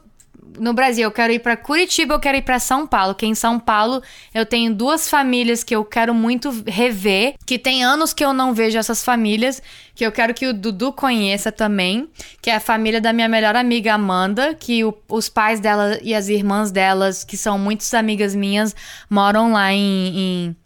no 0.59 0.73
Brasil, 0.73 1.05
eu 1.05 1.11
quero 1.11 1.33
ir 1.33 1.39
pra 1.39 1.57
Curitiba, 1.57 2.15
eu 2.15 2.21
quero 2.21 2.37
ir 2.39 2.43
pra 2.43 2.59
São 2.59 2.87
Paulo. 2.87 3.15
Que 3.15 3.27
em 3.27 3.35
São 3.35 3.59
Paulo 3.59 4.03
eu 4.35 4.45
tenho 4.47 4.75
duas 4.75 5.09
famílias 5.09 5.63
que 5.65 5.75
eu 5.75 5.85
quero 5.85 6.13
muito 6.15 6.51
rever, 6.67 7.35
que 7.47 7.59
tem 7.59 7.83
anos 7.85 8.13
que 8.13 8.25
eu 8.25 8.33
não 8.33 8.53
vejo 8.55 8.79
essas 8.79 9.05
famílias, 9.05 9.63
que 9.95 10.05
eu 10.05 10.13
quero 10.13 10.33
que 10.35 10.47
o 10.47 10.55
Dudu 10.55 10.93
conheça 10.93 11.51
também, 11.53 12.09
que 12.41 12.51
é 12.51 12.57
a 12.57 12.61
família 12.61 13.01
da 13.01 13.13
minha 13.13 13.29
melhor 13.29 13.55
amiga 13.57 13.95
Amanda, 13.95 14.55
que 14.55 14.85
o- 14.85 14.95
os 15.09 15.29
pais 15.29 15.61
dela 15.61 15.99
e 16.03 16.15
as 16.15 16.29
irmãs 16.29 16.71
delas, 16.71 17.25
que 17.25 17.37
são 17.37 17.59
muitas 17.59 17.93
amigas 17.95 18.35
minhas, 18.35 18.75
moram 19.11 19.53
lá 19.53 19.73
em, 19.73 19.79
em 20.19 20.57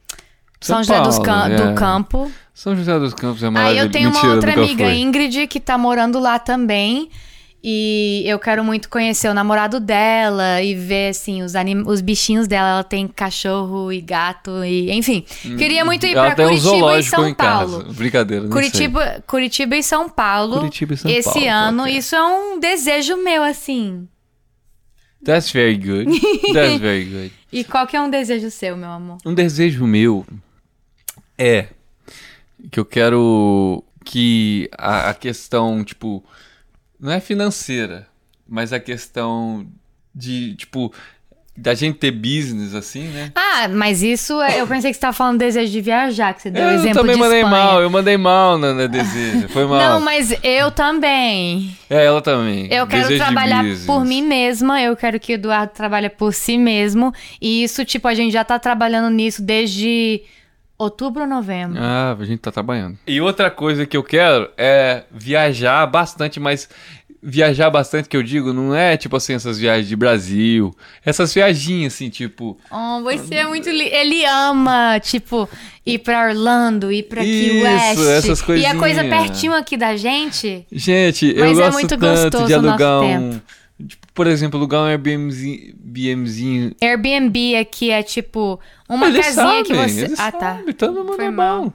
São, 0.61 0.83
São 0.83 0.85
José 0.85 1.01
dos 1.01 1.19
Paulo, 1.19 1.25
Cam- 1.25 1.49
é. 1.53 1.57
do 1.57 1.75
Campo. 1.75 2.33
São 2.55 2.75
José 2.75 2.99
dos 2.99 3.13
Campos 3.13 3.43
é 3.43 3.47
Aí 3.47 3.53
maravilhoso. 3.53 3.87
eu 3.87 3.91
tenho 3.93 4.09
uma 4.09 4.15
Mentira, 4.15 4.35
outra 4.35 4.51
nunca 4.53 4.63
amiga, 4.65 4.85
foi. 4.85 4.95
Ingrid, 4.99 5.47
que 5.47 5.61
tá 5.61 5.77
morando 5.77 6.19
lá 6.19 6.39
também. 6.39 7.11
E 7.63 8.23
eu 8.27 8.39
quero 8.39 8.63
muito 8.63 8.89
conhecer 8.89 9.29
o 9.29 9.35
namorado 9.35 9.81
dela 9.81 10.63
e 10.63 10.75
ver, 10.75 11.09
assim, 11.09 11.43
os, 11.43 11.57
anim... 11.57 11.83
os 11.87 12.01
bichinhos 12.01 12.47
dela. 12.47 12.69
Ela 12.69 12.85
tem 12.85 13.09
cachorro 13.09 13.93
e 13.93 14.01
gato 14.01 14.65
e... 14.65 14.91
Enfim, 14.93 15.23
queria 15.59 15.85
muito 15.85 16.07
ir 16.07 16.13
Ela 16.17 16.27
pra 16.27 16.35
tem 16.37 16.47
um 16.47 16.49
Curitiba 16.61 16.99
e 16.99 17.03
São 17.03 17.35
Paulo. 17.35 17.79
casa. 17.83 17.93
Brincadeira, 17.93 18.49
Curitiba, 18.49 19.25
Curitiba 19.27 19.77
e 19.77 19.83
São 19.83 20.09
Paulo. 20.09 20.59
Curitiba 20.59 20.95
e 20.95 20.97
São 20.97 21.11
esse 21.11 21.31
Paulo, 21.33 21.49
ano. 21.51 21.83
ok. 21.83 21.97
Isso 21.97 22.15
é 22.15 22.23
um 22.23 22.61
desejo 22.61 23.17
meu, 23.17 23.43
assim. 23.43 24.07
sei. 24.07 24.17
That's 25.25 25.51
very 25.51 25.77
good. 25.77 26.21
That's 26.53 26.79
very 26.79 27.05
good. 27.05 27.33
E 27.53 27.65
qual 27.65 27.85
que 27.87 27.97
é 27.97 28.01
um 28.01 28.09
desejo 28.11 28.49
seu, 28.51 28.77
meu 28.77 28.91
amor? 28.91 29.19
Um 29.27 29.35
desejo 29.35 29.85
meu 29.87 30.25
é 31.37 31.67
que 32.71 32.79
eu 32.79 32.85
quero 32.85 33.83
que 34.05 34.71
a, 34.79 35.11
a 35.11 35.15
questão, 35.15 35.83
tipo, 35.83 36.25
não 37.01 37.13
é 37.13 37.21
financeira, 37.21 38.07
mas 38.49 38.73
a 38.73 38.81
questão 38.81 39.67
de, 40.15 40.55
tipo, 40.55 40.93
da 41.57 41.73
gente 41.75 41.97
ter 41.99 42.11
business 42.11 42.75
assim, 42.75 43.05
né? 43.09 43.33
Ah, 43.35 43.67
mas 43.69 44.03
isso... 44.03 44.41
é- 44.43 44.61
Eu 44.61 44.67
pensei 44.67 44.91
que 44.91 44.95
você 44.95 45.01
tava 45.01 45.13
falando 45.15 45.39
desejo 45.39 45.73
de 45.73 45.81
viajar, 45.81 46.35
que 46.35 46.43
você 46.43 46.51
deu 46.51 46.63
eu 46.65 46.71
exemplo 46.71 47.01
também 47.01 47.15
de 47.15 47.21
mandei 47.21 47.41
Espanha. 47.43 47.65
mal, 47.65 47.83
eu 47.83 47.89
mandei 47.91 48.17
mal 48.19 48.59
no, 48.59 48.75
no 48.75 48.89
desejo, 48.89 49.49
foi 49.49 49.65
mal. 49.67 49.79
Não, 49.79 50.01
mas 50.01 50.35
eu 50.43 50.71
também. 50.71 51.75
É, 51.89 52.05
ela 52.05 52.21
também. 52.21 52.65
Eu 52.73 52.87
quero 52.87 53.03
Desejo 53.09 53.13
de 53.13 53.19
trabalhar 53.19 53.65
por 53.87 54.05
mim 54.05 54.21
mesma, 54.23 54.83
eu 54.83 54.95
quero 54.97 55.19
que 55.19 55.33
o 55.33 55.35
Eduardo 55.35 55.73
trabalhe 55.73 56.11
por 56.11 56.33
si 56.35 56.59
mesmo. 56.59 57.13
E 57.41 57.63
isso, 57.65 57.85
tipo, 57.87 58.07
a 58.07 58.15
gente 58.15 58.33
já 58.33 58.45
tá 58.45 58.59
trabalhando 58.59 59.09
nisso 59.11 59.43
desde 59.43 60.23
outubro 60.79 61.23
ou 61.23 61.29
novembro. 61.29 61.79
Ah, 61.81 62.17
a 62.19 62.25
gente 62.25 62.41
tá 62.41 62.51
trabalhando. 62.53 62.99
E 63.07 63.21
outra 63.21 63.51
coisa 63.51 63.87
que 63.87 63.97
eu 63.97 64.03
quero 64.03 64.51
é 64.57 65.05
viajar 65.11 65.87
bastante, 65.87 66.39
mas 66.41 66.69
viajar 67.23 67.71
bastante 67.71 68.09
que 68.09 68.17
eu 68.17 68.23
digo 68.23 68.53
não 68.53 68.73
é 68.75 68.97
tipo 68.97 69.17
assim 69.17 69.35
essas 69.35 69.59
viagens 69.59 69.89
de 69.89 69.97
Brasil, 69.97 70.73
essas 71.05 71.35
viaginhas 71.35 71.95
assim, 71.95 72.09
tipo, 72.09 72.57
Oh, 72.71 73.03
você 73.03 73.37
é 73.37 73.47
muito. 73.47 73.69
Li... 73.69 73.85
Ele 73.89 74.25
ama, 74.27 75.01
tipo, 75.01 75.49
ir 75.85 75.99
pra 75.99 76.29
Orlando, 76.29 76.93
ir 76.93 77.05
pra 77.05 77.23
Key 77.23 77.57
Isso, 77.59 77.65
West. 77.65 77.99
essas 78.27 78.41
E 78.41 78.67
a 78.67 78.75
coisa 78.77 79.03
coisinhas. 79.03 79.09
pertinho 79.09 79.55
aqui 79.55 79.77
da 79.77 79.97
gente. 79.97 80.67
gente, 80.71 81.27
eu 81.35 81.47
Mas 81.47 81.59
é 81.59 81.63
gosto 81.63 81.73
muito 81.73 81.97
tanto 81.99 82.01
gostoso 82.07 82.47
de 82.47 82.55
o 82.55 82.63
nosso 82.63 82.69
alugar 82.85 83.01
um, 83.03 83.31
tempo. 83.31 83.43
Tipo, 83.87 84.07
por 84.15 84.27
exemplo, 84.27 84.59
alugar 84.59 84.83
um 84.83 84.87
Airbnbzinho. 84.87 86.75
Airbnb 86.81 87.57
aqui 87.57 87.91
é 87.91 88.03
tipo 88.03 88.59
uma 88.89 89.07
Eles 89.09 89.27
casinha 89.27 89.63
que 89.65 89.75
sabem, 89.75 89.89
você. 89.91 90.05
eles 90.05 90.21
ah, 90.21 90.33
tá. 90.33 90.57
sabem, 90.57 90.75
todo 90.75 91.05
mundo 91.05 91.17
Foi 91.17 91.25
é 91.27 91.31
mal. 91.31 91.65
bom. 91.65 91.73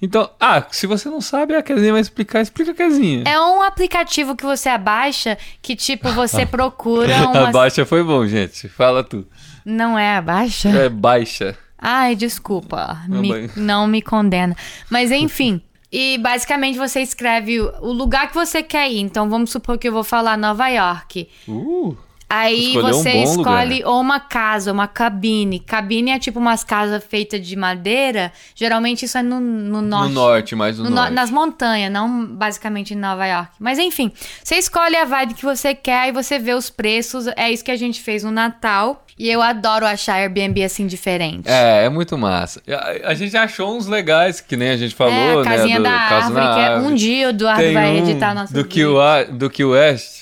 Então, 0.00 0.30
ah, 0.40 0.64
se 0.70 0.86
você 0.86 1.08
não 1.08 1.20
sabe, 1.20 1.54
a 1.54 1.62
Casinha 1.62 1.92
vai 1.92 2.00
explicar, 2.00 2.40
explica 2.40 2.70
a 2.70 2.74
Casinha. 2.74 3.24
É 3.26 3.38
um 3.40 3.62
aplicativo 3.62 4.34
que 4.36 4.44
você 4.44 4.68
abaixa 4.68 5.36
que, 5.60 5.74
tipo, 5.76 6.10
você 6.12 6.46
procura 6.46 7.14
uma. 7.28 7.48
A 7.48 7.52
baixa 7.52 7.84
foi 7.84 8.02
bom, 8.02 8.26
gente. 8.26 8.68
Fala 8.68 9.02
tu. 9.04 9.26
Não 9.64 9.98
é 9.98 10.16
abaixa? 10.16 10.68
É 10.70 10.88
baixa. 10.88 11.56
Ai, 11.78 12.14
desculpa. 12.14 12.98
Não, 13.08 13.20
Me- 13.20 13.50
não 13.56 13.86
me 13.88 14.00
condena. 14.00 14.56
Mas 14.88 15.10
enfim. 15.10 15.60
E 15.92 16.16
basicamente 16.18 16.78
você 16.78 17.00
escreve 17.02 17.60
o 17.60 17.92
lugar 17.92 18.28
que 18.28 18.34
você 18.34 18.62
quer 18.62 18.90
ir. 18.90 19.00
Então 19.00 19.28
vamos 19.28 19.50
supor 19.50 19.76
que 19.76 19.86
eu 19.88 19.92
vou 19.92 20.04
falar 20.04 20.38
Nova 20.38 20.68
York. 20.68 21.28
Uh, 21.46 21.94
Aí 22.34 22.78
um 22.78 22.80
você 22.80 23.12
bom 23.12 23.22
escolhe 23.24 23.84
ou 23.84 24.00
uma 24.00 24.18
casa, 24.18 24.72
uma 24.72 24.88
cabine. 24.88 25.60
Cabine 25.60 26.12
é 26.12 26.18
tipo 26.18 26.38
umas 26.38 26.64
casas 26.64 27.04
feitas 27.04 27.46
de 27.46 27.54
madeira. 27.56 28.32
Geralmente 28.54 29.04
isso 29.04 29.18
é 29.18 29.22
no, 29.22 29.38
no 29.38 29.82
norte. 29.82 30.08
no 30.08 30.14
norte, 30.14 30.56
mais 30.56 30.78
no, 30.78 30.84
No 30.84 30.88
no- 30.90 30.96
norte. 30.96 31.12
nas 31.12 31.30
montanhas, 31.30 31.92
não 31.92 32.24
basicamente 32.24 32.94
em 32.94 32.96
Nova 32.96 33.26
York. 33.26 33.50
Mas 33.60 33.78
enfim, 33.78 34.10
você 34.42 34.54
escolhe 34.56 34.96
a 34.96 35.04
vibe 35.04 35.34
que 35.34 35.44
você 35.44 35.74
quer 35.74 36.08
e 36.08 36.12
você 36.12 36.38
vê 36.38 36.54
os 36.54 36.70
preços. 36.70 37.26
É 37.36 37.52
isso 37.52 37.62
que 37.62 37.70
a 37.70 37.76
gente 37.76 38.00
fez 38.00 38.24
no 38.24 38.30
Natal. 38.30 39.04
E 39.18 39.30
eu 39.30 39.42
adoro 39.42 39.86
achar 39.86 40.14
Airbnb 40.14 40.62
assim 40.64 40.86
diferente. 40.86 41.48
É, 41.48 41.84
é 41.84 41.88
muito 41.88 42.16
massa. 42.16 42.62
A, 42.68 43.10
a 43.10 43.14
gente 43.14 43.36
achou 43.36 43.76
uns 43.76 43.86
legais, 43.86 44.40
que 44.40 44.56
nem 44.56 44.70
a 44.70 44.76
gente 44.76 44.94
falou, 44.94 45.12
é, 45.12 45.32
a 45.32 45.36
né? 45.36 45.44
casinha 45.44 45.76
do 45.76 45.82
da 45.82 45.90
árvore, 45.90 46.44
que 46.54 46.60
é 46.60 46.76
um 46.78 46.94
dia 46.94 47.26
o 47.26 47.30
Eduardo 47.30 47.72
vai 47.72 47.90
um 47.92 47.98
editar 47.98 48.34
nosso 48.34 48.52
do 48.52 48.62
vídeo. 48.62 48.96
Key, 48.96 49.32
do 49.32 49.50
Key 49.50 49.64
West. 49.64 50.21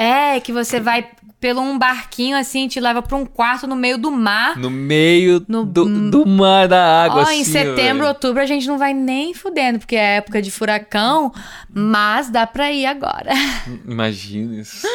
É, 0.00 0.38
que 0.38 0.52
você 0.52 0.78
vai 0.78 1.08
pelo 1.40 1.60
um 1.60 1.78
barquinho 1.78 2.36
assim, 2.36 2.66
te 2.66 2.80
leva 2.80 3.00
pra 3.00 3.16
um 3.16 3.24
quarto 3.24 3.66
no 3.66 3.76
meio 3.76 3.96
do 3.96 4.10
mar. 4.10 4.56
No 4.56 4.68
meio 4.70 5.44
No- 5.48 5.64
do, 5.64 6.10
do 6.10 6.26
mar 6.26 6.66
da 6.68 7.04
água, 7.04 7.20
Ó, 7.20 7.22
assim, 7.22 7.40
em 7.40 7.44
setembro, 7.44 7.98
velho. 7.98 8.08
outubro 8.08 8.42
a 8.42 8.46
gente 8.46 8.66
não 8.66 8.76
vai 8.76 8.92
nem 8.92 9.32
fudendo, 9.34 9.78
porque 9.78 9.94
é 9.96 10.16
época 10.16 10.42
de 10.42 10.50
furacão, 10.50 11.32
mas 11.72 12.28
dá 12.28 12.44
pra 12.46 12.72
ir 12.72 12.86
agora. 12.86 13.30
Imagina 13.86 14.60
isso. 14.60 14.86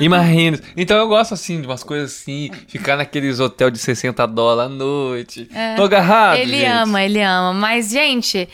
Imagina. 0.00 0.56
isso. 0.56 0.64
Então 0.76 0.96
eu 0.96 1.06
gosto, 1.06 1.34
assim, 1.34 1.60
de 1.60 1.66
umas 1.66 1.84
coisas 1.84 2.12
assim, 2.12 2.50
ficar 2.68 2.96
naqueles 2.96 3.38
hotel 3.40 3.70
de 3.70 3.78
60 3.78 4.26
dólares 4.26 4.72
à 4.72 4.74
noite. 4.74 5.48
Tô 5.76 5.84
agarrado, 5.84 6.36
É. 6.38 6.42
ele 6.42 6.56
gente. 6.56 6.66
ama, 6.66 7.02
ele 7.02 7.20
ama. 7.20 7.52
Mas, 7.52 7.90
gente, 7.90 8.48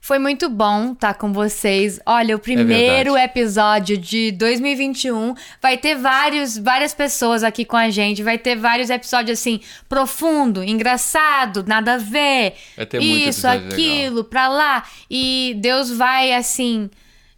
foi 0.00 0.18
muito 0.18 0.48
bom 0.48 0.92
estar 0.92 1.14
com 1.14 1.32
vocês. 1.32 2.00
Olha, 2.06 2.36
o 2.36 2.38
primeiro 2.38 3.12
verdade. 3.12 3.30
episódio 3.30 3.96
de 3.96 4.32
2021 4.32 5.34
vai 5.60 5.76
ter 5.76 5.96
vários, 5.96 6.56
várias 6.56 6.94
pessoas 6.94 7.42
aqui 7.44 7.64
com 7.64 7.76
a 7.76 7.90
gente. 7.90 8.22
Vai 8.22 8.38
ter 8.38 8.56
vários 8.56 8.90
episódios 8.90 9.38
assim, 9.38 9.60
profundo, 9.88 10.62
engraçado, 10.62 11.64
nada 11.66 11.94
a 11.94 11.98
ver. 11.98 12.54
Vai 12.76 12.86
ter 12.86 13.02
Isso, 13.02 13.46
aquilo, 13.46 14.24
pra 14.24 14.48
lá. 14.48 14.84
E 15.10 15.54
Deus 15.58 15.90
vai, 15.90 16.32
assim, 16.32 16.88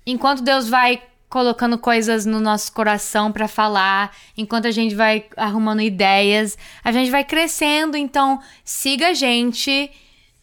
enquanto 0.06 0.42
Deus 0.42 0.68
vai 0.68 1.02
colocando 1.28 1.78
coisas 1.78 2.26
no 2.26 2.40
nosso 2.40 2.72
coração 2.72 3.30
pra 3.30 3.46
falar, 3.46 4.14
enquanto 4.36 4.66
a 4.66 4.72
gente 4.72 4.96
vai 4.96 5.24
arrumando 5.36 5.80
ideias, 5.80 6.58
a 6.82 6.90
gente 6.90 7.10
vai 7.10 7.22
crescendo. 7.22 7.96
Então, 7.96 8.40
siga 8.64 9.08
a 9.08 9.14
gente, 9.14 9.90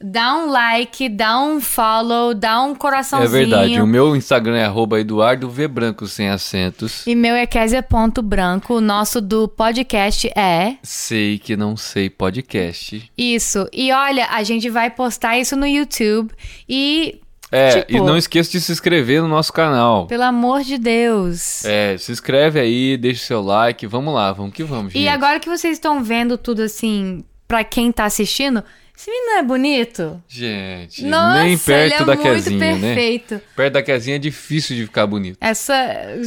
dá 0.01 0.35
um 0.35 0.51
like, 0.51 1.09
dá 1.09 1.39
um 1.39 1.59
follow, 1.59 2.33
dá 2.33 2.61
um 2.63 2.73
É 2.73 2.75
coraçãozinho. 2.75 3.31
verdade. 3.31 3.81
O 3.81 3.87
meu 3.87 4.15
Instagram 4.15 4.57
é 4.57 4.65
arroba 4.65 4.99
Eduardo 4.99 5.49
V 5.49 5.67
Branco 5.67 6.05
sem 6.07 6.29
acentos. 6.29 7.05
E 7.07 7.15
meu 7.15 7.35
é 7.35 7.45
Kézia.branco. 7.45 8.75
O 8.75 8.81
nosso 8.81 9.19
do 9.21 9.47
podcast 9.47 10.27
é 10.37 10.75
Sei 10.83 11.39
que 11.39 11.57
não 11.57 11.75
sei 11.75 12.09
podcast. 12.09 13.11
isso. 13.17 13.67
E 13.73 13.91
olha, 13.91 14.27
a 14.29 14.43
gente 14.43 14.69
vai 14.69 14.89
postar 14.89 15.37
isso 15.37 15.55
no 15.55 15.65
YouTube. 15.65 16.31
E, 16.67 17.19
É, 17.49 17.79
Tipo- 17.81 17.93
e 17.93 18.01
não 18.01 18.17
esqueça 18.17 18.51
de 18.51 18.59
se 18.59 18.73
inscrever 18.73 19.21
no 19.21 19.27
nosso 19.29 19.53
canal. 19.53 20.05
pelo 20.07 20.23
amor 20.23 20.63
de 20.63 20.77
Deus. 20.77 21.63
É, 21.63 21.97
se 21.97 22.11
inscreve 22.11 22.59
aí, 22.59 22.97
deixa 22.97 23.23
o 23.23 23.25
seu 23.25 23.41
like. 23.41 23.87
Vamos 23.87 24.13
lá, 24.13 24.33
vamos 24.33 24.53
que 24.53 24.63
vamos, 24.65 24.91
gente. 24.91 25.01
E 25.01 25.07
agora 25.07 25.39
que 25.39 25.47
vocês 25.49 25.73
estão 25.77 26.03
vendo 26.03 26.37
tudo 26.37 26.61
assim, 26.63 27.23
pra 27.47 27.63
quem 27.63 27.89
tá 27.89 28.03
assistindo, 28.03 28.61
esse 28.99 29.11
menino 29.11 29.37
é 29.37 29.43
bonito? 29.43 30.19
Gente, 30.27 31.05
Nossa, 31.05 31.43
nem 31.43 31.55
perto 31.55 31.85
ele 31.85 31.93
é 31.93 31.97
da 31.99 32.15
muito 32.15 32.23
casinha, 32.23 32.75
né? 32.75 32.81
perfeito. 32.95 33.41
Perto 33.55 33.73
da 33.73 33.83
casinha 33.83 34.15
é 34.15 34.19
difícil 34.19 34.75
de 34.75 34.85
ficar 34.85 35.05
bonito. 35.05 35.37
Essa, 35.39 35.75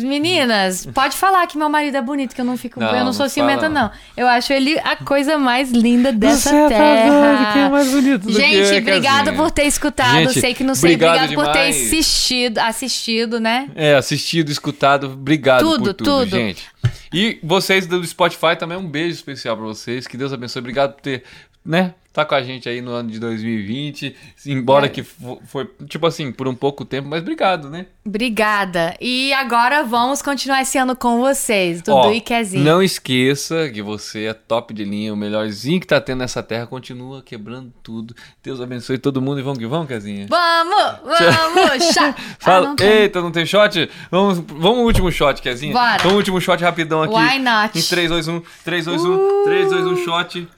meninas, 0.02 0.86
pode 0.86 1.16
falar 1.16 1.46
que 1.48 1.58
meu 1.58 1.68
marido 1.68 1.96
é 1.96 2.00
bonito, 2.02 2.32
que 2.32 2.40
eu 2.40 2.44
não 2.44 2.56
fico, 2.56 2.78
Não, 2.78 2.88
eu 2.90 2.94
não 2.98 3.04
não 3.06 3.12
sou 3.12 3.28
fala, 3.28 3.30
ciumenta 3.30 3.68
não. 3.68 3.82
não. 3.82 3.90
Eu 4.16 4.28
acho 4.28 4.52
ele 4.52 4.78
a 4.78 4.94
coisa 4.96 5.36
mais 5.36 5.72
linda 5.72 6.12
dessa 6.12 6.48
Você 6.50 6.62
tá 6.62 6.68
terra. 6.68 7.10
doido, 7.10 7.52
quem 7.52 7.62
é 7.62 7.68
mais 7.68 7.90
bonito 7.90 8.26
que 8.28 8.32
Gente, 8.34 8.78
obrigado 8.78 9.32
por 9.34 9.50
ter 9.50 9.64
escutado. 9.64 10.12
Gente, 10.28 10.40
sei 10.40 10.54
que 10.54 10.62
não 10.62 10.74
sei, 10.76 10.94
obrigado 10.94 11.24
obrigado 11.24 11.44
por 11.46 11.52
ter 11.52 11.68
assistido, 11.70 12.58
assistido, 12.58 13.40
né? 13.40 13.68
É, 13.74 13.94
assistido, 13.96 14.48
escutado, 14.50 15.08
obrigado 15.08 15.60
Tudo, 15.60 15.84
por 15.86 15.94
tudo, 15.94 16.20
tudo. 16.20 16.30
gente. 16.30 16.64
E 17.12 17.40
vocês 17.42 17.86
do 17.86 18.04
Spotify 18.06 18.54
também, 18.56 18.78
um 18.78 18.88
beijo 18.88 19.14
especial 19.16 19.56
pra 19.56 19.66
vocês. 19.66 20.06
Que 20.06 20.16
Deus 20.16 20.32
abençoe. 20.32 20.60
Obrigado 20.60 20.92
por 20.94 21.00
ter, 21.00 21.24
né, 21.64 21.94
tá 22.12 22.24
com 22.24 22.34
a 22.34 22.42
gente 22.42 22.68
aí 22.68 22.80
no 22.80 22.90
ano 22.90 23.08
de 23.11 23.20
2020. 23.20 24.16
Embora 24.46 24.86
É. 24.86 24.88
que 24.88 25.02
fo- 25.04 25.40
foi, 25.46 25.70
tipo 25.88 26.06
assim, 26.06 26.32
por 26.32 26.48
um 26.48 26.54
pouco 26.54 26.84
tempo, 26.84 27.08
mas 27.08 27.20
obrigado, 27.22 27.70
né? 27.70 27.86
Obrigada. 28.04 28.96
E 29.00 29.32
agora 29.32 29.84
vamos 29.84 30.20
continuar 30.20 30.61
esse 30.62 30.76
ano 30.76 30.96
com 30.96 31.20
vocês, 31.20 31.80
Dudu 31.80 31.96
Ó, 31.96 32.12
e 32.12 32.20
Kezinho. 32.20 32.64
Não 32.64 32.82
esqueça 32.82 33.68
que 33.72 33.80
você 33.80 34.24
é 34.24 34.34
top 34.34 34.74
de 34.74 34.84
linha, 34.84 35.14
o 35.14 35.16
melhorzinho 35.16 35.78
que 35.80 35.86
tá 35.86 36.00
tendo 36.00 36.18
nessa 36.18 36.42
terra, 36.42 36.66
continua 36.66 37.22
quebrando 37.22 37.72
tudo. 37.82 38.12
Deus 38.42 38.61
abençoe 38.61 38.98
todo 38.98 39.22
mundo 39.22 39.38
e 39.38 39.42
vamos 39.42 39.58
que 39.61 39.66
vamos, 39.66 39.86
Kezinha. 39.86 40.26
Vamos, 40.28 40.98
vamos, 41.04 41.84
chá. 41.94 42.14
Fala, 42.40 42.66
Ah, 42.66 42.68
não 42.70 42.76
tem. 42.76 42.88
eita, 42.88 43.20
não 43.20 43.30
tem 43.30 43.46
shot? 43.46 43.88
Vamos, 44.11 44.38
vamos 44.38 44.78
último 44.84 45.12
shot, 45.12 45.40
Kezinha. 45.40 45.72
Bora. 45.72 45.98
Vamos 46.02 46.16
último 46.16 46.40
shot 46.40 46.61
rapidão 46.64 47.02
aqui. 47.04 47.14
Why 47.14 47.38
not? 47.38 47.78
Em 47.78 47.82
3, 47.82 48.11
2, 48.11 48.26
1, 48.26 48.42
3, 48.64 48.84
2, 48.86 49.04
1, 49.04 49.44
3, 49.44 49.70
2, 49.70 49.86
1, 49.86 49.96
shot. 50.04 50.48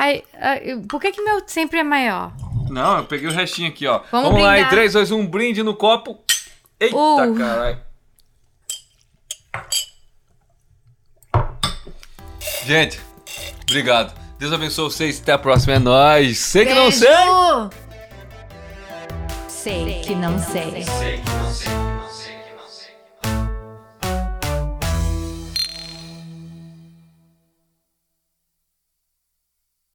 Ai, 0.00 0.22
ai, 0.40 0.76
por 0.88 1.00
que 1.00 1.10
que 1.10 1.20
meu 1.22 1.42
sempre 1.46 1.80
é 1.80 1.82
maior? 1.82 2.32
Não, 2.70 2.98
eu 2.98 3.04
peguei 3.04 3.28
o 3.28 3.32
restinho 3.32 3.68
aqui, 3.68 3.86
ó. 3.86 4.00
Vamos 4.12 4.28
Vamos, 4.30 4.42
lá, 4.42 4.52
em 4.52 4.60
brindar. 4.60 4.70
3, 4.70 4.92
2, 4.92 5.10
1, 5.10 5.26
brinde 5.26 5.62
no 5.62 5.74
copo. 5.74 6.18
Eita, 6.78 6.96
Uh. 6.96 7.34
caralho. 7.36 7.78
Gente, 12.64 13.00
obrigado. 13.68 14.12
Deus 14.38 14.52
abençoe 14.52 14.84
vocês. 14.84 15.20
Até 15.20 15.32
a 15.32 15.38
próxima. 15.38 15.74
É 15.74 15.78
nóis. 15.78 16.38
Sei 16.38 16.66
que 16.66 16.74
não 16.74 16.90
Beijo! 16.90 16.98
sei. 16.98 17.08
Sei 19.48 20.00
que 20.02 20.14
não 20.14 20.38
sei. 20.38 20.82
Sei 20.84 21.18
que 21.18 21.30
não 21.30 21.50
sei. 21.52 21.87